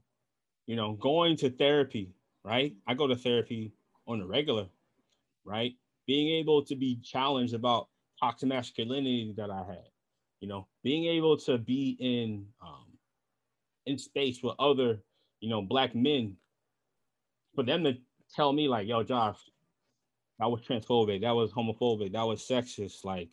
you 0.66 0.76
know, 0.76 0.94
going 0.94 1.36
to 1.38 1.50
therapy, 1.50 2.12
right? 2.44 2.74
I 2.88 2.94
go 2.94 3.08
to 3.08 3.16
therapy 3.16 3.74
on 4.08 4.22
a 4.22 4.26
regular, 4.26 4.68
right? 5.44 5.74
Being 6.08 6.40
able 6.40 6.64
to 6.66 6.76
be 6.76 7.00
challenged 7.04 7.54
about 7.54 7.90
toxic 8.20 8.48
masculinity 8.50 9.34
that 9.38 9.50
I 9.50 9.64
had, 9.68 9.88
you 10.40 10.48
know, 10.48 10.68
being 10.84 11.06
able 11.06 11.38
to 11.38 11.58
be 11.58 11.98
in 12.00 12.46
um, 12.62 12.86
in 13.86 13.98
space 13.98 14.42
with 14.42 14.56
other, 14.60 15.00
you 15.42 15.50
know, 15.50 15.62
black 15.62 15.94
men, 15.94 16.38
for 17.56 17.64
them 17.64 17.84
to 17.84 17.98
tell 18.36 18.54
me 18.54 18.68
like, 18.68 18.88
yo, 18.88 19.04
Josh, 19.04 19.40
that 20.40 20.50
was 20.50 20.62
transphobic, 20.62 21.22
that 21.22 21.36
was 21.36 21.52
homophobic, 21.52 22.14
that 22.14 22.24
was 22.24 22.48
sexist, 22.48 23.04
like 23.04 23.30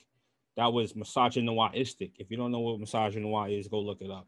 that 0.57 0.73
was 0.73 0.95
misogynoistic. 0.95 2.13
If 2.19 2.31
you 2.31 2.37
don't 2.37 2.53
know 2.53 2.61
what 2.61 2.81
misogynoir 2.81 3.57
is, 3.59 3.69
go 3.69 3.81
look 3.81 4.01
it 4.01 4.11
up. 4.11 4.27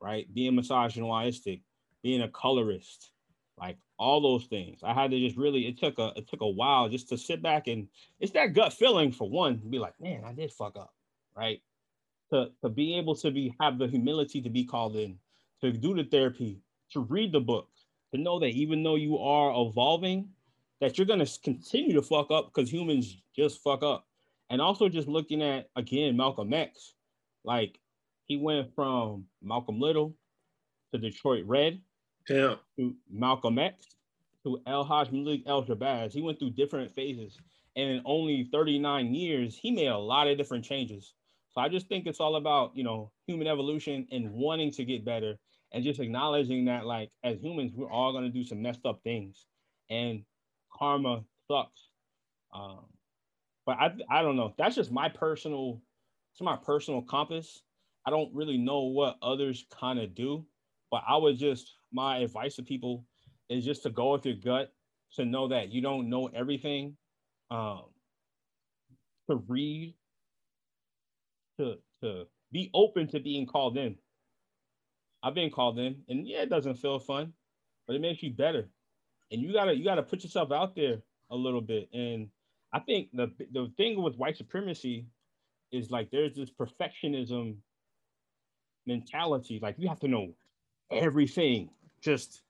Right? 0.00 0.32
Being 0.34 0.54
misogynoistic, 0.54 1.60
being 2.02 2.22
a 2.22 2.28
colorist, 2.28 3.10
like 3.58 3.78
all 3.98 4.20
those 4.20 4.46
things. 4.46 4.80
I 4.82 4.92
had 4.92 5.10
to 5.10 5.18
just 5.18 5.36
really 5.36 5.66
it 5.66 5.78
took 5.78 5.98
a 5.98 6.12
it 6.16 6.28
took 6.28 6.42
a 6.42 6.48
while 6.48 6.88
just 6.88 7.08
to 7.10 7.18
sit 7.18 7.42
back 7.42 7.66
and 7.66 7.88
it's 8.20 8.32
that 8.32 8.52
gut 8.52 8.72
feeling 8.72 9.12
for 9.12 9.28
one 9.28 9.60
be 9.70 9.78
like, 9.78 9.94
man, 10.00 10.22
I 10.24 10.32
did 10.32 10.52
fuck 10.52 10.76
up, 10.76 10.92
right? 11.36 11.60
To 12.30 12.50
to 12.62 12.68
be 12.68 12.96
able 12.98 13.14
to 13.16 13.30
be 13.30 13.54
have 13.60 13.78
the 13.78 13.86
humility 13.86 14.42
to 14.42 14.50
be 14.50 14.64
called 14.64 14.96
in, 14.96 15.18
to 15.62 15.72
do 15.72 15.94
the 15.94 16.04
therapy, 16.04 16.60
to 16.92 17.00
read 17.00 17.32
the 17.32 17.40
book, 17.40 17.68
to 18.14 18.20
know 18.20 18.38
that 18.38 18.48
even 18.48 18.82
though 18.82 18.96
you 18.96 19.18
are 19.18 19.52
evolving, 19.68 20.28
that 20.80 20.98
you're 20.98 21.06
gonna 21.06 21.26
continue 21.42 21.94
to 21.94 22.02
fuck 22.02 22.30
up 22.30 22.52
because 22.52 22.72
humans 22.72 23.16
just 23.34 23.62
fuck 23.62 23.82
up. 23.82 24.06
And 24.50 24.60
also 24.60 24.88
just 24.88 25.08
looking 25.08 25.42
at 25.42 25.70
again 25.76 26.16
Malcolm 26.16 26.52
X, 26.52 26.94
like 27.44 27.78
he 28.26 28.36
went 28.36 28.74
from 28.74 29.24
Malcolm 29.42 29.80
Little 29.80 30.14
to 30.92 30.98
Detroit 30.98 31.44
Red 31.46 31.80
yeah. 32.28 32.56
to 32.76 32.94
Malcolm 33.10 33.58
X 33.58 33.96
to 34.44 34.60
El 34.66 34.84
Haj 34.84 35.10
Malik 35.10 35.42
El 35.46 35.64
Shabazz. 35.64 36.12
He 36.12 36.22
went 36.22 36.38
through 36.38 36.50
different 36.50 36.92
phases. 36.94 37.38
And 37.74 37.90
in 37.90 38.02
only 38.06 38.48
39 38.52 39.14
years, 39.14 39.56
he 39.56 39.70
made 39.70 39.88
a 39.88 39.98
lot 39.98 40.28
of 40.28 40.38
different 40.38 40.64
changes. 40.64 41.12
So 41.52 41.60
I 41.60 41.68
just 41.68 41.88
think 41.88 42.06
it's 42.06 42.20
all 42.20 42.36
about, 42.36 42.74
you 42.74 42.84
know, 42.84 43.10
human 43.26 43.46
evolution 43.46 44.06
and 44.10 44.32
wanting 44.32 44.70
to 44.72 44.84
get 44.84 45.04
better 45.04 45.34
and 45.76 45.84
just 45.84 46.00
acknowledging 46.00 46.64
that, 46.64 46.86
like, 46.86 47.10
as 47.22 47.38
humans, 47.38 47.72
we're 47.74 47.90
all 47.90 48.18
to 48.18 48.30
do 48.30 48.42
some 48.42 48.62
messed 48.62 48.86
up 48.86 49.02
things. 49.04 49.44
And 49.90 50.24
karma 50.72 51.22
sucks. 51.46 51.90
Um, 52.54 52.86
but 53.66 53.76
I, 53.78 53.94
I 54.08 54.22
don't 54.22 54.36
know. 54.36 54.54
That's 54.56 54.74
just 54.74 54.90
my 54.90 55.10
personal, 55.10 55.82
it's 56.32 56.40
my 56.40 56.56
personal 56.56 57.02
compass. 57.02 57.60
I 58.06 58.10
don't 58.10 58.34
really 58.34 58.56
know 58.56 58.84
what 58.84 59.18
others 59.20 59.66
kind 59.70 59.98
of 59.98 60.14
do, 60.14 60.46
but 60.90 61.02
I 61.06 61.18
would 61.18 61.36
just 61.36 61.74
my 61.92 62.18
advice 62.20 62.56
to 62.56 62.62
people 62.62 63.04
is 63.50 63.62
just 63.62 63.82
to 63.82 63.90
go 63.90 64.12
with 64.12 64.24
your 64.24 64.36
gut 64.36 64.72
to 65.16 65.26
know 65.26 65.48
that 65.48 65.72
you 65.72 65.82
don't 65.82 66.08
know 66.08 66.30
everything 66.34 66.96
um, 67.50 67.82
to 69.28 69.36
read 69.46 69.94
to 71.58 71.76
to 72.02 72.24
be 72.50 72.70
open 72.72 73.08
to 73.08 73.20
being 73.20 73.44
called 73.44 73.76
in 73.76 73.96
i've 75.26 75.34
been 75.34 75.50
called 75.50 75.78
in 75.78 75.96
and 76.08 76.26
yeah 76.26 76.42
it 76.42 76.50
doesn't 76.50 76.76
feel 76.76 76.98
fun 76.98 77.32
but 77.86 77.96
it 77.96 78.00
makes 78.00 78.22
you 78.22 78.30
better 78.30 78.68
and 79.30 79.40
you 79.42 79.52
gotta 79.52 79.76
you 79.76 79.84
gotta 79.84 80.02
put 80.02 80.22
yourself 80.22 80.52
out 80.52 80.74
there 80.74 80.98
a 81.30 81.36
little 81.36 81.60
bit 81.60 81.88
and 81.92 82.28
i 82.72 82.78
think 82.78 83.08
the 83.12 83.30
the 83.52 83.70
thing 83.76 84.00
with 84.02 84.16
white 84.16 84.36
supremacy 84.36 85.06
is 85.72 85.90
like 85.90 86.10
there's 86.10 86.34
this 86.34 86.50
perfectionism 86.50 87.56
mentality 88.86 89.58
like 89.60 89.74
you 89.78 89.88
have 89.88 90.00
to 90.00 90.08
know 90.08 90.32
everything 90.90 91.68
just 92.00 92.42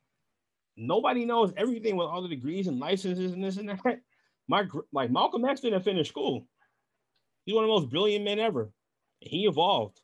nobody 0.77 1.25
knows 1.25 1.53
everything 1.57 1.97
with 1.97 2.07
all 2.07 2.23
the 2.23 2.29
degrees 2.29 2.67
and 2.67 2.79
licenses 2.79 3.33
and 3.33 3.43
this 3.43 3.57
and 3.57 3.69
that. 3.69 3.81
My 4.49 4.65
like 4.93 5.11
Malcolm 5.11 5.45
X 5.45 5.61
didn't 5.61 5.83
finish 5.83 6.09
school. 6.09 6.47
He's 7.45 7.55
one 7.55 7.65
of 7.65 7.69
the 7.69 7.75
most 7.75 7.91
brilliant 7.91 8.25
men 8.25 8.39
ever. 8.39 8.71
He 9.21 9.47
evolved. 9.47 10.01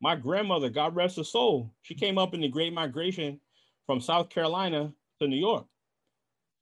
My 0.00 0.16
grandmother, 0.16 0.70
God 0.70 0.96
rest 0.96 1.16
her 1.16 1.24
soul, 1.24 1.72
she 1.82 1.94
came 1.94 2.16
up 2.16 2.32
in 2.34 2.40
the 2.40 2.48
Great 2.48 2.72
Migration 2.72 3.38
from 3.86 4.00
South 4.00 4.30
Carolina 4.30 4.92
to 5.20 5.28
New 5.28 5.36
York. 5.36 5.66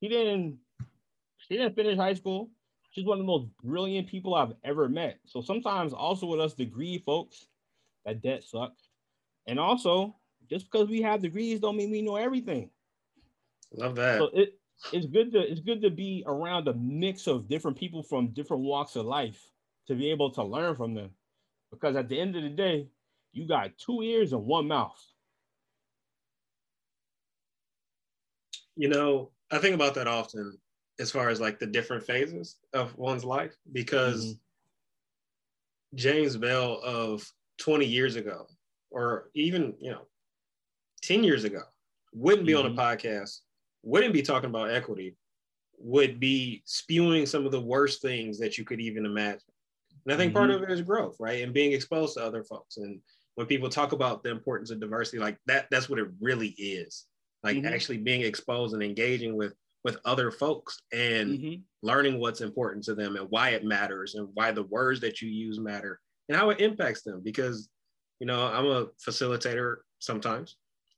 She 0.01 0.09
didn't 0.09 0.57
she 1.37 1.57
didn't 1.57 1.75
finish 1.75 1.97
high 1.97 2.13
school. 2.13 2.49
She's 2.91 3.05
one 3.05 3.19
of 3.19 3.25
the 3.25 3.31
most 3.31 3.45
brilliant 3.63 4.07
people 4.07 4.35
I've 4.35 4.53
ever 4.63 4.89
met. 4.89 5.19
So 5.25 5.41
sometimes 5.41 5.93
also 5.93 6.25
with 6.25 6.39
us 6.39 6.53
degree 6.53 7.01
folks, 7.05 7.47
that 8.05 8.21
debt 8.21 8.43
sucks. 8.43 8.89
And 9.47 9.59
also, 9.59 10.15
just 10.49 10.69
because 10.69 10.89
we 10.89 11.01
have 11.01 11.21
degrees 11.21 11.59
don't 11.59 11.77
mean 11.77 11.91
we 11.91 12.01
know 12.01 12.15
everything. 12.15 12.69
Love 13.73 13.95
that. 13.95 14.17
So 14.17 14.29
it, 14.33 14.59
it's 14.91 15.05
good 15.05 15.31
to 15.33 15.39
it's 15.39 15.59
good 15.59 15.81
to 15.81 15.89
be 15.89 16.23
around 16.25 16.67
a 16.67 16.73
mix 16.73 17.27
of 17.27 17.47
different 17.47 17.77
people 17.77 18.01
from 18.03 18.29
different 18.29 18.63
walks 18.63 18.95
of 18.95 19.05
life 19.05 19.39
to 19.87 19.95
be 19.95 20.09
able 20.11 20.31
to 20.31 20.43
learn 20.43 20.75
from 20.75 20.93
them. 20.93 21.11
Because 21.71 21.95
at 21.95 22.09
the 22.09 22.19
end 22.19 22.35
of 22.35 22.43
the 22.43 22.49
day, 22.49 22.87
you 23.31 23.47
got 23.47 23.77
two 23.77 24.01
ears 24.01 24.33
and 24.33 24.45
one 24.45 24.67
mouth. 24.67 24.99
You 28.75 28.87
know, 28.87 29.31
I 29.51 29.57
think 29.57 29.75
about 29.75 29.95
that 29.95 30.07
often 30.07 30.57
as 30.99 31.11
far 31.11 31.29
as 31.29 31.39
like 31.39 31.59
the 31.59 31.65
different 31.65 32.03
phases 32.03 32.57
of 32.73 32.97
one's 32.97 33.25
life 33.25 33.55
because 33.71 34.25
mm-hmm. 34.25 35.97
James 35.97 36.37
Bell 36.37 36.79
of 36.83 37.29
20 37.59 37.85
years 37.85 38.15
ago 38.15 38.47
or 38.91 39.29
even, 39.33 39.73
you 39.79 39.91
know, 39.91 40.07
10 41.03 41.23
years 41.23 41.43
ago 41.43 41.61
wouldn't 42.13 42.45
be 42.45 42.53
mm-hmm. 42.53 42.65
on 42.65 42.71
a 42.71 42.75
mm-hmm. 42.75 42.79
podcast, 42.79 43.39
wouldn't 43.83 44.13
be 44.13 44.21
talking 44.21 44.49
about 44.49 44.71
equity, 44.71 45.15
would 45.77 46.19
be 46.19 46.61
spewing 46.65 47.25
some 47.25 47.45
of 47.45 47.51
the 47.51 47.61
worst 47.61 48.01
things 48.01 48.37
that 48.39 48.57
you 48.57 48.65
could 48.65 48.81
even 48.81 49.05
imagine. 49.05 49.41
And 50.05 50.13
I 50.13 50.17
think 50.17 50.33
mm-hmm. 50.33 50.37
part 50.37 50.51
of 50.51 50.63
it 50.63 50.71
is 50.71 50.81
growth, 50.81 51.15
right? 51.19 51.43
And 51.43 51.53
being 51.53 51.71
exposed 51.71 52.17
to 52.17 52.23
other 52.23 52.43
folks. 52.43 52.77
And 52.77 52.99
when 53.39 53.47
people 53.47 53.69
talk 53.69 53.93
about 53.93 54.21
the 54.21 54.29
importance 54.29 54.69
of 54.69 54.81
diversity, 54.81 55.17
like 55.17 55.37
that, 55.45 55.67
that's 55.71 55.87
what 55.87 55.97
it 55.97 56.09
really 56.19 56.49
is. 56.57 57.05
Like 57.41 57.55
mm-hmm. 57.55 57.73
actually 57.73 57.95
being 57.95 58.19
exposed 58.19 58.73
and 58.73 58.83
engaging 58.83 59.37
with 59.37 59.53
with 59.85 59.97
other 60.03 60.29
folks 60.29 60.81
and 60.91 61.39
mm-hmm. 61.39 61.61
learning 61.81 62.19
what's 62.19 62.41
important 62.41 62.83
to 62.83 62.95
them 62.95 63.15
and 63.15 63.27
why 63.29 63.51
it 63.51 63.63
matters 63.63 64.15
and 64.15 64.27
why 64.33 64.51
the 64.51 64.63
words 64.63 64.99
that 64.99 65.21
you 65.21 65.29
use 65.29 65.57
matter 65.57 66.01
and 66.27 66.37
how 66.37 66.49
it 66.49 66.59
impacts 66.59 67.03
them. 67.03 67.21
Because, 67.23 67.69
you 68.19 68.27
know, 68.27 68.45
I'm 68.45 68.65
a 68.65 68.87
facilitator 69.07 69.77
sometimes, 69.99 70.57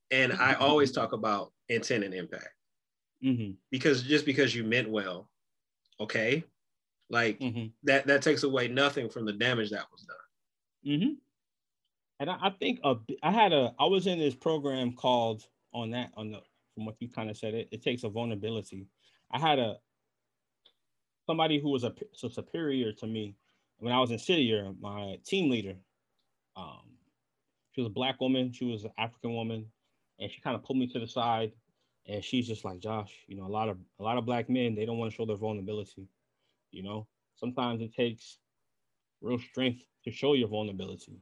and 0.09 0.33
I 0.33 0.53
always 0.55 0.91
talk 0.91 1.13
about 1.13 1.53
intent 1.69 2.03
and 2.05 2.13
impact. 2.15 2.55
Mm-hmm. 3.23 3.51
Because 3.69 4.01
just 4.01 4.25
because 4.25 4.55
you 4.55 4.63
meant 4.63 4.89
well, 4.89 5.29
okay, 5.99 6.43
like 7.07 7.39
mm-hmm. 7.39 7.67
that 7.83 8.07
that 8.07 8.23
takes 8.23 8.41
away 8.41 8.67
nothing 8.67 9.11
from 9.11 9.25
the 9.25 9.33
damage 9.33 9.69
that 9.69 9.85
was 9.91 10.01
done. 10.01 10.95
And 12.21 12.29
I, 12.29 12.37
I 12.39 12.49
think 12.51 12.79
a, 12.83 12.97
I 13.23 13.31
had 13.31 13.51
a 13.51 13.73
I 13.79 13.87
was 13.87 14.05
in 14.05 14.19
this 14.19 14.35
program 14.35 14.93
called 14.93 15.43
on 15.73 15.89
that 15.89 16.11
on 16.15 16.31
the 16.31 16.39
from 16.75 16.85
what 16.85 16.95
you 16.99 17.09
kind 17.09 17.31
of 17.31 17.35
said 17.35 17.55
it 17.55 17.67
it 17.71 17.81
takes 17.81 18.03
a 18.03 18.09
vulnerability. 18.09 18.85
I 19.31 19.39
had 19.39 19.57
a 19.57 19.77
somebody 21.25 21.59
who 21.59 21.71
was 21.71 21.83
a, 21.83 21.91
a 22.23 22.29
superior 22.29 22.93
to 22.93 23.07
me 23.07 23.35
when 23.79 23.91
I 23.91 23.99
was 23.99 24.11
in 24.11 24.19
city 24.19 24.43
year, 24.43 24.71
my 24.79 25.17
team 25.25 25.49
leader. 25.49 25.73
Um, 26.55 26.91
she 27.71 27.81
was 27.81 27.87
a 27.87 27.93
black 27.93 28.21
woman. 28.21 28.51
She 28.53 28.65
was 28.65 28.83
an 28.83 28.91
African 28.99 29.33
woman, 29.33 29.65
and 30.19 30.29
she 30.29 30.41
kind 30.41 30.55
of 30.55 30.63
pulled 30.63 30.77
me 30.77 30.85
to 30.89 30.99
the 30.99 31.07
side, 31.07 31.53
and 32.05 32.23
she's 32.23 32.47
just 32.47 32.63
like, 32.63 32.81
Josh, 32.81 33.11
you 33.25 33.35
know, 33.35 33.47
a 33.47 33.55
lot 33.57 33.67
of 33.67 33.77
a 33.99 34.03
lot 34.03 34.19
of 34.19 34.27
black 34.27 34.47
men 34.47 34.75
they 34.75 34.85
don't 34.85 34.99
want 34.99 35.11
to 35.11 35.15
show 35.15 35.25
their 35.25 35.37
vulnerability. 35.37 36.07
You 36.71 36.83
know, 36.83 37.07
sometimes 37.33 37.81
it 37.81 37.95
takes 37.95 38.37
real 39.21 39.39
strength 39.39 39.87
to 40.03 40.11
show 40.11 40.35
your 40.35 40.49
vulnerability. 40.49 41.19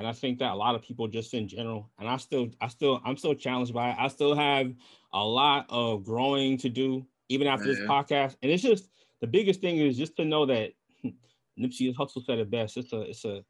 And 0.00 0.08
I 0.08 0.12
think 0.12 0.38
that 0.38 0.52
a 0.52 0.54
lot 0.54 0.74
of 0.74 0.80
people 0.80 1.06
just 1.08 1.34
in 1.34 1.46
general, 1.46 1.90
and 1.98 2.08
I 2.08 2.16
still, 2.16 2.48
I 2.58 2.68
still, 2.68 3.02
I'm 3.04 3.18
still 3.18 3.34
challenged 3.34 3.74
by 3.74 3.90
it. 3.90 3.96
I 3.98 4.08
still 4.08 4.34
have 4.34 4.72
a 5.12 5.22
lot 5.22 5.66
of 5.68 6.04
growing 6.04 6.56
to 6.56 6.70
do, 6.70 7.06
even 7.28 7.46
after 7.46 7.66
this 7.66 7.80
podcast. 7.80 8.36
And 8.42 8.50
it's 8.50 8.62
just 8.62 8.88
the 9.20 9.26
biggest 9.26 9.60
thing 9.60 9.76
is 9.76 9.98
just 9.98 10.16
to 10.16 10.24
know 10.24 10.46
that 10.46 10.72
Nipsey 11.60 11.94
Hussle 11.94 12.24
said 12.24 12.38
it 12.38 12.50
best. 12.50 12.78
It's 12.78 12.94
a, 12.94 13.02
it's 13.02 13.26
a, 13.26 13.44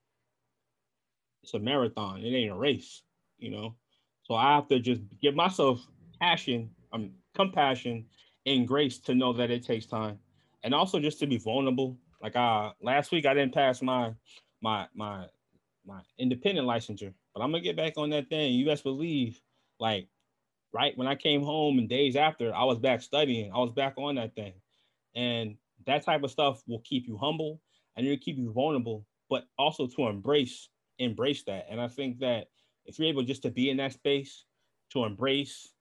it's 1.44 1.54
a 1.54 1.60
marathon. 1.60 2.20
It 2.20 2.34
ain't 2.34 2.50
a 2.50 2.56
race, 2.56 3.02
you 3.38 3.52
know. 3.52 3.76
So 4.24 4.34
I 4.34 4.56
have 4.56 4.66
to 4.70 4.80
just 4.80 5.02
give 5.22 5.36
myself 5.36 5.86
passion, 6.20 6.68
um, 6.92 7.12
compassion, 7.32 8.06
and 8.44 8.66
grace 8.66 8.98
to 8.98 9.14
know 9.14 9.32
that 9.34 9.52
it 9.52 9.64
takes 9.64 9.86
time 9.86 10.18
and 10.64 10.74
also 10.74 10.98
just 10.98 11.20
to 11.20 11.28
be 11.28 11.38
vulnerable. 11.38 11.96
Like 12.20 12.34
uh 12.34 12.72
last 12.82 13.12
week 13.12 13.24
I 13.24 13.34
didn't 13.34 13.54
pass 13.54 13.82
my 13.82 14.14
my 14.60 14.88
my 14.94 15.26
my 15.86 16.00
independent 16.18 16.66
licensure, 16.66 17.12
but 17.34 17.42
I'm 17.42 17.50
gonna 17.50 17.62
get 17.62 17.76
back 17.76 17.94
on 17.96 18.10
that 18.10 18.28
thing. 18.28 18.54
You 18.54 18.66
best 18.66 18.84
believe, 18.84 19.40
like 19.78 20.08
right 20.72 20.96
when 20.96 21.08
I 21.08 21.14
came 21.14 21.42
home 21.42 21.78
and 21.78 21.88
days 21.88 22.16
after, 22.16 22.54
I 22.54 22.64
was 22.64 22.78
back 22.78 23.02
studying. 23.02 23.52
I 23.52 23.58
was 23.58 23.72
back 23.72 23.94
on 23.96 24.14
that 24.16 24.34
thing, 24.34 24.54
and 25.14 25.56
that 25.86 26.04
type 26.04 26.22
of 26.22 26.30
stuff 26.30 26.62
will 26.66 26.80
keep 26.80 27.06
you 27.06 27.16
humble 27.16 27.60
and 27.96 28.06
it'll 28.06 28.22
keep 28.22 28.36
you 28.36 28.52
vulnerable, 28.52 29.06
but 29.28 29.44
also 29.58 29.86
to 29.86 30.06
embrace 30.06 30.68
embrace 30.98 31.42
that. 31.44 31.66
And 31.70 31.80
I 31.80 31.88
think 31.88 32.18
that 32.20 32.48
if 32.84 32.98
you're 32.98 33.08
able 33.08 33.22
just 33.22 33.42
to 33.42 33.50
be 33.50 33.70
in 33.70 33.78
that 33.78 33.92
space, 33.92 34.44
to 34.92 35.04
embrace 35.04 35.72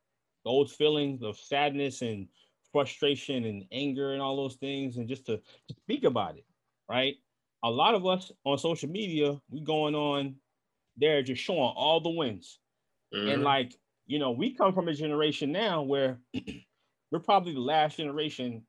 those 0.46 0.72
feelings 0.72 1.22
of 1.24 1.38
sadness 1.38 2.02
and 2.02 2.28
frustration 2.72 3.46
and 3.46 3.66
anger 3.72 4.14
and 4.14 4.22
all 4.22 4.38
those 4.38 4.56
things 4.56 4.98
and 4.98 5.08
just 5.08 5.26
to 5.26 5.42
speak 5.72 6.04
about 6.04 6.38
it 6.38 6.46
right 6.88 7.16
a 7.64 7.70
lot 7.70 7.96
of 7.96 8.06
us 8.06 8.32
on 8.46 8.58
social 8.58 8.90
media 8.90 9.40
we 9.50 9.62
going 9.62 9.96
on 9.96 10.36
there 10.98 11.22
just 11.22 11.42
showing 11.42 11.60
all 11.60 12.00
the 12.02 12.10
wins. 12.10 12.60
Mm-hmm. 13.14 13.30
and 13.30 13.44
like 13.44 13.74
you 14.06 14.20
know 14.20 14.32
we 14.32 14.54
come 14.54 14.74
from 14.74 14.88
a 14.88 14.94
generation 14.94 15.52
now 15.52 15.82
where 15.82 16.20
we're 17.12 17.20
probably 17.20 17.54
the 17.54 17.60
last 17.60 17.98
generation 17.98 18.64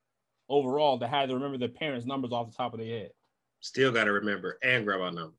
overall 0.49 0.97
that 0.99 1.11
had 1.11 1.28
to 1.28 1.34
remember 1.34 1.59
their 1.59 1.68
parents 1.68 2.07
numbers 2.07 2.32
off 2.32 2.51
the 2.51 2.57
top 2.57 2.72
of 2.72 2.80
their 2.80 2.88
head. 2.88 3.11
Still 3.61 3.93
got 3.93 4.05
to 4.05 4.12
remember 4.12 4.59
and 4.62 4.86
grab 4.86 5.01
our 5.01 5.12
number 5.12 5.34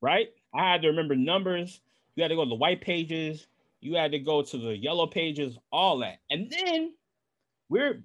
right? 0.00 0.28
I 0.54 0.72
had 0.72 0.82
to 0.82 0.88
remember 0.88 1.16
numbers. 1.16 1.80
You 2.14 2.22
had 2.22 2.28
to 2.28 2.36
go 2.36 2.44
to 2.44 2.48
the 2.48 2.54
white 2.54 2.80
pages. 2.80 3.46
You 3.80 3.96
had 3.96 4.12
to 4.12 4.18
go 4.18 4.42
to 4.42 4.58
the 4.58 4.76
yellow 4.76 5.06
pages 5.06 5.58
all 5.70 5.98
that. 5.98 6.18
And 6.30 6.50
then 6.50 6.94
we're 7.68 8.02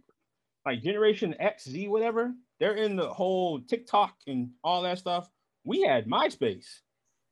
like 0.66 0.82
Generation 0.82 1.36
X, 1.40 1.70
Z, 1.70 1.88
whatever. 1.88 2.34
They're 2.62 2.76
in 2.76 2.96
the 2.96 3.10
whole 3.10 3.60
TikTok 3.60 4.14
and 4.28 4.52
all 4.64 4.84
that 4.84 5.00
stuff. 5.00 5.28
We 5.66 5.82
had 5.82 6.06
MySpace, 6.06 6.68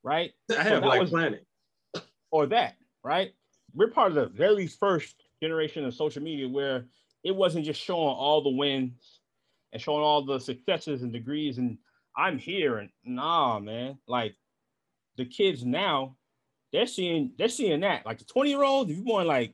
right? 0.03 0.31
I 0.49 0.63
have 0.63 0.83
so 0.83 0.89
like 0.89 1.01
was, 1.01 1.11
Planet. 1.11 1.45
Or 2.31 2.47
that, 2.47 2.77
right? 3.03 3.31
We're 3.75 3.91
part 3.91 4.09
of 4.09 4.15
the 4.15 4.25
very 4.25 4.65
first 4.65 5.15
generation 5.39 5.85
of 5.85 5.93
social 5.93 6.23
media 6.23 6.49
where 6.49 6.87
it 7.23 7.35
wasn't 7.35 7.65
just 7.65 7.79
showing 7.79 8.09
all 8.09 8.41
the 8.41 8.49
wins 8.49 9.19
and 9.71 9.79
showing 9.79 10.01
all 10.01 10.25
the 10.25 10.39
successes 10.39 11.03
and 11.03 11.13
degrees 11.13 11.59
and 11.59 11.77
I'm 12.17 12.39
here 12.39 12.79
and 12.79 12.89
nah, 13.05 13.59
man. 13.59 13.99
Like 14.07 14.35
the 15.15 15.25
kids 15.25 15.63
now, 15.63 16.15
they're 16.73 16.87
seeing 16.87 17.33
they're 17.37 17.49
seeing 17.49 17.81
that. 17.81 18.03
Like 18.03 18.17
the 18.17 18.25
20 18.25 18.49
year 18.49 18.63
old, 18.63 18.89
if 18.89 18.97
you're 18.97 19.05
born 19.05 19.27
like 19.27 19.53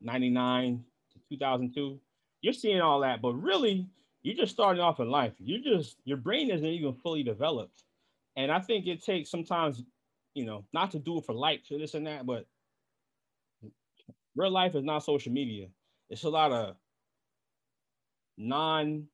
99 0.00 0.84
to 1.12 1.36
2002, 1.36 2.00
you're 2.40 2.52
seeing 2.52 2.80
all 2.80 3.00
that, 3.00 3.20
but 3.20 3.32
really, 3.32 3.88
you're 4.22 4.36
just 4.36 4.52
starting 4.52 4.82
off 4.82 5.00
in 5.00 5.10
life. 5.10 5.32
You 5.38 5.62
just 5.62 5.96
your 6.04 6.16
brain 6.16 6.50
isn't 6.50 6.66
even 6.66 6.94
fully 6.94 7.22
developed, 7.22 7.84
and 8.36 8.50
I 8.50 8.60
think 8.60 8.86
it 8.86 9.04
takes 9.04 9.30
sometimes, 9.30 9.82
you 10.34 10.44
know, 10.44 10.64
not 10.72 10.90
to 10.92 10.98
do 10.98 11.18
it 11.18 11.26
for 11.26 11.34
likes 11.34 11.70
or 11.70 11.78
this 11.78 11.94
and 11.94 12.06
that, 12.06 12.26
but 12.26 12.46
real 14.36 14.50
life 14.50 14.74
is 14.74 14.84
not 14.84 15.04
social 15.04 15.32
media. 15.32 15.68
It's 16.10 16.24
a 16.24 16.28
lot 16.28 16.52
of 16.52 16.76
non 18.36 19.08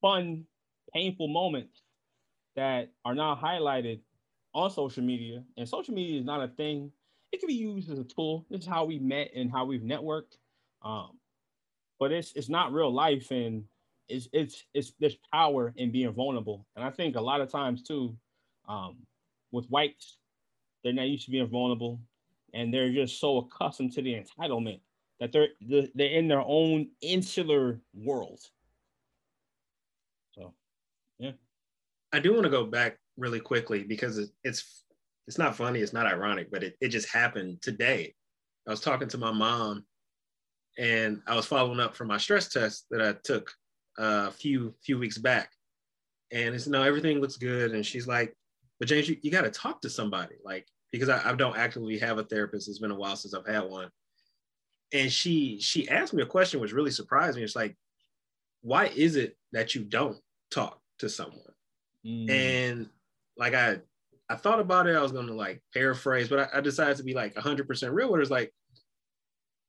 fun, 0.00 0.44
painful 0.92 1.28
moments 1.28 1.82
that 2.54 2.90
are 3.04 3.14
not 3.14 3.40
highlighted 3.42 4.00
on 4.54 4.70
social 4.70 5.02
media. 5.02 5.42
And 5.56 5.68
social 5.68 5.94
media 5.94 6.20
is 6.20 6.26
not 6.26 6.42
a 6.42 6.48
thing. 6.48 6.92
It 7.32 7.40
can 7.40 7.48
be 7.48 7.54
used 7.54 7.90
as 7.90 7.98
a 7.98 8.04
tool. 8.04 8.46
This 8.50 8.60
is 8.60 8.66
how 8.66 8.84
we 8.84 8.98
met 8.98 9.30
and 9.34 9.50
how 9.50 9.64
we've 9.64 9.82
networked. 9.82 10.36
Um, 10.82 11.18
but 11.98 12.12
it's 12.12 12.32
it's 12.32 12.48
not 12.48 12.72
real 12.72 12.92
life, 12.92 13.30
and 13.30 13.64
it's 14.08 14.28
it's 14.32 14.64
it's 14.74 14.92
there's 15.00 15.16
power 15.32 15.72
in 15.76 15.92
being 15.92 16.12
vulnerable. 16.12 16.66
And 16.76 16.84
I 16.84 16.90
think 16.90 17.16
a 17.16 17.20
lot 17.20 17.40
of 17.40 17.50
times 17.50 17.82
too, 17.82 18.16
um, 18.68 18.96
with 19.52 19.66
whites, 19.66 20.18
they're 20.82 20.92
not 20.92 21.08
used 21.08 21.24
to 21.26 21.30
being 21.30 21.48
vulnerable, 21.48 22.00
and 22.54 22.72
they're 22.72 22.92
just 22.92 23.20
so 23.20 23.38
accustomed 23.38 23.92
to 23.92 24.02
the 24.02 24.14
entitlement 24.14 24.80
that 25.20 25.32
they're 25.32 25.48
they're 25.60 26.08
in 26.08 26.28
their 26.28 26.42
own 26.42 26.88
insular 27.00 27.80
world. 27.94 28.40
So, 30.32 30.52
yeah. 31.18 31.32
I 32.12 32.20
do 32.20 32.32
want 32.32 32.44
to 32.44 32.50
go 32.50 32.64
back 32.64 32.98
really 33.16 33.40
quickly 33.40 33.82
because 33.82 34.30
it's 34.44 34.84
it's 35.26 35.38
not 35.38 35.56
funny, 35.56 35.80
it's 35.80 35.92
not 35.92 36.06
ironic, 36.06 36.50
but 36.50 36.62
it, 36.62 36.76
it 36.80 36.88
just 36.88 37.08
happened 37.08 37.60
today. 37.62 38.14
I 38.66 38.70
was 38.70 38.80
talking 38.80 39.08
to 39.08 39.18
my 39.18 39.32
mom 39.32 39.84
and 40.78 41.22
I 41.26 41.34
was 41.34 41.46
following 41.46 41.80
up 41.80 41.96
for 41.96 42.04
my 42.04 42.18
stress 42.18 42.48
test 42.48 42.86
that 42.90 43.02
I 43.02 43.14
took 43.24 43.50
a 43.98 44.30
few 44.30 44.74
few 44.82 44.98
weeks 44.98 45.18
back. 45.18 45.50
And 46.32 46.54
it's 46.54 46.66
no, 46.66 46.82
everything 46.82 47.20
looks 47.20 47.36
good. 47.36 47.72
And 47.72 47.84
she's 47.86 48.06
like, 48.06 48.34
but 48.78 48.88
James, 48.88 49.08
you, 49.08 49.16
you 49.22 49.30
got 49.30 49.42
to 49.42 49.50
talk 49.50 49.80
to 49.82 49.90
somebody, 49.90 50.36
like 50.44 50.66
because 50.92 51.08
I, 51.08 51.30
I, 51.30 51.34
don't 51.34 51.56
actively 51.56 51.98
have 51.98 52.18
a 52.18 52.24
therapist. 52.24 52.68
It's 52.68 52.78
been 52.78 52.90
a 52.90 52.96
while 52.96 53.16
since 53.16 53.34
I've 53.34 53.46
had 53.46 53.68
one. 53.70 53.90
and 54.92 55.10
she 55.10 55.60
she 55.60 55.88
asked 55.88 56.14
me 56.14 56.22
a 56.22 56.26
question 56.26 56.60
which 56.60 56.72
really 56.72 56.90
surprised 56.90 57.36
me. 57.36 57.44
It's 57.44 57.56
like, 57.56 57.76
why 58.62 58.86
is 58.86 59.16
it 59.16 59.36
that 59.52 59.74
you 59.74 59.84
don't 59.84 60.18
talk 60.50 60.80
to 60.98 61.08
someone? 61.08 61.40
Mm. 62.06 62.30
And 62.30 62.88
like 63.36 63.54
I 63.54 63.78
I 64.28 64.34
thought 64.34 64.60
about 64.60 64.88
it, 64.88 64.96
I 64.96 65.02
was 65.02 65.12
gonna 65.12 65.32
like 65.32 65.62
paraphrase, 65.72 66.28
but 66.28 66.38
I, 66.38 66.58
I 66.58 66.60
decided 66.60 66.96
to 66.98 67.04
be 67.04 67.14
like 67.14 67.34
100% 67.34 67.92
real. 67.92 68.10
Where 68.10 68.20
it's 68.20 68.30
like, 68.30 68.52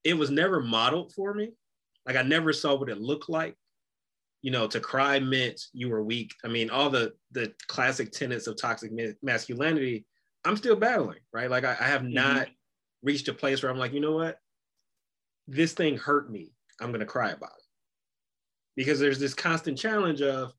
it 0.08 0.18
was 0.18 0.32
never 0.32 0.62
modeled 0.62 1.14
for 1.14 1.34
me. 1.34 1.52
Like 2.06 2.16
I 2.16 2.22
never 2.22 2.54
saw 2.54 2.76
what 2.76 2.90
it 2.90 3.02
looked 3.02 3.28
like. 3.28 3.56
You 4.42 4.52
know, 4.52 4.66
to 4.68 4.80
cry 4.80 5.20
meant 5.20 5.62
you 5.74 5.90
were 5.90 6.02
weak. 6.02 6.34
I 6.46 6.48
mean, 6.48 6.70
all 6.70 6.90
the 6.90 7.14
the 7.32 7.54
classic 7.68 8.14
tenets 8.14 8.48
of 8.48 8.56
toxic 8.56 8.92
masculinity. 9.22 10.06
I'm 10.46 10.56
still 10.56 10.78
battling, 10.78 11.20
right? 11.34 11.50
Like 11.50 11.66
I, 11.66 11.76
I 11.78 11.88
have 11.88 12.04
mm-hmm. 12.04 12.14
not 12.14 12.48
reached 13.04 13.28
a 13.28 13.34
place 13.34 13.62
where 13.62 13.70
I'm 13.70 13.78
like, 13.78 13.92
you 13.92 14.00
know 14.00 14.14
what, 14.14 14.38
this 15.46 15.74
thing 15.74 15.98
hurt 15.98 16.32
me. 16.32 16.54
I'm 16.80 16.94
gonna 16.94 17.06
cry 17.06 17.32
about 17.32 17.52
it 17.58 17.66
because 18.78 19.00
there's 19.02 19.20
this 19.20 19.34
constant 19.34 19.78
challenge 19.78 20.22
of, 20.22 20.54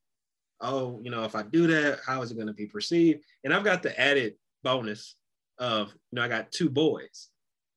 oh, 0.60 1.00
you 1.02 1.10
know, 1.10 1.24
if 1.24 1.34
I 1.34 1.42
do 1.42 1.66
that, 1.68 2.00
how 2.04 2.20
is 2.20 2.30
it 2.30 2.38
gonna 2.38 2.52
be 2.52 2.66
perceived? 2.66 3.20
And 3.44 3.54
I've 3.54 3.64
got 3.64 3.82
the 3.82 3.98
added 3.98 4.34
bonus 4.62 5.16
of, 5.58 5.88
you 5.88 6.16
know, 6.16 6.22
I 6.22 6.28
got 6.28 6.52
two 6.52 6.68
boys, 6.68 7.30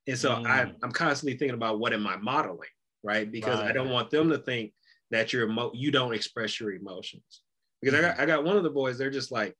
and 0.07 0.17
so 0.17 0.31
mm. 0.31 0.45
I, 0.45 0.71
I'm 0.83 0.91
constantly 0.91 1.37
thinking 1.37 1.55
about 1.55 1.79
what 1.79 1.93
am 1.93 2.07
I 2.07 2.17
modeling, 2.17 2.69
right? 3.03 3.31
Because 3.31 3.59
right. 3.59 3.69
I 3.69 3.71
don't 3.71 3.89
want 3.89 4.09
them 4.09 4.29
to 4.29 4.37
think 4.37 4.73
that 5.11 5.33
you're 5.33 5.49
emo- 5.49 5.71
you 5.73 5.91
don't 5.91 6.13
express 6.13 6.59
your 6.59 6.71
emotions. 6.71 7.41
Because 7.81 7.99
mm. 7.99 8.03
I 8.03 8.07
got 8.07 8.19
I 8.19 8.25
got 8.25 8.43
one 8.43 8.57
of 8.57 8.63
the 8.63 8.69
boys, 8.69 8.97
they're 8.97 9.09
just 9.09 9.31
like 9.31 9.55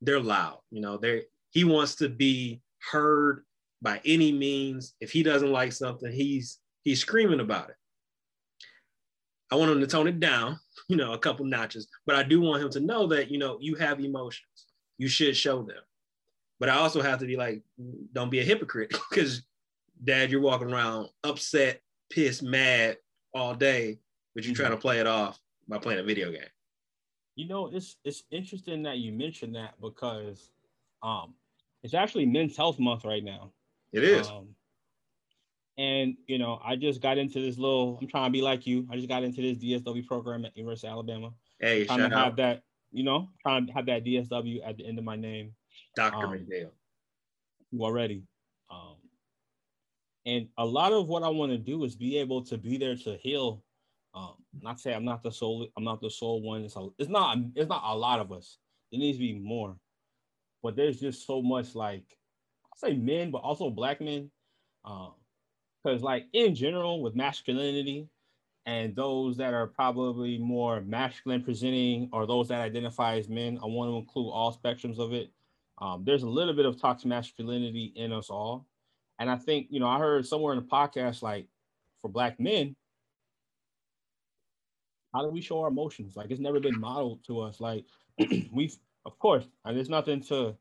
they're 0.00 0.20
loud, 0.20 0.58
you 0.70 0.80
know. 0.80 0.96
They 0.96 1.24
he 1.50 1.64
wants 1.64 1.96
to 1.96 2.08
be 2.08 2.60
heard 2.90 3.44
by 3.80 4.00
any 4.04 4.32
means. 4.32 4.94
If 5.00 5.10
he 5.10 5.22
doesn't 5.22 5.52
like 5.52 5.72
something, 5.72 6.12
he's 6.12 6.58
he's 6.84 7.00
screaming 7.00 7.40
about 7.40 7.70
it. 7.70 7.76
I 9.50 9.56
want 9.56 9.70
him 9.70 9.80
to 9.80 9.86
tone 9.86 10.08
it 10.08 10.20
down, 10.20 10.58
you 10.88 10.96
know, 10.96 11.12
a 11.12 11.18
couple 11.18 11.46
notches, 11.46 11.88
but 12.06 12.16
I 12.16 12.22
do 12.22 12.40
want 12.40 12.62
him 12.62 12.70
to 12.70 12.80
know 12.80 13.06
that, 13.08 13.30
you 13.30 13.38
know, 13.38 13.58
you 13.60 13.74
have 13.76 14.00
emotions. 14.00 14.66
You 14.98 15.08
should 15.08 15.36
show 15.36 15.62
them. 15.62 15.78
But 16.60 16.68
I 16.68 16.74
also 16.74 17.00
have 17.00 17.20
to 17.20 17.26
be 17.26 17.36
like, 17.36 17.62
don't 18.12 18.30
be 18.30 18.40
a 18.40 18.44
hypocrite 18.44 18.90
because 19.10 19.42
dad, 20.04 20.30
you're 20.30 20.40
walking 20.40 20.72
around 20.72 21.08
upset, 21.24 21.80
pissed, 22.10 22.42
mad 22.42 22.96
all 23.34 23.54
day, 23.54 23.98
but 24.34 24.44
you're 24.44 24.54
trying 24.54 24.70
to 24.70 24.76
play 24.76 24.98
it 24.98 25.06
off 25.06 25.38
by 25.68 25.78
playing 25.78 26.00
a 26.00 26.04
video 26.04 26.30
game. 26.30 26.42
You 27.36 27.46
know, 27.46 27.70
it's 27.72 27.96
it's 28.04 28.24
interesting 28.30 28.82
that 28.82 28.98
you 28.98 29.12
mentioned 29.12 29.54
that 29.54 29.74
because 29.80 30.50
um 31.02 31.34
it's 31.82 31.94
actually 31.94 32.26
men's 32.26 32.56
health 32.56 32.78
month 32.78 33.04
right 33.04 33.22
now. 33.22 33.52
It 33.92 34.02
is. 34.02 34.28
Um, 34.28 34.48
and 35.76 36.16
you 36.26 36.38
know, 36.38 36.60
I 36.64 36.74
just 36.74 37.00
got 37.00 37.18
into 37.18 37.40
this 37.40 37.56
little. 37.56 37.98
I'm 38.00 38.08
trying 38.08 38.26
to 38.26 38.32
be 38.32 38.42
like 38.42 38.66
you. 38.66 38.86
I 38.90 38.96
just 38.96 39.08
got 39.08 39.22
into 39.22 39.40
this 39.40 39.58
DSW 39.58 40.04
program 40.06 40.44
at 40.44 40.56
University 40.56 40.88
of 40.88 40.92
Alabama. 40.94 41.30
Hey, 41.60 41.84
trying 41.84 42.10
to 42.10 42.16
have 42.16 42.36
that. 42.36 42.62
You 42.90 43.04
know, 43.04 43.28
trying 43.42 43.66
to 43.66 43.72
have 43.72 43.86
that 43.86 44.04
DSW 44.04 44.60
at 44.66 44.76
the 44.76 44.86
end 44.86 44.98
of 44.98 45.04
my 45.04 45.14
name. 45.14 45.52
Doctor 45.94 46.26
um, 46.26 46.32
McNeil. 46.32 46.70
Already. 47.78 48.22
Um, 50.28 50.34
and 50.34 50.48
a 50.58 50.64
lot 50.64 50.92
of 50.92 51.08
what 51.08 51.22
I 51.22 51.28
want 51.28 51.52
to 51.52 51.58
do 51.58 51.84
is 51.84 51.96
be 51.96 52.18
able 52.18 52.42
to 52.44 52.58
be 52.58 52.76
there 52.76 52.96
to 52.96 53.16
heal. 53.16 53.62
Um, 54.14 54.34
not 54.60 54.80
say 54.80 54.94
I'm 54.94 55.04
not 55.04 55.22
the 55.22 55.30
soul. 55.30 55.66
I'm 55.76 55.84
not 55.84 56.00
the 56.00 56.10
sole 56.10 56.42
one. 56.42 56.64
It's, 56.64 56.76
a, 56.76 56.88
it's 56.98 57.10
not. 57.10 57.38
It's 57.54 57.68
not 57.68 57.82
a 57.84 57.96
lot 57.96 58.20
of 58.20 58.32
us. 58.32 58.58
There 58.90 59.00
needs 59.00 59.18
to 59.18 59.22
be 59.22 59.38
more. 59.38 59.76
But 60.62 60.76
there's 60.76 61.00
just 61.00 61.26
so 61.26 61.42
much 61.42 61.74
like 61.74 62.04
I 62.72 62.88
say 62.88 62.94
men, 62.94 63.30
but 63.30 63.38
also 63.38 63.70
black 63.70 64.00
men. 64.00 64.30
Um, 64.84 65.12
because 65.82 66.02
like 66.02 66.26
in 66.32 66.54
general 66.54 67.02
with 67.02 67.14
masculinity 67.14 68.08
and 68.66 68.94
those 68.94 69.36
that 69.36 69.54
are 69.54 69.66
probably 69.66 70.38
more 70.38 70.80
masculine 70.82 71.42
presenting 71.42 72.08
or 72.12 72.26
those 72.26 72.48
that 72.48 72.60
identify 72.60 73.16
as 73.16 73.28
men 73.28 73.58
i 73.62 73.66
want 73.66 73.90
to 73.90 73.96
include 73.96 74.30
all 74.32 74.52
spectrums 74.52 74.98
of 74.98 75.12
it 75.12 75.30
um, 75.78 76.02
there's 76.04 76.24
a 76.24 76.28
little 76.28 76.54
bit 76.54 76.66
of 76.66 76.80
toxic 76.80 77.06
masculinity 77.06 77.92
in 77.96 78.12
us 78.12 78.28
all 78.28 78.66
and 79.18 79.30
i 79.30 79.36
think 79.36 79.66
you 79.70 79.80
know 79.80 79.88
i 79.88 79.98
heard 79.98 80.26
somewhere 80.26 80.52
in 80.54 80.60
the 80.60 80.66
podcast 80.66 81.22
like 81.22 81.46
for 82.02 82.08
black 82.08 82.38
men 82.38 82.74
how 85.14 85.22
do 85.22 85.28
we 85.28 85.40
show 85.40 85.60
our 85.62 85.68
emotions 85.68 86.16
like 86.16 86.30
it's 86.30 86.40
never 86.40 86.60
been 86.60 86.78
modeled 86.78 87.24
to 87.24 87.40
us 87.40 87.60
like 87.60 87.84
we've 88.52 88.76
of 89.06 89.18
course 89.18 89.44
and 89.64 89.76
there's 89.76 89.88
nothing 89.88 90.20
to 90.20 90.54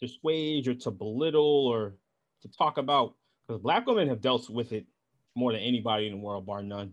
dissuade 0.00 0.68
or 0.68 0.74
to 0.74 0.90
belittle 0.90 1.66
or 1.66 1.94
to 2.42 2.48
talk 2.48 2.78
about 2.78 3.14
because 3.46 3.60
black 3.60 3.86
women 3.86 4.08
have 4.08 4.20
dealt 4.20 4.48
with 4.48 4.72
it 4.72 4.86
more 5.34 5.52
than 5.52 5.60
anybody 5.60 6.06
in 6.06 6.12
the 6.12 6.18
world, 6.18 6.46
bar 6.46 6.62
none. 6.62 6.92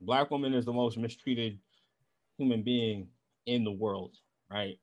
Black 0.00 0.30
woman 0.30 0.52
is 0.52 0.64
the 0.64 0.72
most 0.72 0.98
mistreated 0.98 1.58
human 2.36 2.62
being 2.62 3.08
in 3.46 3.64
the 3.64 3.70
world, 3.70 4.16
right? 4.50 4.78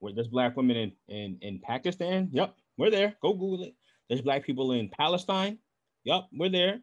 Where 0.00 0.12
there's 0.12 0.28
black 0.28 0.56
women 0.56 0.76
in, 0.76 0.92
in, 1.08 1.38
in 1.42 1.58
Pakistan, 1.60 2.28
yep, 2.32 2.56
we're 2.76 2.90
there. 2.90 3.14
Go 3.22 3.32
Google 3.34 3.64
it. 3.64 3.74
There's 4.08 4.20
black 4.20 4.44
people 4.44 4.72
in 4.72 4.88
Palestine, 4.88 5.58
yep, 6.04 6.24
we're 6.32 6.50
there. 6.50 6.80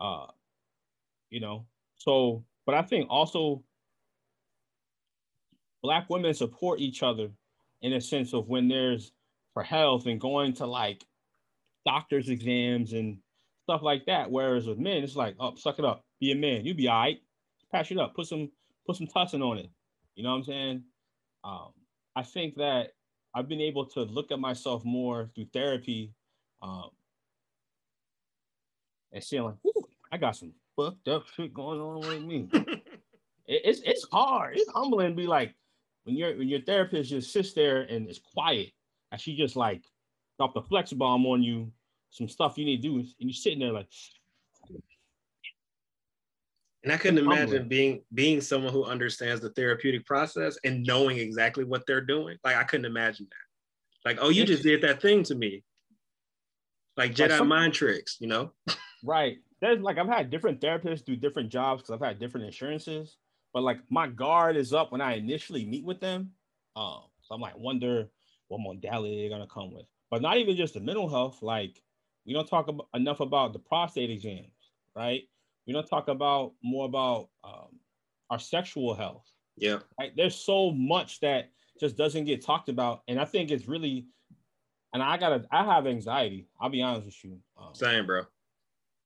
Uh, 0.00 0.26
you 1.30 1.40
know, 1.40 1.66
so 1.96 2.44
but 2.66 2.74
I 2.74 2.82
think 2.82 3.08
also 3.10 3.62
black 5.82 6.08
women 6.08 6.34
support 6.34 6.80
each 6.80 7.02
other 7.02 7.30
in 7.82 7.92
a 7.94 8.00
sense 8.00 8.34
of 8.34 8.48
when 8.48 8.68
there's 8.68 9.12
for 9.54 9.62
health 9.62 10.06
and 10.06 10.20
going 10.20 10.52
to 10.54 10.66
like 10.66 11.04
doctor's 11.86 12.28
exams 12.28 12.92
and 12.92 13.18
stuff 13.62 13.82
like 13.82 14.06
that. 14.06 14.30
Whereas 14.30 14.66
with 14.66 14.78
men, 14.78 15.02
it's 15.02 15.16
like, 15.16 15.36
oh, 15.40 15.54
suck 15.56 15.78
it 15.78 15.84
up, 15.84 16.04
be 16.20 16.32
a 16.32 16.36
man, 16.36 16.64
you'll 16.64 16.76
be 16.76 16.88
all 16.88 17.00
right, 17.00 17.18
patch 17.72 17.90
it 17.90 17.98
up, 17.98 18.14
put 18.14 18.26
some 18.26 18.50
put 18.86 18.96
some 18.96 19.06
tussin 19.06 19.42
on 19.42 19.58
it. 19.58 19.70
You 20.14 20.24
know 20.24 20.30
what 20.30 20.36
I'm 20.36 20.44
saying? 20.44 20.82
Um, 21.44 21.72
I 22.16 22.22
think 22.22 22.56
that 22.56 22.92
I've 23.34 23.48
been 23.48 23.60
able 23.60 23.86
to 23.86 24.02
look 24.02 24.32
at 24.32 24.40
myself 24.40 24.84
more 24.84 25.30
through 25.34 25.46
therapy, 25.52 26.12
um, 26.62 26.90
and 29.12 29.22
seeing 29.22 29.44
like, 29.44 29.54
I 30.12 30.16
got 30.16 30.36
some 30.36 30.52
fucked 30.76 31.08
up 31.08 31.26
shit 31.34 31.54
going 31.54 31.80
on 31.80 32.00
with 32.00 32.22
me. 32.22 32.48
it, 32.52 32.82
it's 33.46 33.80
it's 33.84 34.06
hard. 34.10 34.56
It's 34.56 34.70
humbling 34.70 35.10
to 35.10 35.14
be 35.14 35.26
like 35.26 35.54
when 36.04 36.16
your 36.16 36.36
when 36.36 36.48
your 36.48 36.60
therapist 36.60 37.10
just 37.10 37.32
sits 37.32 37.52
there 37.52 37.82
and 37.82 38.08
is 38.08 38.18
quiet, 38.18 38.72
and 39.12 39.20
she 39.20 39.36
just 39.36 39.56
like 39.56 39.82
drop 40.38 40.54
the 40.54 40.62
flex 40.62 40.92
bomb 40.92 41.26
on 41.26 41.42
you 41.42 41.70
some 42.10 42.28
stuff 42.28 42.56
you 42.56 42.64
need 42.64 42.82
to 42.82 42.88
do, 42.88 42.96
and 42.98 43.08
you're 43.18 43.32
sitting 43.32 43.58
there 43.58 43.72
like. 43.72 43.88
And 46.84 46.92
I 46.92 46.96
couldn't 46.96 47.18
imagine 47.18 47.68
being 47.68 48.02
being 48.14 48.40
someone 48.40 48.72
who 48.72 48.84
understands 48.84 49.40
the 49.40 49.50
therapeutic 49.50 50.06
process 50.06 50.56
and 50.64 50.86
knowing 50.86 51.18
exactly 51.18 51.64
what 51.64 51.84
they're 51.86 52.00
doing. 52.00 52.38
Like 52.44 52.56
I 52.56 52.64
couldn't 52.64 52.86
imagine 52.86 53.26
that. 53.30 54.08
Like, 54.08 54.18
oh, 54.22 54.28
you 54.28 54.44
just 54.44 54.62
did 54.62 54.80
that 54.82 55.02
thing 55.02 55.22
to 55.24 55.34
me. 55.34 55.64
Like 56.98 57.14
Jedi 57.14 57.30
like 57.30 57.38
some, 57.38 57.48
mind 57.48 57.74
tricks, 57.74 58.16
you 58.18 58.26
know? 58.26 58.50
right. 59.04 59.38
There's 59.60 59.80
like 59.80 59.98
I've 59.98 60.08
had 60.08 60.30
different 60.30 60.60
therapists 60.60 61.04
do 61.04 61.14
different 61.14 61.48
jobs 61.48 61.82
because 61.82 61.94
I've 61.94 62.06
had 62.06 62.18
different 62.18 62.46
insurances. 62.46 63.16
But 63.54 63.62
like 63.62 63.78
my 63.88 64.08
guard 64.08 64.56
is 64.56 64.74
up 64.74 64.90
when 64.90 65.00
I 65.00 65.14
initially 65.14 65.64
meet 65.64 65.84
with 65.84 66.00
them. 66.00 66.32
Um, 66.74 67.02
so 67.22 67.34
I'm 67.34 67.40
like 67.40 67.56
wonder 67.56 68.08
what 68.48 68.60
modality 68.60 69.20
they're 69.20 69.30
gonna 69.30 69.46
come 69.46 69.72
with. 69.72 69.86
But 70.10 70.22
not 70.22 70.38
even 70.38 70.56
just 70.56 70.74
the 70.74 70.80
mental 70.80 71.08
health, 71.08 71.40
like 71.40 71.80
we 72.26 72.32
don't 72.32 72.48
talk 72.48 72.66
about, 72.66 72.88
enough 72.94 73.20
about 73.20 73.52
the 73.52 73.58
prostate 73.60 74.10
exams, 74.10 74.72
right? 74.96 75.22
We 75.66 75.72
don't 75.72 75.88
talk 75.88 76.08
about 76.08 76.54
more 76.62 76.86
about 76.86 77.28
um, 77.44 77.78
our 78.28 78.38
sexual 78.38 78.94
health. 78.94 79.30
Yeah. 79.56 79.78
Right. 80.00 80.12
There's 80.16 80.34
so 80.34 80.72
much 80.72 81.20
that 81.20 81.50
just 81.78 81.96
doesn't 81.96 82.24
get 82.24 82.44
talked 82.44 82.68
about, 82.68 83.02
and 83.06 83.20
I 83.20 83.24
think 83.24 83.50
it's 83.50 83.68
really, 83.68 84.06
and 84.92 85.02
I 85.02 85.16
gotta, 85.16 85.44
I 85.50 85.64
have 85.64 85.86
anxiety. 85.86 86.48
I'll 86.60 86.70
be 86.70 86.82
honest 86.82 87.06
with 87.06 87.24
you. 87.24 87.38
Um, 87.58 87.74
Same, 87.74 88.06
bro. 88.06 88.22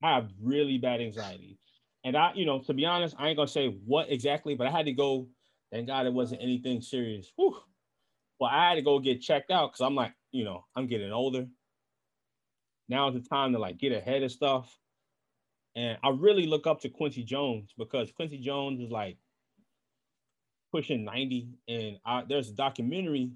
I 0.01 0.15
have 0.15 0.29
really 0.41 0.77
bad 0.77 1.01
anxiety, 1.01 1.59
and 2.03 2.17
I, 2.17 2.31
you 2.35 2.45
know, 2.45 2.59
to 2.59 2.73
be 2.73 2.85
honest, 2.85 3.15
I 3.17 3.29
ain't 3.29 3.37
gonna 3.37 3.47
say 3.47 3.67
what 3.85 4.11
exactly, 4.11 4.55
but 4.55 4.67
I 4.67 4.71
had 4.71 4.85
to 4.85 4.93
go. 4.93 5.27
Thank 5.71 5.87
God 5.87 6.05
it 6.05 6.13
wasn't 6.13 6.43
anything 6.43 6.81
serious. 6.81 7.31
Whew. 7.35 7.57
But 8.39 8.51
I 8.51 8.69
had 8.69 8.75
to 8.75 8.83
go 8.83 8.99
get 8.99 9.21
checked 9.21 9.49
out 9.49 9.71
because 9.71 9.83
I'm 9.83 9.95
like, 9.95 10.13
you 10.31 10.43
know, 10.43 10.65
I'm 10.75 10.85
getting 10.85 11.11
older 11.11 11.47
now 12.89 13.09
is 13.09 13.15
the 13.15 13.27
time 13.27 13.53
to 13.53 13.59
like 13.59 13.77
get 13.77 13.91
ahead 13.91 14.23
of 14.23 14.31
stuff. 14.31 14.77
And 15.75 15.97
I 16.03 16.09
really 16.09 16.45
look 16.45 16.67
up 16.67 16.81
to 16.81 16.89
Quincy 16.89 17.23
Jones 17.23 17.73
because 17.77 18.11
Quincy 18.11 18.37
Jones 18.37 18.79
is 18.79 18.91
like 18.91 19.17
pushing 20.71 21.03
90. 21.03 21.49
And 21.67 21.97
I, 22.05 22.23
there's 22.27 22.49
a 22.49 22.53
documentary 22.53 23.31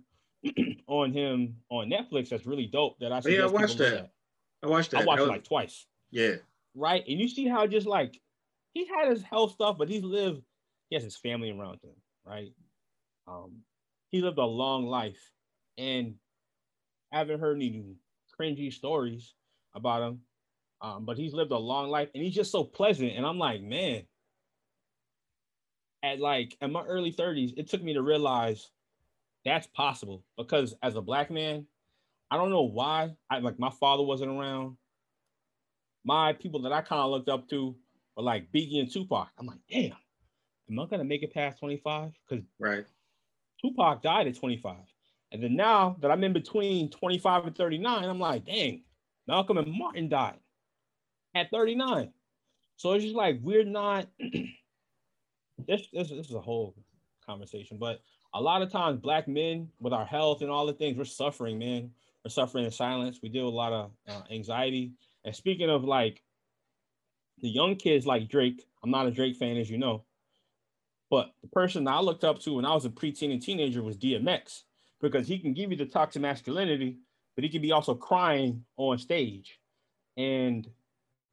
on 0.87 1.11
him 1.11 1.55
on 1.69 1.89
Netflix 1.89 2.29
that's 2.29 2.45
really 2.45 2.67
dope 2.67 2.99
that 2.99 3.11
I 3.11 3.21
yeah, 3.25 3.43
I 3.43 3.47
watched 3.47 3.77
that. 3.79 4.11
I 4.63 4.67
watched 4.67 4.91
that. 4.91 5.01
I 5.01 5.05
watched 5.05 5.19
that 5.19 5.27
was, 5.27 5.29
like 5.29 5.43
twice. 5.43 5.85
Yeah. 6.11 6.35
Right. 6.75 7.03
And 7.07 7.19
you 7.19 7.27
see 7.27 7.47
how 7.47 7.67
just 7.67 7.87
like 7.87 8.19
he 8.73 8.87
had 8.87 9.09
his 9.09 9.23
health 9.23 9.53
stuff, 9.53 9.77
but 9.77 9.89
he's 9.89 10.03
lived, 10.03 10.41
he 10.89 10.95
has 10.95 11.03
his 11.03 11.17
family 11.17 11.51
around 11.51 11.79
him, 11.83 11.95
right? 12.25 12.53
Um, 13.27 13.57
he 14.09 14.21
lived 14.21 14.37
a 14.37 14.45
long 14.45 14.85
life 14.85 15.31
and 15.77 16.15
I 17.11 17.19
haven't 17.19 17.39
heard 17.39 17.57
any 17.57 17.95
cringy 18.39 18.71
stories 18.71 19.33
about 19.75 20.03
him. 20.03 20.21
Um, 20.79 21.05
but 21.05 21.17
he's 21.17 21.33
lived 21.33 21.51
a 21.51 21.57
long 21.57 21.89
life 21.89 22.09
and 22.13 22.23
he's 22.23 22.35
just 22.35 22.51
so 22.51 22.63
pleasant. 22.63 23.13
And 23.15 23.25
I'm 23.25 23.39
like, 23.39 23.61
man, 23.61 24.03
at 26.03 26.19
like 26.19 26.55
in 26.61 26.71
my 26.71 26.83
early 26.83 27.11
30s, 27.11 27.53
it 27.57 27.67
took 27.67 27.81
me 27.81 27.93
to 27.93 28.01
realize 28.01 28.69
that's 29.47 29.67
possible 29.67 30.23
because 30.37 30.75
as 30.83 30.95
a 30.95 31.01
black 31.01 31.31
man, 31.31 31.65
I 32.29 32.37
don't 32.37 32.49
know 32.49 32.63
why. 32.63 33.15
I 33.29 33.39
like 33.39 33.57
my 33.57 33.69
father 33.69 34.03
wasn't 34.03 34.31
around. 34.31 34.77
My 36.03 36.33
people 36.33 36.61
that 36.63 36.71
I 36.73 36.81
kind 36.81 37.01
of 37.01 37.11
looked 37.11 37.29
up 37.29 37.49
to 37.49 37.75
were 38.15 38.23
like 38.23 38.51
Biggie 38.51 38.79
and 38.79 38.91
Tupac. 38.91 39.29
I'm 39.37 39.45
like, 39.45 39.59
damn, 39.69 39.93
am 40.69 40.79
I 40.79 40.85
gonna 40.85 41.03
make 41.03 41.23
it 41.23 41.33
past 41.33 41.59
25? 41.59 42.11
Because 42.27 42.43
right, 42.59 42.85
Tupac 43.61 44.01
died 44.01 44.27
at 44.27 44.35
25. 44.35 44.75
And 45.31 45.43
then 45.43 45.55
now 45.55 45.97
that 46.01 46.11
I'm 46.11 46.23
in 46.23 46.33
between 46.33 46.89
25 46.89 47.47
and 47.47 47.55
39, 47.55 48.03
I'm 48.03 48.19
like, 48.19 48.45
dang, 48.45 48.83
Malcolm 49.27 49.57
and 49.57 49.71
Martin 49.71 50.09
died 50.09 50.39
at 51.35 51.51
39. 51.51 52.11
So 52.77 52.93
it's 52.93 53.03
just 53.03 53.15
like 53.15 53.39
we're 53.41 53.65
not 53.65 54.07
this, 54.19 55.87
this 55.93 56.09
this 56.09 56.11
is 56.11 56.33
a 56.33 56.41
whole 56.41 56.75
conversation, 57.25 57.77
but 57.77 58.01
a 58.33 58.41
lot 58.41 58.61
of 58.61 58.71
times 58.71 58.99
black 58.99 59.27
men 59.27 59.69
with 59.79 59.93
our 59.93 60.05
health 60.05 60.41
and 60.41 60.49
all 60.49 60.65
the 60.65 60.73
things 60.73 60.97
we're 60.97 61.05
suffering, 61.05 61.57
man. 61.57 61.91
We're 62.23 62.29
suffering 62.29 62.65
in 62.65 62.71
silence. 62.71 63.19
We 63.21 63.29
deal 63.29 63.45
with 63.45 63.53
a 63.53 63.57
lot 63.57 63.73
of 63.73 63.91
uh, 64.07 64.21
anxiety. 64.31 64.91
And 65.23 65.35
speaking 65.35 65.69
of 65.69 65.83
like 65.83 66.21
the 67.39 67.49
young 67.49 67.75
kids 67.75 68.05
like 68.05 68.29
Drake, 68.29 68.65
I'm 68.83 68.91
not 68.91 69.07
a 69.07 69.11
Drake 69.11 69.37
fan, 69.37 69.57
as 69.57 69.69
you 69.69 69.77
know, 69.77 70.03
but 71.09 71.31
the 71.41 71.47
person 71.47 71.87
I 71.87 71.99
looked 71.99 72.23
up 72.23 72.39
to 72.39 72.55
when 72.55 72.65
I 72.65 72.73
was 72.73 72.85
a 72.85 72.89
preteen 72.89 73.31
and 73.31 73.41
teenager 73.41 73.81
was 73.81 73.97
DMX 73.97 74.63
because 75.01 75.27
he 75.27 75.39
can 75.39 75.53
give 75.53 75.71
you 75.71 75.77
the 75.77 75.85
toxic 75.85 76.21
masculinity, 76.21 76.97
but 77.35 77.43
he 77.43 77.49
can 77.49 77.61
be 77.61 77.71
also 77.71 77.95
crying 77.95 78.65
on 78.77 78.97
stage. 78.97 79.59
And 80.17 80.67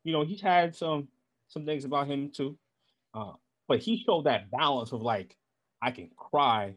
you 0.04 0.12
know, 0.12 0.22
he's 0.22 0.40
had 0.40 0.76
some 0.76 1.08
some 1.48 1.64
things 1.64 1.84
about 1.84 2.06
him 2.06 2.30
too. 2.30 2.56
Uh, 3.14 3.32
but 3.68 3.80
he 3.80 4.02
showed 4.04 4.24
that 4.24 4.50
balance 4.50 4.92
of 4.92 5.02
like, 5.02 5.36
I 5.80 5.90
can 5.90 6.10
cry, 6.16 6.74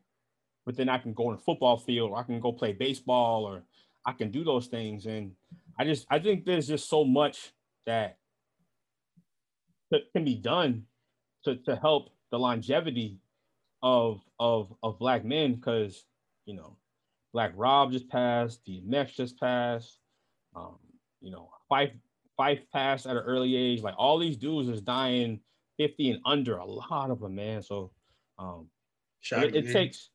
but 0.68 0.76
then 0.76 0.90
I 0.90 0.98
can 0.98 1.14
go 1.14 1.30
on 1.30 1.36
a 1.36 1.38
football 1.38 1.78
field, 1.78 2.12
or 2.12 2.18
I 2.18 2.24
can 2.24 2.42
go 2.42 2.52
play 2.52 2.74
baseball, 2.74 3.46
or 3.46 3.64
I 4.06 4.12
can 4.12 4.32
do 4.32 4.44
those 4.44 4.68
things. 4.68 5.06
And 5.06 5.32
I 5.80 5.86
just 5.86 6.06
I 6.12 6.20
think 6.20 6.44
there's 6.44 6.68
just 6.68 6.90
so 6.90 7.06
much 7.06 7.54
that 7.86 8.18
can 10.12 10.26
be 10.26 10.36
done 10.36 10.84
to, 11.46 11.56
to 11.56 11.78
help 11.78 12.10
the 12.32 12.38
longevity 12.38 13.18
of 13.82 14.20
of 14.42 14.74
of 14.84 15.00
black 15.00 15.24
men 15.24 15.54
because 15.54 16.04
you 16.46 16.54
know 16.54 16.76
Black 17.32 17.54
Rob 17.56 17.94
just 17.94 18.10
passed, 18.10 18.66
DMX 18.66 19.16
just 19.16 19.40
passed, 19.40 20.00
um, 20.54 20.76
you 21.22 21.32
know, 21.32 21.50
Phife 21.72 21.94
Phife 22.38 22.64
passed 22.74 23.06
at 23.06 23.16
an 23.16 23.24
early 23.24 23.56
age. 23.56 23.82
Like 23.82 23.96
all 23.98 24.20
these 24.20 24.36
dudes 24.36 24.68
is 24.68 24.82
dying 24.82 25.40
50 25.78 26.12
and 26.12 26.22
under, 26.26 26.58
a 26.58 26.66
lot 26.66 27.10
of 27.10 27.22
them, 27.22 27.36
man. 27.36 27.62
So 27.62 27.92
um 28.38 28.68
it, 29.32 29.56
it 29.56 29.72
takes 29.72 30.10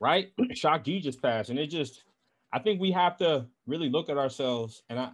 right. 0.00 0.32
Shock 0.54 0.84
G 0.84 1.00
just 1.00 1.20
passed, 1.22 1.50
and 1.50 1.58
it 1.58 1.68
just 1.68 2.04
I 2.52 2.58
think 2.58 2.80
we 2.80 2.92
have 2.92 3.16
to 3.18 3.46
really 3.66 3.90
look 3.90 4.08
at 4.08 4.16
ourselves. 4.16 4.82
And 4.88 4.98
I 4.98 5.10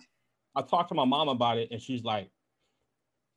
I 0.55 0.63
talked 0.63 0.89
to 0.91 0.95
my 0.95 1.05
mom 1.05 1.29
about 1.29 1.59
it, 1.59 1.69
and 1.71 1.81
she's 1.81 2.05
like, 2.05 2.31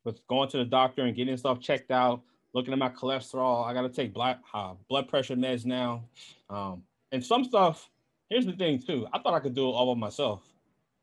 with 0.04 0.26
going 0.28 0.50
to 0.50 0.58
the 0.58 0.66
doctor 0.66 1.04
and 1.04 1.16
getting 1.16 1.36
stuff 1.38 1.60
checked 1.60 1.92
out, 1.92 2.22
looking 2.54 2.74
at 2.74 2.80
my 2.80 2.90
cholesterol. 2.90 3.66
I 3.66 3.74
got 3.74 3.82
to 3.82 3.90
take 3.90 4.14
blood 4.14 4.38
uh, 4.54 4.76
blood 4.90 5.08
pressure 5.08 5.36
meds 5.36 5.66
now. 5.66 6.06
Um, 6.50 6.84
and 7.12 7.26
some 7.26 7.44
stuff. 7.44 7.90
Here's 8.30 8.46
the 8.46 8.54
thing 8.54 8.82
too. 8.82 9.08
I 9.14 9.20
thought 9.20 9.34
I 9.34 9.40
could 9.40 9.54
do 9.54 9.68
it 9.68 9.72
all 9.72 9.94
by 9.94 10.00
myself, 10.00 10.44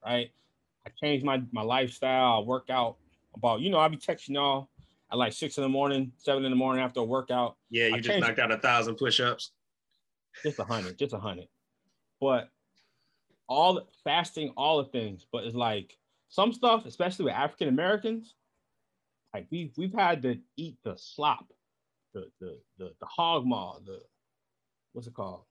right? 0.04 0.30
I 0.86 0.90
changed 1.02 1.24
my 1.24 1.42
my 1.52 1.62
lifestyle. 1.62 2.40
I 2.42 2.44
work 2.44 2.70
out 2.70 2.96
about 3.34 3.60
you 3.60 3.70
know 3.70 3.78
I'll 3.78 3.88
be 3.88 3.96
texting 3.96 4.34
y'all 4.34 4.68
at 5.10 5.18
like 5.18 5.32
six 5.32 5.56
in 5.58 5.62
the 5.62 5.68
morning, 5.68 6.12
seven 6.16 6.44
in 6.44 6.50
the 6.50 6.56
morning 6.56 6.82
after 6.82 7.00
a 7.00 7.04
workout. 7.04 7.56
Yeah, 7.70 7.88
you 7.88 7.96
I 7.96 8.00
just 8.00 8.18
knocked 8.18 8.38
out 8.38 8.50
a 8.50 8.58
thousand 8.58 8.96
push-ups. 8.96 9.52
Just 10.42 10.58
a 10.58 10.64
hundred, 10.64 10.98
just 10.98 11.14
a 11.14 11.18
hundred. 11.18 11.48
But 12.20 12.48
all 13.48 13.88
fasting, 14.04 14.52
all 14.56 14.82
the 14.82 14.88
things. 14.90 15.26
But 15.30 15.44
it's 15.44 15.54
like 15.54 15.96
some 16.28 16.52
stuff, 16.52 16.86
especially 16.86 17.26
with 17.26 17.34
African 17.34 17.68
Americans, 17.68 18.34
like 19.34 19.46
we've 19.50 19.72
we've 19.76 19.94
had 19.94 20.22
to 20.22 20.38
eat 20.56 20.76
the 20.84 20.96
slop, 20.96 21.46
the 22.14 22.30
the 22.40 22.58
the, 22.78 22.92
the 23.00 23.06
hog 23.06 23.46
maw, 23.46 23.78
the 23.84 24.00
what's 24.92 25.06
it 25.06 25.14
called? 25.14 25.42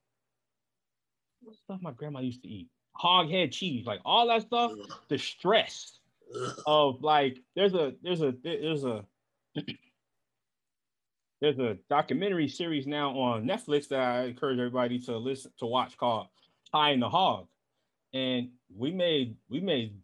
What 1.41 1.55
stuff 1.55 1.79
my 1.82 1.91
grandma 1.91 2.19
used 2.19 2.43
to 2.43 2.49
eat? 2.49 2.69
Hog 2.93 3.29
head 3.29 3.51
cheese, 3.51 3.86
like 3.86 4.01
all 4.05 4.27
that 4.27 4.43
stuff. 4.43 4.71
The 5.09 5.17
stress 5.17 5.99
of 6.65 7.01
like 7.01 7.39
there's 7.55 7.73
a 7.73 7.93
there's 8.03 8.21
a 8.21 8.34
there's 8.43 8.84
a 8.84 9.05
there's 11.41 11.57
a 11.57 11.77
documentary 11.89 12.47
series 12.47 12.85
now 12.85 13.09
on 13.17 13.45
Netflix 13.45 13.87
that 13.87 13.99
I 13.99 14.25
encourage 14.25 14.59
everybody 14.59 14.99
to 14.99 15.17
listen 15.17 15.51
to 15.57 15.65
watch 15.65 15.97
called 15.97 16.27
High 16.71 16.93
on 16.93 16.99
the 16.99 17.09
Hog. 17.09 17.47
And 18.13 18.49
we 18.73 18.91
made 18.91 19.35
we 19.49 19.59
made 19.59 19.95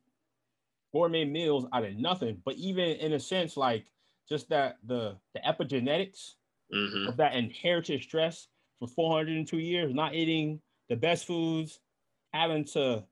gourmet 0.92 1.26
meals 1.26 1.66
out 1.72 1.86
of 1.86 1.96
nothing. 1.96 2.42
But 2.44 2.56
even 2.56 2.86
in 2.86 3.14
a 3.14 3.20
sense, 3.20 3.56
like 3.56 3.86
just 4.28 4.50
that 4.50 4.78
the 4.86 5.18
the 5.36 5.42
epigenetics 5.42 6.34
mm-hmm. 6.74 7.08
of 7.08 7.18
that 7.18 7.36
inherited 7.36 8.02
stress 8.02 8.48
for 8.80 8.88
402 8.88 9.58
years, 9.60 9.94
not 9.94 10.16
eating 10.16 10.60
the 10.90 10.96
best 10.96 11.26
foods, 11.26 11.80
having 12.34 12.66
to, 12.66 13.04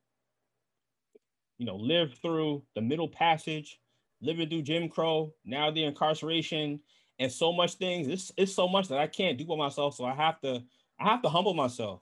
you 1.59 1.65
know, 1.65 1.75
live 1.75 2.15
through 2.21 2.63
the 2.73 2.81
middle 2.81 3.09
passage, 3.09 3.79
living 4.21 4.49
through 4.49 4.63
Jim 4.63 4.89
Crow, 4.89 5.33
now 5.43 5.69
the 5.69 5.83
incarceration, 5.83 6.79
and 7.19 7.31
so 7.31 7.51
much 7.51 7.75
things. 7.75 8.07
It's, 8.07 8.31
it's 8.37 8.53
so 8.53 8.67
much 8.67 8.87
that 8.89 8.99
I 8.99 9.07
can't 9.07 9.37
do 9.37 9.45
by 9.45 9.55
myself. 9.55 9.95
So 9.95 10.05
I 10.05 10.13
have 10.13 10.39
to 10.41 10.63
I 10.99 11.09
have 11.09 11.21
to 11.23 11.29
humble 11.29 11.53
myself. 11.53 12.01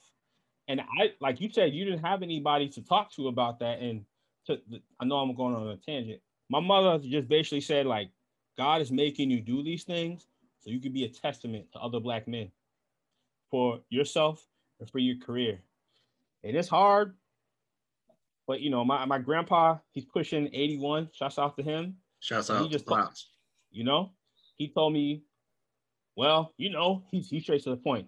And 0.67 0.81
I 0.81 1.13
like 1.19 1.41
you 1.41 1.49
said, 1.51 1.73
you 1.73 1.85
didn't 1.85 2.03
have 2.05 2.23
anybody 2.23 2.69
to 2.69 2.81
talk 2.81 3.11
to 3.15 3.27
about 3.27 3.59
that. 3.59 3.79
And 3.79 4.05
to 4.47 4.59
I 4.99 5.05
know 5.05 5.17
I'm 5.17 5.35
going 5.35 5.55
on 5.55 5.67
a 5.67 5.77
tangent. 5.77 6.21
My 6.49 6.59
mother 6.59 7.03
just 7.03 7.27
basically 7.27 7.61
said 7.61 7.85
like 7.85 8.09
God 8.57 8.81
is 8.81 8.91
making 8.91 9.29
you 9.29 9.41
do 9.41 9.63
these 9.63 9.83
things 9.83 10.27
so 10.59 10.69
you 10.69 10.79
can 10.79 10.93
be 10.93 11.03
a 11.05 11.09
testament 11.09 11.65
to 11.73 11.79
other 11.79 11.99
black 11.99 12.27
men 12.27 12.51
for 13.49 13.79
yourself 13.89 14.45
and 14.79 14.89
for 14.89 14.99
your 14.99 15.17
career. 15.17 15.59
And 16.43 16.55
it's 16.55 16.67
hard, 16.67 17.15
but 18.47 18.61
you 18.61 18.69
know, 18.69 18.83
my, 18.83 19.05
my 19.05 19.17
grandpa, 19.19 19.77
he's 19.91 20.05
pushing 20.05 20.49
81. 20.53 21.09
Shouts 21.13 21.39
out 21.39 21.55
to 21.57 21.63
him. 21.63 21.95
Shouts 22.19 22.49
out. 22.49 22.63
He 22.63 22.69
just 22.69 22.85
told, 22.85 23.09
you 23.71 23.83
know, 23.83 24.11
he 24.57 24.69
told 24.69 24.93
me, 24.93 25.23
well, 26.15 26.53
you 26.57 26.69
know, 26.69 27.03
he's 27.11 27.29
he's 27.29 27.43
straight 27.43 27.63
to 27.63 27.71
the 27.71 27.77
point. 27.77 28.07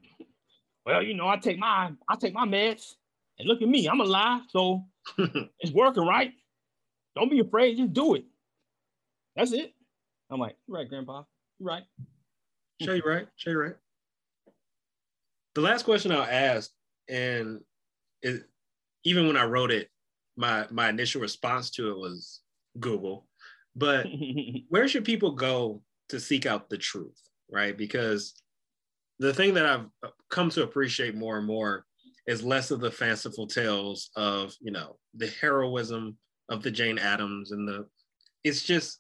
Well, 0.86 1.02
you 1.02 1.14
know, 1.14 1.28
I 1.28 1.38
take 1.38 1.58
my 1.58 1.92
I 2.08 2.16
take 2.16 2.34
my 2.34 2.46
meds 2.46 2.94
and 3.40 3.48
look 3.48 3.62
at 3.62 3.68
me, 3.68 3.88
I'm 3.88 4.00
alive. 4.00 4.42
So 4.50 4.84
it's 5.18 5.74
working, 5.74 6.06
right? 6.06 6.34
Don't 7.16 7.30
be 7.30 7.40
afraid, 7.40 7.78
just 7.78 7.94
do 7.94 8.16
it. 8.16 8.26
That's 9.36 9.54
it. 9.54 9.74
I'm 10.30 10.40
like, 10.40 10.56
you're 10.68 10.78
right, 10.78 10.90
Grandpa. 10.90 11.24
You're 11.60 11.68
right. 11.68 11.84
Sure, 12.82 12.96
you're 12.96 13.06
right. 13.06 13.28
Sure, 13.36 13.54
you're 13.54 13.64
right. 13.64 13.76
The 15.56 15.62
last 15.62 15.84
question 15.84 16.12
I'll 16.12 16.24
ask, 16.24 16.72
and 17.08 17.62
it, 18.22 18.44
even 19.04 19.28
when 19.28 19.38
I 19.38 19.46
wrote 19.46 19.72
it, 19.72 19.90
my 20.36 20.66
my 20.70 20.90
initial 20.90 21.22
response 21.22 21.70
to 21.72 21.92
it 21.92 21.98
was 21.98 22.42
Google. 22.80 23.28
But 23.76 24.08
where 24.70 24.88
should 24.88 25.06
people 25.06 25.32
go 25.32 25.82
to 26.10 26.20
seek 26.20 26.46
out 26.46 26.70
the 26.70 26.78
truth, 26.78 27.20
right? 27.52 27.78
Because 27.78 28.42
the 29.20 29.34
thing 29.34 29.54
that 29.56 29.66
I've 29.66 30.12
come 30.30 30.50
to 30.52 30.64
appreciate 30.64 31.16
more 31.16 31.38
and 31.38 31.48
more 31.48 31.86
is 32.28 32.44
less 32.44 32.72
of 32.72 32.80
the 32.80 32.92
fanciful 32.92 33.48
tales 33.48 34.10
of 34.16 34.54
you 34.60 34.72
know 34.72 34.98
the 35.16 35.28
heroism 35.40 36.18
of 36.50 36.64
the 36.64 36.72
Jane 36.72 36.98
Addams 36.98 37.52
and 37.52 37.68
the 37.68 37.86
it's 38.44 38.64
just 38.64 39.00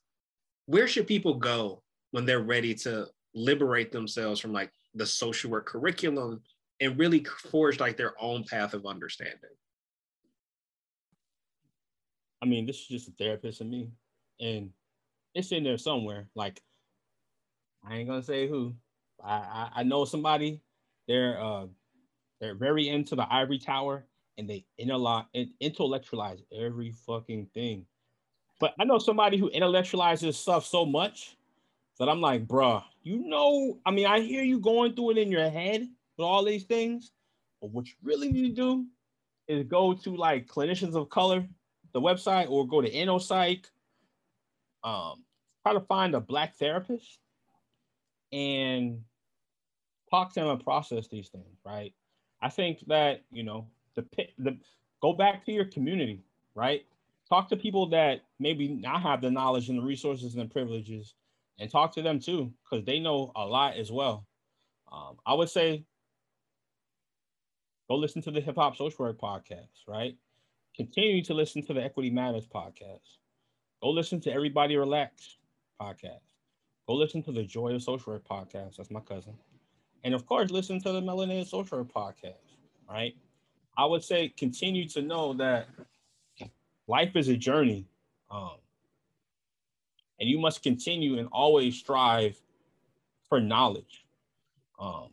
where 0.66 0.88
should 0.88 1.08
people 1.08 1.36
go 1.36 1.82
when 2.12 2.26
they're 2.26 2.39
ready 2.39 2.74
to 2.74 3.08
liberate 3.34 3.91
themselves 3.91 4.39
from 4.39 4.53
like 4.53 4.72
the 4.93 5.06
social 5.06 5.51
work 5.51 5.66
curriculum 5.66 6.41
and 6.82 6.97
really 6.97 7.26
forge 7.51 7.80
like 7.80 7.97
their 7.97 8.14
own 8.22 8.43
path 8.43 8.74
of 8.74 8.86
understanding 8.86 9.39
i 12.41 12.45
mean 12.45 12.66
this 12.66 12.78
is 12.78 12.88
just 12.88 13.08
a 13.10 13.12
therapist 13.20 13.62
in 13.62 13.70
me 13.70 13.89
and 14.39 14.70
it's 15.34 15.51
in 15.51 15.64
there 15.64 15.78
somewhere 15.78 16.28
like 16.36 16.62
i 17.88 17.96
ain't 17.96 18.08
gonna 18.08 18.24
say 18.24 18.48
who. 18.48 18.74
I 19.24 19.34
i, 19.34 19.70
I 19.78 19.84
know 19.84 20.06
somebody. 20.06 20.62
They're 21.08 21.42
uh 21.42 21.68
they're 22.40 22.56
very 22.56 22.90
into 22.90 23.16
the 23.16 23.32
ivory 23.32 23.60
tower 23.60 24.06
and 24.38 24.50
they 24.50 24.66
intellectualize 24.78 26.42
every 26.52 26.92
fucking 26.92 27.48
thing. 27.54 27.86
But 28.60 28.74
I 28.80 28.84
know 28.84 29.00
somebody 29.00 29.38
who 29.38 29.50
intellectualizes 29.50 30.34
stuff 30.34 30.66
so 30.66 30.86
much 30.86 31.38
that 32.00 32.10
I'm 32.10 32.22
like, 32.22 32.46
bruh, 32.46 32.84
you 33.04 33.20
know, 33.28 33.80
I 33.86 33.92
mean, 33.92 34.06
I 34.06 34.20
hear 34.20 34.44
you 34.44 34.60
going 34.60 34.94
through 34.94 35.12
it 35.12 35.18
in 35.18 35.32
your 35.32 35.50
head 35.50 35.88
with 36.18 36.26
all 36.26 36.44
these 36.44 36.64
things, 36.64 37.12
but 37.62 37.72
what 37.72 37.88
you 37.88 37.94
really 38.04 38.32
need 38.32 38.56
to 38.56 38.62
do 38.62 38.86
is 39.48 39.64
go 39.66 39.94
to 39.94 40.16
like 40.16 40.48
clinicians 40.48 40.96
of 40.96 41.10
color, 41.10 41.48
the 41.94 42.02
website, 42.02 42.50
or 42.50 42.68
go 42.68 42.82
to 42.82 42.92
InnoPsych, 42.92 43.66
um, 44.84 45.24
try 45.64 45.74
to 45.74 45.82
find 45.82 46.16
a 46.16 46.20
black 46.20 46.56
therapist 46.56 47.20
and 48.36 49.02
talk 50.12 50.34
to 50.34 50.42
them 50.42 50.50
and 50.50 50.64
process 50.64 51.08
these 51.08 51.30
things, 51.30 51.58
right? 51.66 51.94
I 52.42 52.50
think 52.50 52.80
that 52.88 53.22
you 53.32 53.44
know 53.44 53.68
the 53.96 54.06
the 54.38 54.58
go 55.02 55.14
back 55.14 55.46
to 55.46 55.54
your 55.54 55.66
community, 55.66 56.22
right? 56.54 56.86
Talk 57.30 57.48
to 57.50 57.56
people 57.56 57.88
that 57.90 58.22
maybe 58.40 58.68
not 58.68 59.02
have 59.02 59.22
the 59.22 59.32
knowledge 59.32 59.70
and 59.70 59.80
the 59.80 59.84
resources 59.84 60.36
and 60.36 60.44
the 60.44 60.54
privileges, 60.54 61.16
and 61.60 61.72
talk 61.72 61.94
to 61.94 62.02
them 62.02 62.20
too, 62.20 62.52
because 62.64 62.86
they 62.86 63.00
know 63.00 63.32
a 63.36 63.46
lot 63.46 63.78
as 63.78 63.92
well. 63.92 64.28
Um, 64.92 65.18
I 65.26 65.34
would 65.34 65.50
say 65.50 65.86
go 67.88 67.96
listen 67.96 68.22
to 68.24 68.32
the 68.32 68.42
Hip 68.42 68.56
Hop 68.58 68.76
Social 68.76 69.06
Work 69.06 69.18
podcast, 69.20 69.88
right? 69.88 70.16
Continue 70.76 71.24
to 71.24 71.34
listen 71.34 71.66
to 71.68 71.74
the 71.74 71.82
Equity 71.82 72.10
Matters 72.10 72.48
podcast. 72.48 73.18
Go 73.82 73.92
listen 73.92 74.20
to 74.22 74.32
Everybody 74.32 74.76
Relax 74.76 75.38
podcast. 75.82 76.35
Go 76.88 76.94
listen 76.94 77.24
to 77.24 77.32
the 77.32 77.44
Joy 77.44 77.74
of 77.74 77.82
Social 77.82 78.14
Work 78.14 78.28
podcast. 78.28 78.78
That's 78.78 78.92
my 78.92 79.00
cousin. 79.00 79.34
And 80.04 80.14
of 80.14 80.26
course, 80.26 80.52
listen 80.52 80.80
to 80.82 80.92
the 80.92 81.02
Melanated 81.02 81.48
Social 81.48 81.80
Work 81.80 81.92
podcast, 81.94 82.58
right? 82.90 83.16
I 83.78 83.86
would 83.86 84.04
say 84.04 84.30
continue 84.38 84.88
to 84.90 85.02
know 85.02 85.34
that 85.34 85.68
life 86.88 87.16
is 87.16 87.28
a 87.28 87.36
journey. 87.36 87.88
Um, 88.30 88.58
and 90.20 90.30
you 90.30 90.40
must 90.40 90.64
continue 90.64 91.18
and 91.18 91.28
always 91.32 91.76
strive 91.76 92.40
for 93.28 93.42
knowledge. 93.42 94.06
Um, 94.80 95.10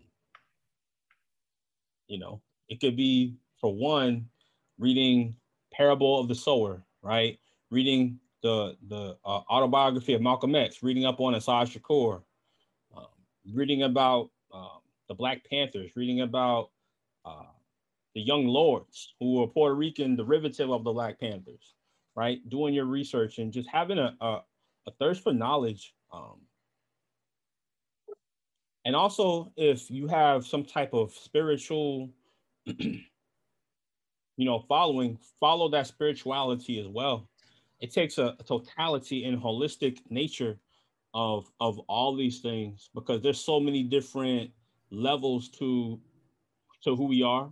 you 2.06 2.18
know, 2.18 2.40
it 2.68 2.80
could 2.80 2.96
be 2.96 3.36
for 3.60 3.74
one, 3.74 4.28
reading 4.78 5.36
Parable 5.72 6.20
of 6.20 6.28
the 6.28 6.34
Sower, 6.34 6.82
right? 7.02 7.38
Reading 7.70 8.18
the 8.42 8.76
the 8.88 9.16
uh, 9.24 9.40
autobiography 9.50 10.14
of 10.14 10.20
Malcolm 10.20 10.54
X, 10.54 10.82
reading 10.82 11.06
up 11.06 11.20
on 11.20 11.34
Assata 11.34 11.78
Shakur, 11.78 12.22
um, 12.96 13.06
reading 13.54 13.84
about 13.84 14.30
um, 14.52 14.80
the 15.08 15.14
Black 15.14 15.42
Panthers, 15.48 15.92
reading 15.96 16.20
about 16.20 16.70
uh, 17.24 17.44
the 18.14 18.20
Young 18.20 18.46
Lords, 18.46 19.14
who 19.20 19.34
were 19.34 19.46
Puerto 19.46 19.74
Rican 19.74 20.16
derivative 20.16 20.70
of 20.70 20.84
the 20.84 20.92
Black 20.92 21.18
Panthers, 21.20 21.74
right? 22.14 22.38
Doing 22.48 22.74
your 22.74 22.84
research 22.84 23.38
and 23.38 23.52
just 23.52 23.68
having 23.68 23.98
a, 23.98 24.14
a, 24.20 24.42
a 24.86 24.90
thirst 24.98 25.22
for 25.22 25.32
knowledge. 25.32 25.94
Um, 26.12 26.40
and 28.84 28.96
also, 28.96 29.52
if 29.56 29.90
you 29.90 30.08
have 30.08 30.44
some 30.44 30.64
type 30.64 30.92
of 30.92 31.12
spiritual, 31.12 32.10
you 32.66 33.04
know, 34.36 34.64
following, 34.68 35.18
follow 35.38 35.68
that 35.70 35.86
spirituality 35.86 36.80
as 36.80 36.88
well 36.88 37.28
it 37.82 37.92
takes 37.92 38.16
a, 38.16 38.36
a 38.38 38.42
totality 38.44 39.24
and 39.24 39.42
holistic 39.42 39.98
nature 40.08 40.56
of 41.14 41.50
of 41.60 41.78
all 41.80 42.16
these 42.16 42.38
things 42.40 42.88
because 42.94 43.20
there's 43.20 43.44
so 43.44 43.60
many 43.60 43.82
different 43.82 44.50
levels 44.90 45.48
to 45.50 46.00
to 46.84 46.96
who 46.96 47.06
we 47.06 47.22
are. 47.22 47.50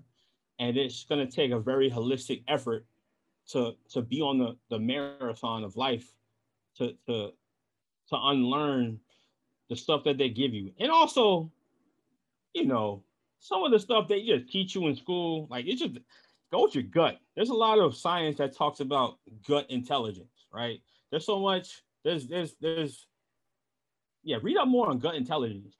And 0.60 0.76
it's 0.76 1.04
going 1.04 1.26
to 1.26 1.30
take 1.30 1.50
a 1.50 1.58
very 1.58 1.90
holistic 1.90 2.44
effort 2.48 2.86
to 3.48 3.72
to 3.90 4.02
be 4.02 4.22
on 4.22 4.38
the 4.38 4.56
the 4.70 4.78
marathon 4.78 5.64
of 5.64 5.76
life 5.76 6.08
to 6.78 6.94
to 7.06 7.32
to 8.08 8.16
unlearn 8.16 9.00
the 9.68 9.76
stuff 9.76 10.04
that 10.04 10.16
they 10.16 10.28
give 10.28 10.54
you. 10.54 10.72
And 10.78 10.92
also 10.92 11.50
you 12.54 12.66
know 12.66 13.02
some 13.40 13.64
of 13.64 13.72
the 13.72 13.80
stuff 13.80 14.06
they 14.06 14.22
just 14.24 14.48
teach 14.48 14.76
you 14.76 14.86
in 14.86 14.94
school 14.94 15.48
like 15.50 15.66
it's 15.66 15.80
just 15.80 15.98
go 16.50 16.62
with 16.62 16.74
your 16.74 16.84
gut. 16.84 17.18
There's 17.36 17.50
a 17.50 17.54
lot 17.54 17.78
of 17.78 17.96
science 17.96 18.38
that 18.38 18.56
talks 18.56 18.80
about 18.80 19.18
gut 19.46 19.70
intelligence, 19.70 20.46
right? 20.52 20.80
There's 21.10 21.26
so 21.26 21.40
much. 21.40 21.82
There's 22.04 22.26
there's 22.26 22.54
there's 22.60 23.06
yeah. 24.22 24.38
Read 24.42 24.56
up 24.56 24.68
more 24.68 24.88
on 24.88 24.98
gut 24.98 25.14
intelligence. 25.14 25.76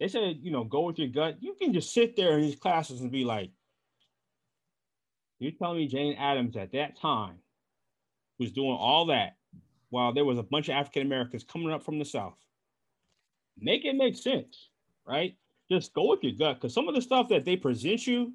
They 0.00 0.08
said 0.08 0.38
you 0.40 0.50
know 0.50 0.64
go 0.64 0.82
with 0.82 0.98
your 0.98 1.08
gut. 1.08 1.36
You 1.40 1.54
can 1.60 1.72
just 1.72 1.92
sit 1.92 2.16
there 2.16 2.38
in 2.38 2.42
these 2.42 2.56
classes 2.56 3.00
and 3.00 3.10
be 3.10 3.24
like, 3.24 3.50
you're 5.38 5.52
telling 5.52 5.78
me 5.78 5.88
Jane 5.88 6.16
Addams 6.16 6.56
at 6.56 6.72
that 6.72 6.98
time 7.00 7.38
was 8.38 8.52
doing 8.52 8.76
all 8.78 9.06
that 9.06 9.36
while 9.90 10.12
there 10.12 10.24
was 10.24 10.38
a 10.38 10.42
bunch 10.42 10.68
of 10.68 10.74
African 10.74 11.02
Americans 11.02 11.44
coming 11.44 11.70
up 11.70 11.82
from 11.82 11.98
the 11.98 12.04
South. 12.04 12.38
Make 13.58 13.84
it 13.84 13.94
make 13.94 14.16
sense, 14.16 14.68
right? 15.06 15.36
Just 15.70 15.94
go 15.94 16.10
with 16.10 16.22
your 16.22 16.34
gut 16.34 16.56
because 16.56 16.74
some 16.74 16.88
of 16.88 16.94
the 16.94 17.00
stuff 17.02 17.28
that 17.28 17.44
they 17.44 17.56
present 17.56 18.06
you 18.06 18.32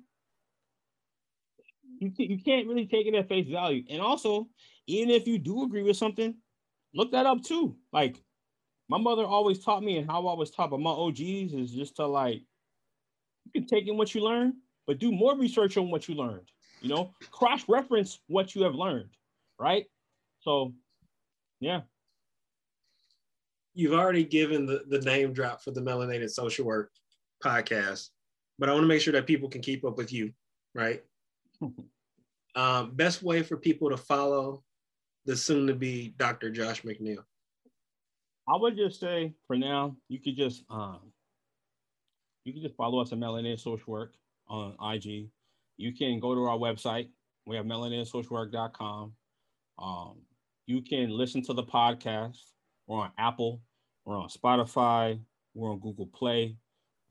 you, 2.02 2.12
you 2.18 2.44
can't 2.44 2.68
really 2.68 2.88
take 2.88 3.06
it 3.06 3.16
at 3.16 3.30
face 3.30 3.48
value. 3.48 3.84
And 3.90 4.02
also, 4.02 4.48
even 4.88 5.12
if 5.12 5.28
you 5.28 5.38
do 5.38 5.64
agree 5.64 5.84
with 5.84 5.98
something, 5.98 6.36
look 6.94 7.12
that 7.12 7.28
up 7.28 7.44
too. 7.44 7.78
Like 7.94 8.22
my 8.90 8.98
mother 8.98 9.24
always 9.24 9.64
taught 9.64 9.84
me, 9.84 9.98
and 9.98 10.10
how 10.10 10.28
I 10.28 10.34
was 10.34 10.52
taught 10.52 10.72
by 10.72 10.78
my 10.78 10.90
OGs 10.90 11.54
is 11.54 11.72
just 11.72 11.96
to 11.98 12.08
like, 12.08 12.42
you 13.46 13.52
can 13.54 13.66
take 13.66 13.88
in 13.88 13.98
what 13.98 14.14
you 14.14 14.24
learn, 14.24 14.54
but 14.88 15.00
do 15.00 15.12
more 15.12 15.38
research 15.38 15.78
on 15.78 15.90
what 15.90 16.10
you 16.10 16.16
learned. 16.16 16.50
You 16.82 16.90
know, 16.90 17.14
cross 17.30 17.64
reference 17.70 18.20
what 18.28 18.56
you 18.56 18.64
have 18.64 18.74
learned, 18.74 19.12
right? 19.60 19.86
So, 20.40 20.74
yeah. 21.60 21.82
You've 23.76 23.94
already 23.94 24.26
given 24.26 24.66
the, 24.66 24.84
the 24.90 25.00
name 25.02 25.32
drop 25.32 25.64
for 25.64 25.72
the 25.72 25.82
Melanated 25.82 26.32
Social 26.32 26.66
Work 26.66 26.92
podcast, 27.44 28.10
but 28.58 28.68
I 28.68 28.74
want 28.74 28.84
to 28.84 28.88
make 28.88 29.02
sure 29.02 29.14
that 29.14 29.28
people 29.28 29.48
can 29.48 29.62
keep 29.62 29.86
up 29.86 29.98
with 29.98 30.12
you, 30.12 30.34
right? 30.74 31.04
Um, 32.56 32.92
best 32.96 33.24
way 33.24 33.44
for 33.44 33.56
people 33.56 33.90
to 33.90 33.98
follow 33.98 34.64
the 35.26 35.38
soon 35.38 35.68
to 35.68 35.74
be 35.74 36.14
Dr. 36.18 36.50
Josh 36.50 36.82
McNeil? 36.82 37.24
I 38.50 38.58
would 38.58 38.76
just 38.76 39.00
say 39.00 39.34
for 39.48 39.56
now, 39.56 39.96
you 40.10 40.20
could 40.20 40.36
just 40.36 40.64
um, 40.70 41.00
you 42.44 42.54
can 42.54 42.62
just 42.62 42.76
follow 42.76 43.00
us 43.00 43.12
at 43.12 43.20
Melanated 43.20 43.60
Social 43.60 43.94
Work 43.94 44.16
on 44.48 44.76
IG. 44.94 45.30
You 45.78 45.94
can 45.94 46.20
go 46.20 46.36
to 46.36 46.44
our 46.46 46.58
website. 46.58 47.08
We 47.46 47.56
have 47.56 47.66
melanatedsocialwork.com. 47.66 49.14
Um, 49.80 50.16
you 50.68 50.82
can 50.82 51.10
listen 51.10 51.42
to 51.44 51.54
the 51.54 51.64
podcast. 51.64 52.38
We're 52.88 53.00
on 53.00 53.12
Apple. 53.18 53.62
We're 54.06 54.18
on 54.18 54.30
Spotify. 54.30 55.20
We're 55.54 55.72
on 55.72 55.80
Google 55.80 56.08
Play. 56.08 56.56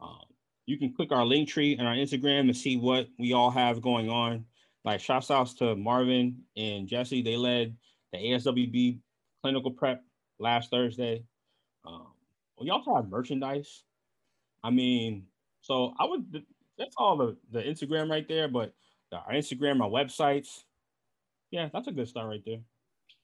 Um, 0.01 0.25
you 0.71 0.79
can 0.79 0.95
click 0.95 1.11
our 1.11 1.25
link 1.25 1.49
tree 1.49 1.77
and 1.77 1.89
our 1.89 1.95
Instagram 1.95 2.47
to 2.47 2.55
see 2.55 2.77
what 2.77 3.09
we 3.19 3.33
all 3.33 3.51
have 3.51 3.83
going 3.83 4.09
on. 4.09 4.45
Like 4.85 5.01
shouts 5.01 5.29
outs 5.29 5.55
to 5.55 5.75
Marvin 5.75 6.43
and 6.57 6.87
Jesse. 6.87 7.23
They 7.23 7.37
led 7.37 7.77
the 8.13 8.19
ASWB 8.19 9.01
clinical 9.43 9.73
prep 9.73 10.05
last 10.39 10.71
Thursday. 10.71 11.25
Um, 11.85 12.07
we 12.59 12.71
also 12.71 12.95
have 12.95 13.09
merchandise. 13.09 13.83
I 14.63 14.71
mean, 14.71 15.25
so 15.61 15.93
I 15.99 16.05
would 16.05 16.45
that's 16.79 16.95
all 16.97 17.17
the, 17.17 17.37
the 17.51 17.63
Instagram 17.63 18.09
right 18.09 18.27
there, 18.29 18.47
but 18.47 18.73
our 19.13 19.33
Instagram, 19.33 19.83
our 19.83 19.91
websites. 19.91 20.63
Yeah, 21.51 21.69
that's 21.73 21.89
a 21.89 21.93
good 21.93 22.07
start 22.07 22.29
right 22.29 22.43
there. 22.47 22.61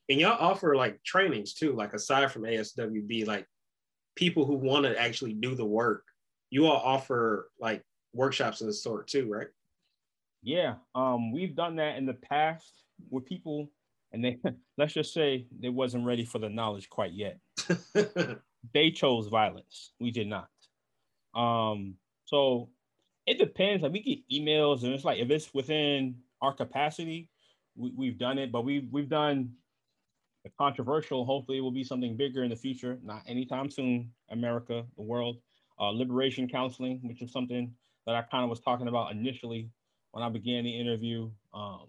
And 0.08 0.20
y'all 0.20 0.36
offer 0.40 0.74
like 0.74 1.02
trainings 1.04 1.54
too, 1.54 1.74
like 1.74 1.94
aside 1.94 2.32
from 2.32 2.42
ASWB, 2.42 3.24
like 3.24 3.46
people 4.16 4.44
who 4.44 4.54
want 4.54 4.84
to 4.84 5.00
actually 5.00 5.34
do 5.34 5.54
the 5.54 5.64
work 5.64 6.02
you 6.50 6.66
all 6.66 6.76
offer 6.76 7.50
like 7.60 7.82
workshops 8.12 8.60
of 8.60 8.66
the 8.66 8.72
sort 8.72 9.08
too, 9.08 9.30
right? 9.30 9.48
Yeah, 10.42 10.74
um, 10.94 11.32
we've 11.32 11.56
done 11.56 11.76
that 11.76 11.96
in 11.96 12.06
the 12.06 12.14
past 12.14 12.84
with 13.10 13.26
people, 13.26 13.70
and 14.12 14.24
they 14.24 14.38
let's 14.78 14.94
just 14.94 15.12
say 15.12 15.46
they 15.60 15.68
wasn't 15.68 16.06
ready 16.06 16.24
for 16.24 16.38
the 16.38 16.48
knowledge 16.48 16.88
quite 16.88 17.12
yet. 17.12 17.38
they 18.74 18.90
chose 18.90 19.28
violence. 19.28 19.92
We 20.00 20.10
did 20.10 20.28
not. 20.28 20.48
Um, 21.34 21.94
so 22.24 22.70
it 23.26 23.38
depends. 23.38 23.82
Like 23.82 23.92
we 23.92 24.02
get 24.02 24.28
emails, 24.32 24.82
and 24.84 24.92
it's 24.92 25.04
like 25.04 25.18
if 25.18 25.30
it's 25.30 25.52
within 25.52 26.16
our 26.40 26.52
capacity, 26.52 27.28
we, 27.76 27.92
we've 27.96 28.18
done 28.18 28.38
it. 28.38 28.52
But 28.52 28.64
we've 28.64 28.88
we've 28.90 29.08
done 29.08 29.52
the 30.44 30.50
controversial. 30.58 31.24
Hopefully, 31.24 31.58
it 31.58 31.62
will 31.62 31.72
be 31.72 31.84
something 31.84 32.16
bigger 32.16 32.44
in 32.44 32.50
the 32.50 32.56
future. 32.56 32.98
Not 33.02 33.22
anytime 33.26 33.70
soon. 33.70 34.12
America, 34.30 34.84
the 34.96 35.02
world 35.02 35.38
uh, 35.78 35.90
liberation 35.90 36.48
counseling, 36.48 37.00
which 37.02 37.22
is 37.22 37.32
something 37.32 37.72
that 38.06 38.14
I 38.14 38.22
kind 38.22 38.44
of 38.44 38.50
was 38.50 38.60
talking 38.60 38.88
about 38.88 39.12
initially 39.12 39.68
when 40.12 40.22
I 40.22 40.28
began 40.28 40.64
the 40.64 40.78
interview. 40.78 41.30
Um, 41.52 41.88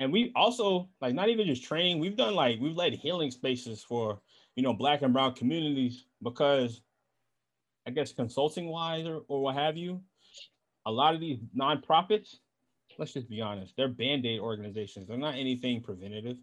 and 0.00 0.12
we 0.12 0.32
also 0.34 0.88
like 1.00 1.14
not 1.14 1.28
even 1.28 1.46
just 1.46 1.64
training, 1.64 1.98
we've 1.98 2.16
done 2.16 2.34
like 2.34 2.58
we've 2.60 2.76
led 2.76 2.94
healing 2.94 3.30
spaces 3.30 3.82
for 3.82 4.20
you 4.56 4.62
know 4.62 4.72
black 4.72 5.02
and 5.02 5.12
brown 5.12 5.34
communities 5.34 6.06
because 6.22 6.80
I 7.86 7.90
guess 7.90 8.12
consulting 8.12 8.68
wise 8.68 9.06
or, 9.06 9.20
or 9.28 9.42
what 9.42 9.56
have 9.56 9.76
you, 9.76 10.00
a 10.86 10.90
lot 10.90 11.14
of 11.14 11.20
these 11.20 11.38
nonprofits, 11.56 12.36
let's 12.98 13.12
just 13.12 13.28
be 13.28 13.40
honest, 13.40 13.74
they're 13.76 13.88
band-aid 13.88 14.40
organizations. 14.40 15.08
They're 15.08 15.18
not 15.18 15.34
anything 15.34 15.82
preventative. 15.82 16.38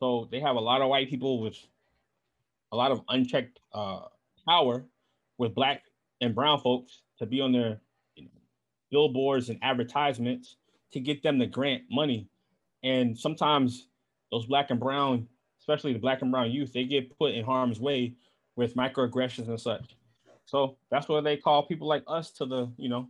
So 0.00 0.28
they 0.30 0.40
have 0.40 0.56
a 0.56 0.60
lot 0.60 0.82
of 0.82 0.88
white 0.88 1.08
people 1.08 1.40
with 1.40 1.56
a 2.72 2.76
lot 2.76 2.90
of 2.90 3.02
unchecked 3.10 3.60
uh, 3.72 4.00
power 4.46 4.84
with 5.38 5.54
black 5.54 5.82
and 6.20 6.34
brown 6.34 6.58
folks 6.60 7.02
to 7.18 7.26
be 7.26 7.40
on 7.40 7.52
their 7.52 7.80
you 8.16 8.24
know, 8.24 8.30
billboards 8.90 9.48
and 9.50 9.58
advertisements 9.62 10.56
to 10.92 11.00
get 11.00 11.22
them 11.22 11.38
to 11.38 11.46
grant 11.46 11.82
money. 11.90 12.28
And 12.82 13.16
sometimes 13.16 13.88
those 14.30 14.46
black 14.46 14.70
and 14.70 14.80
brown, 14.80 15.28
especially 15.60 15.92
the 15.92 15.98
black 15.98 16.22
and 16.22 16.32
brown 16.32 16.50
youth, 16.50 16.72
they 16.72 16.84
get 16.84 17.16
put 17.18 17.32
in 17.34 17.44
harm's 17.44 17.80
way 17.80 18.14
with 18.56 18.74
microaggressions 18.74 19.48
and 19.48 19.60
such. 19.60 19.96
So 20.44 20.76
that's 20.90 21.08
why 21.08 21.20
they 21.20 21.36
call 21.36 21.66
people 21.66 21.86
like 21.86 22.02
us 22.06 22.30
to 22.32 22.46
the, 22.46 22.70
you 22.76 22.88
know, 22.88 23.08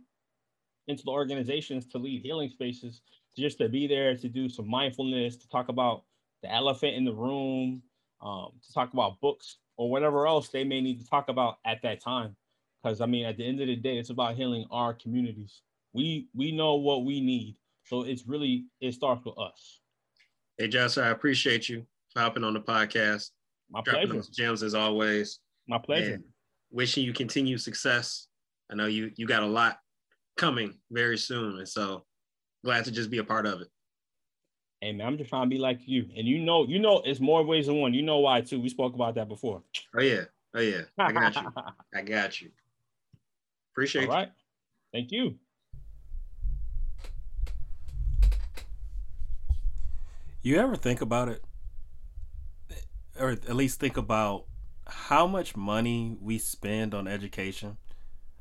into 0.87 1.03
the 1.03 1.11
organizations 1.11 1.85
to 1.87 1.97
lead 1.97 2.21
healing 2.21 2.49
spaces, 2.49 3.01
just 3.37 3.57
to 3.57 3.69
be 3.69 3.87
there 3.87 4.15
to 4.15 4.29
do 4.29 4.49
some 4.49 4.69
mindfulness, 4.69 5.37
to 5.37 5.49
talk 5.49 5.69
about 5.69 6.03
the 6.41 6.51
elephant 6.51 6.95
in 6.95 7.05
the 7.05 7.13
room, 7.13 7.81
um, 8.23 8.51
to 8.65 8.73
talk 8.73 8.93
about 8.93 9.19
books 9.21 9.57
or 9.77 9.89
whatever 9.89 10.25
else 10.25 10.49
they 10.49 10.63
may 10.63 10.81
need 10.81 10.99
to 10.99 11.07
talk 11.07 11.29
about 11.29 11.57
at 11.65 11.81
that 11.83 12.01
time. 12.01 12.35
Because 12.81 13.01
I 13.01 13.05
mean, 13.05 13.25
at 13.25 13.37
the 13.37 13.45
end 13.45 13.61
of 13.61 13.67
the 13.67 13.75
day, 13.75 13.97
it's 13.97 14.09
about 14.09 14.35
healing 14.35 14.65
our 14.71 14.93
communities. 14.93 15.61
We 15.93 16.27
we 16.33 16.51
know 16.51 16.75
what 16.75 17.05
we 17.05 17.21
need, 17.21 17.55
so 17.85 18.03
it's 18.03 18.27
really 18.27 18.65
it 18.81 18.93
starts 18.93 19.23
with 19.25 19.37
us. 19.37 19.81
Hey, 20.57 20.67
Josh, 20.67 20.97
I 20.97 21.09
appreciate 21.09 21.69
you 21.69 21.85
hopping 22.15 22.43
on 22.43 22.53
the 22.53 22.61
podcast. 22.61 23.29
My 23.69 23.81
pleasure. 23.81 24.21
gems 24.31 24.63
as 24.63 24.75
always. 24.75 25.39
My 25.67 25.77
pleasure. 25.77 26.15
And 26.15 26.23
wishing 26.71 27.03
you 27.03 27.13
continued 27.13 27.61
success. 27.61 28.27
I 28.71 28.75
know 28.75 28.87
you 28.87 29.11
you 29.15 29.27
got 29.27 29.43
a 29.43 29.47
lot 29.47 29.77
coming 30.37 30.77
very 30.91 31.17
soon, 31.17 31.57
and 31.57 31.67
so 31.67 32.05
glad 32.63 32.85
to 32.85 32.91
just 32.91 33.09
be 33.09 33.19
a 33.19 33.23
part 33.23 33.45
of 33.45 33.61
it. 33.61 33.67
Hey 34.83 34.91
man, 34.91 35.07
I'm 35.07 35.17
just 35.17 35.29
trying 35.29 35.43
to 35.43 35.49
be 35.49 35.61
like 35.61 35.79
you, 35.85 36.09
and 36.13 36.27
you 36.27 36.39
know, 36.39 36.67
you 36.67 36.77
know, 36.77 37.01
it's 37.05 37.21
more 37.21 37.41
ways 37.41 37.67
than 37.67 37.77
one. 37.77 37.93
You 37.93 38.01
know 38.01 38.19
why 38.19 38.41
too? 38.41 38.59
We 38.59 38.67
spoke 38.67 38.93
about 38.93 39.15
that 39.15 39.29
before. 39.29 39.63
Oh 39.97 40.01
yeah, 40.01 40.23
oh 40.53 40.59
yeah, 40.59 40.81
I 40.97 41.13
got 41.13 41.33
you. 41.37 41.53
I 41.95 42.01
got 42.01 42.41
you. 42.41 42.51
Appreciate 43.71 44.09
All 44.09 44.13
right. 44.13 44.29
Thank 44.91 45.13
you. 45.13 45.35
You 50.41 50.59
ever 50.59 50.75
think 50.75 50.99
about 50.99 51.29
it? 51.29 51.45
Or 53.17 53.29
at 53.29 53.55
least 53.55 53.79
think 53.79 53.95
about 53.95 54.47
how 54.85 55.27
much 55.27 55.55
money 55.55 56.17
we 56.19 56.37
spend 56.37 56.93
on 56.93 57.07
education? 57.07 57.77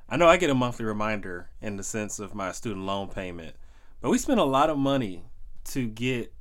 I 0.09 0.17
know 0.17 0.27
I 0.27 0.39
get 0.39 0.51
a 0.51 0.55
monthly 0.55 0.87
reminder 0.87 1.51
in 1.61 1.77
the 1.77 1.85
sense 1.85 2.19
of 2.19 2.35
my 2.35 2.51
student 2.51 2.85
loan 2.85 3.11
payment, 3.11 3.55
but 4.01 4.11
we 4.11 4.19
spend 4.19 4.41
a 4.41 4.45
lot 4.45 4.71
of 4.71 4.77
money 4.77 5.23
to 5.65 5.87
get 5.87 6.33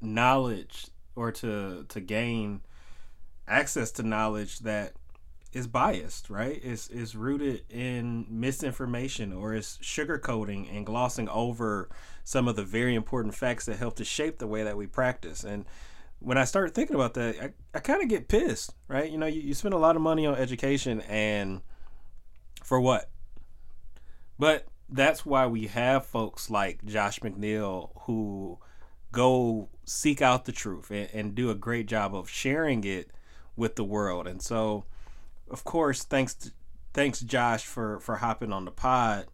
knowledge 0.00 0.86
or 1.16 1.32
to 1.32 1.84
to 1.88 2.00
gain 2.00 2.60
access 3.46 3.90
to 3.92 4.02
knowledge 4.02 4.60
that 4.60 4.92
is 5.52 5.66
biased, 5.66 6.30
right? 6.30 6.62
Is 6.62 6.88
is 6.88 7.16
rooted 7.16 7.64
in 7.70 8.26
misinformation 8.28 9.32
or 9.32 9.54
is 9.54 9.78
sugarcoating 9.82 10.74
and 10.74 10.84
glossing 10.84 11.28
over 11.28 11.88
some 12.24 12.46
of 12.46 12.56
the 12.56 12.64
very 12.64 12.94
important 12.94 13.34
facts 13.34 13.66
that 13.66 13.78
help 13.78 13.96
to 13.96 14.04
shape 14.04 14.38
the 14.38 14.46
way 14.46 14.62
that 14.62 14.76
we 14.76 14.86
practice. 14.86 15.44
And 15.44 15.64
when 16.20 16.36
I 16.36 16.44
start 16.44 16.74
thinking 16.74 16.94
about 16.94 17.14
that, 17.14 17.36
I, 17.40 17.52
I 17.74 17.80
kind 17.80 18.02
of 18.02 18.08
get 18.08 18.28
pissed, 18.28 18.74
right? 18.86 19.10
You 19.10 19.18
know, 19.18 19.26
you, 19.26 19.40
you 19.40 19.54
spend 19.54 19.72
a 19.72 19.78
lot 19.78 19.96
of 19.96 20.02
money 20.02 20.26
on 20.26 20.34
education 20.34 21.00
and 21.02 21.62
for 22.62 22.80
what? 22.80 23.08
But 24.38 24.67
that's 24.88 25.24
why 25.26 25.46
we 25.46 25.66
have 25.66 26.06
folks 26.06 26.50
like 26.50 26.84
Josh 26.84 27.20
McNeil 27.20 27.90
who 28.02 28.58
go 29.12 29.68
seek 29.84 30.22
out 30.22 30.44
the 30.44 30.52
truth 30.52 30.90
and, 30.90 31.08
and 31.12 31.34
do 31.34 31.50
a 31.50 31.54
great 31.54 31.86
job 31.86 32.14
of 32.14 32.28
sharing 32.28 32.84
it 32.84 33.10
with 33.56 33.76
the 33.76 33.84
world. 33.84 34.26
And 34.26 34.40
so, 34.40 34.84
of 35.50 35.64
course, 35.64 36.04
thanks 36.04 36.34
to, 36.34 36.52
thanks 36.94 37.20
Josh 37.20 37.64
for 37.64 38.00
for 38.00 38.16
hopping 38.16 38.52
on 38.52 38.64
the 38.64 38.70
pod. 38.70 39.26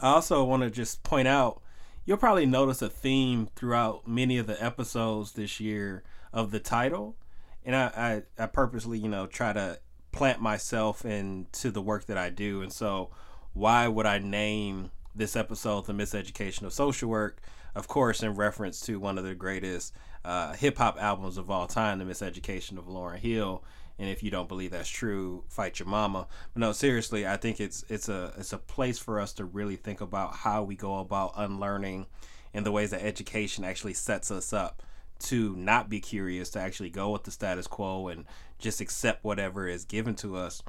I 0.00 0.08
also 0.08 0.42
want 0.44 0.62
to 0.62 0.70
just 0.70 1.02
point 1.02 1.28
out 1.28 1.60
you'll 2.04 2.16
probably 2.16 2.46
notice 2.46 2.82
a 2.82 2.88
theme 2.88 3.48
throughout 3.54 4.06
many 4.06 4.38
of 4.38 4.46
the 4.46 4.62
episodes 4.62 5.32
this 5.32 5.60
year 5.60 6.02
of 6.32 6.50
the 6.50 6.60
title. 6.60 7.16
And 7.64 7.74
I, 7.74 8.22
I, 8.38 8.42
I 8.42 8.46
purposely, 8.46 8.98
you 8.98 9.08
know, 9.08 9.26
try 9.26 9.52
to 9.52 9.78
plant 10.12 10.40
myself 10.40 11.04
into 11.04 11.70
the 11.70 11.80
work 11.80 12.06
that 12.06 12.18
I 12.18 12.30
do. 12.30 12.60
And 12.60 12.72
so 12.72 13.10
why 13.54 13.86
would 13.86 14.04
I 14.04 14.18
name 14.18 14.90
this 15.14 15.36
episode 15.36 15.86
The 15.86 15.92
Miseducation 15.92 16.62
of 16.62 16.72
Social 16.72 17.08
Work? 17.08 17.40
Of 17.76 17.86
course, 17.86 18.22
in 18.22 18.34
reference 18.34 18.80
to 18.82 18.98
one 18.98 19.16
of 19.16 19.24
the 19.24 19.34
greatest 19.34 19.94
uh, 20.24 20.54
hip 20.54 20.78
hop 20.78 21.00
albums 21.00 21.38
of 21.38 21.50
all 21.50 21.68
time, 21.68 22.00
The 22.00 22.04
Miseducation 22.04 22.78
of 22.78 22.86
Lauryn 22.86 23.18
Hill. 23.18 23.62
And 23.96 24.10
if 24.10 24.24
you 24.24 24.30
don't 24.32 24.48
believe 24.48 24.72
that's 24.72 24.88
true, 24.88 25.44
fight 25.48 25.78
your 25.78 25.86
mama. 25.86 26.26
But 26.52 26.60
no, 26.60 26.72
seriously, 26.72 27.28
I 27.28 27.36
think 27.36 27.60
it's 27.60 27.84
it's 27.88 28.08
a 28.08 28.32
it's 28.36 28.52
a 28.52 28.58
place 28.58 28.98
for 28.98 29.20
us 29.20 29.32
to 29.34 29.44
really 29.44 29.76
think 29.76 30.00
about 30.00 30.34
how 30.34 30.64
we 30.64 30.74
go 30.74 30.98
about 30.98 31.34
unlearning 31.36 32.06
and 32.52 32.66
the 32.66 32.72
ways 32.72 32.90
that 32.90 33.04
education 33.04 33.62
actually 33.62 33.94
sets 33.94 34.32
us 34.32 34.52
up 34.52 34.82
to 35.20 35.54
not 35.54 35.88
be 35.88 36.00
curious, 36.00 36.50
to 36.50 36.60
actually 36.60 36.90
go 36.90 37.10
with 37.10 37.22
the 37.22 37.30
status 37.30 37.68
quo 37.68 38.08
and 38.08 38.24
just 38.58 38.80
accept 38.80 39.22
whatever 39.22 39.68
is 39.68 39.84
given 39.84 40.16
to 40.16 40.36
us. 40.36 40.60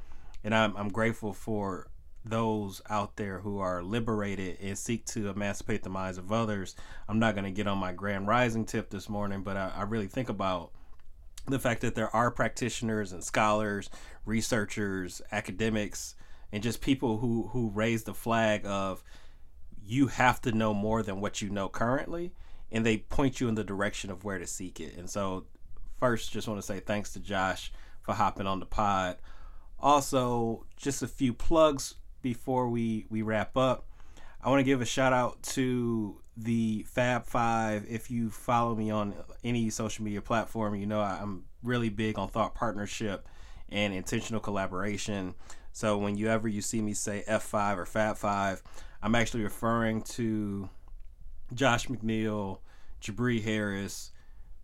And 0.43 0.53
I'm 0.53 0.77
I'm 0.77 0.89
grateful 0.89 1.33
for 1.33 1.87
those 2.25 2.81
out 2.89 3.15
there 3.15 3.39
who 3.39 3.59
are 3.59 3.83
liberated 3.83 4.57
and 4.59 4.77
seek 4.77 5.05
to 5.05 5.29
emancipate 5.29 5.83
the 5.83 5.89
minds 5.89 6.17
of 6.17 6.31
others. 6.31 6.75
I'm 7.07 7.19
not 7.19 7.35
going 7.35 7.45
to 7.45 7.51
get 7.51 7.67
on 7.67 7.77
my 7.77 7.93
grand 7.93 8.27
rising 8.27 8.65
tip 8.65 8.89
this 8.89 9.07
morning, 9.07 9.43
but 9.43 9.55
I, 9.55 9.71
I, 9.75 9.83
really 9.83 10.07
think 10.07 10.29
about 10.29 10.71
the 11.47 11.59
fact 11.59 11.81
that 11.81 11.93
there 11.93 12.13
are 12.15 12.31
practitioners 12.31 13.11
and 13.11 13.23
scholars, 13.23 13.91
researchers, 14.25 15.21
academics, 15.31 16.15
and 16.51 16.63
just 16.63 16.81
people 16.81 17.19
who, 17.19 17.49
who 17.53 17.69
raise 17.69 18.03
the 18.03 18.13
flag 18.13 18.65
of 18.65 19.03
you 19.85 20.07
have 20.07 20.41
to 20.41 20.51
know 20.51 20.73
more 20.73 21.03
than 21.03 21.21
what 21.21 21.43
you 21.43 21.49
know 21.49 21.69
currently, 21.69 22.33
and 22.71 22.83
they 22.83 22.97
point 22.97 23.39
you 23.39 23.47
in 23.47 23.55
the 23.55 23.63
direction 23.63 24.09
of 24.09 24.23
where 24.23 24.39
to 24.39 24.47
seek 24.47 24.79
it. 24.79 24.95
And 24.97 25.07
so, 25.07 25.45
first, 25.99 26.31
just 26.31 26.47
want 26.47 26.59
to 26.59 26.65
say 26.65 26.79
thanks 26.79 27.13
to 27.13 27.19
Josh 27.19 27.71
for 28.01 28.13
hopping 28.13 28.47
on 28.47 28.59
the 28.59 28.65
pod. 28.65 29.17
Also, 29.79 30.65
just 30.75 31.03
a 31.03 31.07
few 31.07 31.31
plugs 31.33 31.95
before 32.25 32.67
we 32.69 33.05
we 33.11 33.21
wrap 33.21 33.55
up, 33.55 33.85
I 34.43 34.49
want 34.49 34.59
to 34.59 34.63
give 34.63 34.81
a 34.81 34.85
shout 34.85 35.13
out 35.13 35.43
to 35.43 36.19
the 36.35 36.83
Fab 36.89 37.23
Five. 37.27 37.85
If 37.87 38.09
you 38.09 38.31
follow 38.31 38.73
me 38.73 38.89
on 38.89 39.13
any 39.43 39.69
social 39.69 40.03
media 40.03 40.23
platform, 40.23 40.73
you 40.73 40.87
know 40.87 41.01
I'm 41.01 41.43
really 41.61 41.89
big 41.89 42.17
on 42.17 42.27
thought 42.27 42.55
partnership 42.55 43.27
and 43.69 43.93
intentional 43.93 44.41
collaboration. 44.41 45.35
So 45.71 45.99
when 45.99 46.17
you 46.17 46.27
ever 46.29 46.47
you 46.47 46.63
see 46.63 46.81
me 46.81 46.95
say 46.95 47.23
F5 47.29 47.77
or 47.77 47.85
Fab 47.85 48.17
Five, 48.17 48.63
I'm 49.03 49.13
actually 49.13 49.43
referring 49.43 50.01
to 50.15 50.67
Josh 51.53 51.85
McNeil, 51.89 52.57
Jabri 53.03 53.43
Harris, 53.43 54.13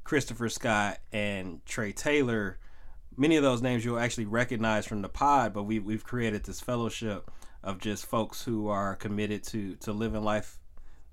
Christopher 0.03 0.49
Scott, 0.49 0.97
and 1.13 1.63
Trey 1.67 1.91
Taylor. 1.91 2.57
Many 3.15 3.35
of 3.35 3.43
those 3.43 3.61
names 3.61 3.85
you'll 3.85 3.99
actually 3.99 4.25
recognize 4.25 4.87
from 4.87 5.03
the 5.03 5.09
pod, 5.09 5.53
but 5.53 5.63
we, 5.63 5.77
we've 5.77 6.03
created 6.03 6.45
this 6.45 6.59
fellowship 6.59 7.29
of 7.63 7.79
just 7.79 8.05
folks 8.05 8.43
who 8.43 8.67
are 8.67 8.95
committed 8.95 9.43
to 9.43 9.75
to 9.77 9.91
living 9.93 10.23
life 10.23 10.57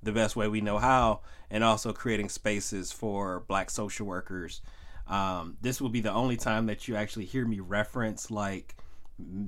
the 0.03 0.13
best 0.13 0.37
way 0.37 0.49
we 0.49 0.61
know 0.61 0.79
how, 0.79 1.21
and 1.51 1.65
also 1.65 1.93
creating 1.93 2.29
spaces 2.29 2.93
for 2.93 3.41
Black 3.49 3.71
social 3.71 4.07
workers. 4.07 4.61
Um, 5.07 5.57
this 5.61 5.81
will 5.81 5.89
be 5.89 6.01
the 6.01 6.13
only 6.13 6.37
time 6.37 6.67
that 6.67 6.87
you 6.87 6.95
actually 6.95 7.25
hear 7.25 7.45
me 7.47 7.61
reference 7.61 8.31
like 8.31 8.77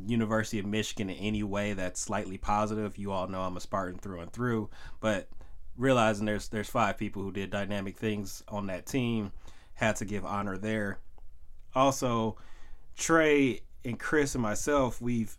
University 0.06 0.58
of 0.58 0.66
Michigan 0.66 1.10
in 1.10 1.16
any 1.16 1.42
way 1.42 1.74
that's 1.74 2.00
slightly 2.00 2.38
positive. 2.38 2.98
You 2.98 3.12
all 3.12 3.28
know 3.28 3.42
I'm 3.42 3.56
a 3.56 3.60
Spartan 3.60 3.98
through 3.98 4.20
and 4.20 4.32
through, 4.32 4.70
but 5.00 5.28
realizing 5.76 6.26
there's 6.26 6.48
there's 6.48 6.68
five 6.68 6.98
people 6.98 7.22
who 7.22 7.30
did 7.30 7.50
dynamic 7.50 7.96
things 7.96 8.42
on 8.48 8.66
that 8.66 8.86
team, 8.86 9.32
had 9.74 9.96
to 9.96 10.04
give 10.04 10.24
honor 10.24 10.58
there. 10.58 10.98
Also, 11.74 12.36
Trey 12.96 13.60
and 13.84 13.98
Chris 13.98 14.34
and 14.34 14.42
myself, 14.42 15.00
we've 15.00 15.36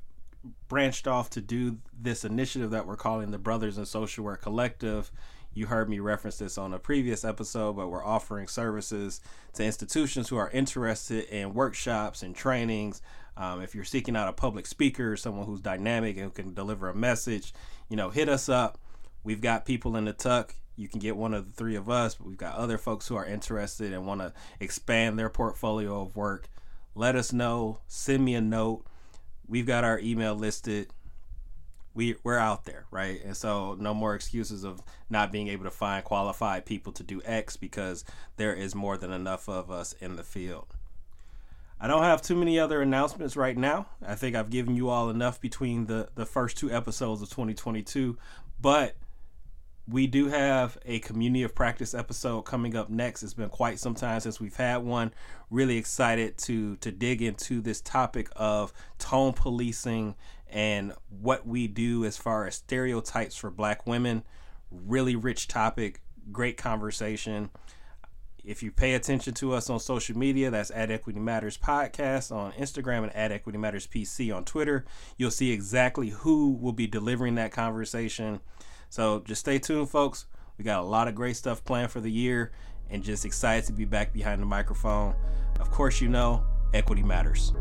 branched 0.67 1.07
off 1.07 1.29
to 1.31 1.41
do 1.41 1.77
this 1.99 2.25
initiative 2.25 2.71
that 2.71 2.87
we're 2.87 2.95
calling 2.95 3.31
the 3.31 3.37
Brothers 3.37 3.77
in 3.77 3.85
Social 3.85 4.23
Work 4.23 4.41
Collective. 4.41 5.11
You 5.53 5.65
heard 5.67 5.89
me 5.89 5.99
reference 5.99 6.37
this 6.37 6.57
on 6.57 6.73
a 6.73 6.79
previous 6.79 7.25
episode, 7.25 7.75
but 7.75 7.89
we're 7.89 8.05
offering 8.05 8.47
services 8.47 9.19
to 9.53 9.63
institutions 9.63 10.29
who 10.29 10.37
are 10.37 10.49
interested 10.51 11.25
in 11.25 11.53
workshops 11.53 12.23
and 12.23 12.35
trainings. 12.35 13.01
Um, 13.35 13.61
if 13.61 13.75
you're 13.75 13.83
seeking 13.83 14.15
out 14.15 14.29
a 14.29 14.33
public 14.33 14.65
speaker, 14.65 15.17
someone 15.17 15.45
who's 15.45 15.61
dynamic 15.61 16.15
and 16.15 16.25
who 16.25 16.31
can 16.31 16.53
deliver 16.53 16.89
a 16.89 16.95
message, 16.95 17.53
you 17.89 17.97
know, 17.97 18.09
hit 18.09 18.29
us 18.29 18.47
up. 18.47 18.79
We've 19.23 19.41
got 19.41 19.65
people 19.65 19.97
in 19.97 20.05
the 20.05 20.13
tuck. 20.13 20.55
You 20.77 20.87
can 20.87 20.99
get 20.99 21.17
one 21.17 21.33
of 21.33 21.45
the 21.45 21.53
three 21.53 21.75
of 21.75 21.89
us, 21.89 22.15
but 22.15 22.27
we've 22.27 22.37
got 22.37 22.55
other 22.55 22.77
folks 22.77 23.07
who 23.07 23.15
are 23.15 23.25
interested 23.25 23.93
and 23.93 24.07
want 24.07 24.21
to 24.21 24.33
expand 24.59 25.19
their 25.19 25.29
portfolio 25.29 26.01
of 26.01 26.15
work. 26.15 26.49
Let 26.95 27.15
us 27.15 27.33
know. 27.33 27.79
Send 27.87 28.23
me 28.23 28.35
a 28.35 28.41
note 28.41 28.85
we've 29.52 29.68
got 29.68 29.84
our 29.84 29.99
email 29.99 30.34
listed 30.34 30.88
we 31.93 32.16
we're 32.24 32.38
out 32.38 32.64
there, 32.64 32.86
right? 32.89 33.22
And 33.24 33.36
so 33.36 33.76
no 33.78 33.93
more 33.93 34.16
excuses 34.16 34.64
of 34.64 34.82
not 35.10 35.30
being 35.32 35.49
able 35.49 35.66
to 35.66 35.72
find 35.72 36.04
qualified 36.06 36.66
people 36.66 36.93
to 36.93 37.04
do 37.04 37.22
X 37.26 37.58
because 37.58 38.06
there 38.38 38.54
is 38.54 38.74
more 38.74 38.95
than 38.95 39.12
enough 39.12 39.49
of 39.49 39.70
us 39.70 39.93
in 39.99 40.16
the 40.16 40.24
field. 40.24 40.78
I 41.82 41.88
don't 41.88 42.04
have 42.04 42.22
too 42.22 42.36
many 42.36 42.58
other 42.58 42.82
announcements 42.82 43.36
right 43.36 43.58
now. 43.58 43.88
I 44.06 44.16
think 44.16 44.36
I've 44.36 44.49
given 44.52 44.76
you 44.76 44.88
all 44.88 45.10
enough 45.10 45.41
between 45.41 45.88
the 45.88 46.10
the 46.16 46.26
first 46.26 46.58
two 46.58 46.72
episodes 46.72 47.22
of 47.22 47.30
2022, 47.30 48.18
but 48.62 48.95
we 49.91 50.07
do 50.07 50.27
have 50.27 50.77
a 50.85 50.99
community 50.99 51.43
of 51.43 51.53
practice 51.53 51.93
episode 51.93 52.43
coming 52.43 52.75
up 52.75 52.89
next. 52.89 53.23
It's 53.23 53.33
been 53.33 53.49
quite 53.49 53.77
some 53.77 53.93
time 53.93 54.21
since 54.21 54.39
we've 54.39 54.55
had 54.55 54.77
one. 54.77 55.13
Really 55.49 55.77
excited 55.77 56.37
to 56.39 56.77
to 56.77 56.91
dig 56.91 57.21
into 57.21 57.61
this 57.61 57.81
topic 57.81 58.29
of 58.35 58.71
tone 58.99 59.33
policing 59.33 60.15
and 60.49 60.93
what 61.09 61.45
we 61.45 61.67
do 61.67 62.05
as 62.05 62.17
far 62.17 62.47
as 62.47 62.55
stereotypes 62.55 63.35
for 63.35 63.51
black 63.51 63.85
women. 63.85 64.23
Really 64.71 65.15
rich 65.15 65.47
topic, 65.47 66.01
great 66.31 66.57
conversation. 66.57 67.49
If 68.43 68.63
you 68.63 68.71
pay 68.71 68.95
attention 68.95 69.35
to 69.35 69.53
us 69.53 69.69
on 69.69 69.79
social 69.79 70.17
media, 70.17 70.49
that's 70.49 70.71
at 70.71 70.89
Equity 70.89 71.19
Matters 71.19 71.57
Podcast 71.59 72.35
on 72.35 72.53
Instagram 72.53 73.03
and 73.03 73.15
at 73.15 73.31
Equity 73.31 73.59
Matters 73.59 73.85
PC 73.85 74.35
on 74.35 74.45
Twitter. 74.45 74.85
You'll 75.17 75.29
see 75.29 75.51
exactly 75.51 76.09
who 76.09 76.53
will 76.53 76.73
be 76.73 76.87
delivering 76.87 77.35
that 77.35 77.51
conversation. 77.51 78.39
So 78.91 79.21
just 79.21 79.39
stay 79.39 79.57
tuned, 79.57 79.89
folks. 79.89 80.25
We 80.57 80.65
got 80.65 80.81
a 80.81 80.85
lot 80.85 81.07
of 81.07 81.15
great 81.15 81.37
stuff 81.37 81.63
planned 81.63 81.91
for 81.91 82.01
the 82.01 82.11
year 82.11 82.51
and 82.89 83.01
just 83.01 83.23
excited 83.23 83.65
to 83.67 83.71
be 83.71 83.85
back 83.85 84.11
behind 84.11 84.41
the 84.41 84.45
microphone. 84.45 85.15
Of 85.61 85.71
course, 85.71 86.01
you 86.01 86.09
know, 86.09 86.43
Equity 86.73 87.01
Matters. 87.01 87.53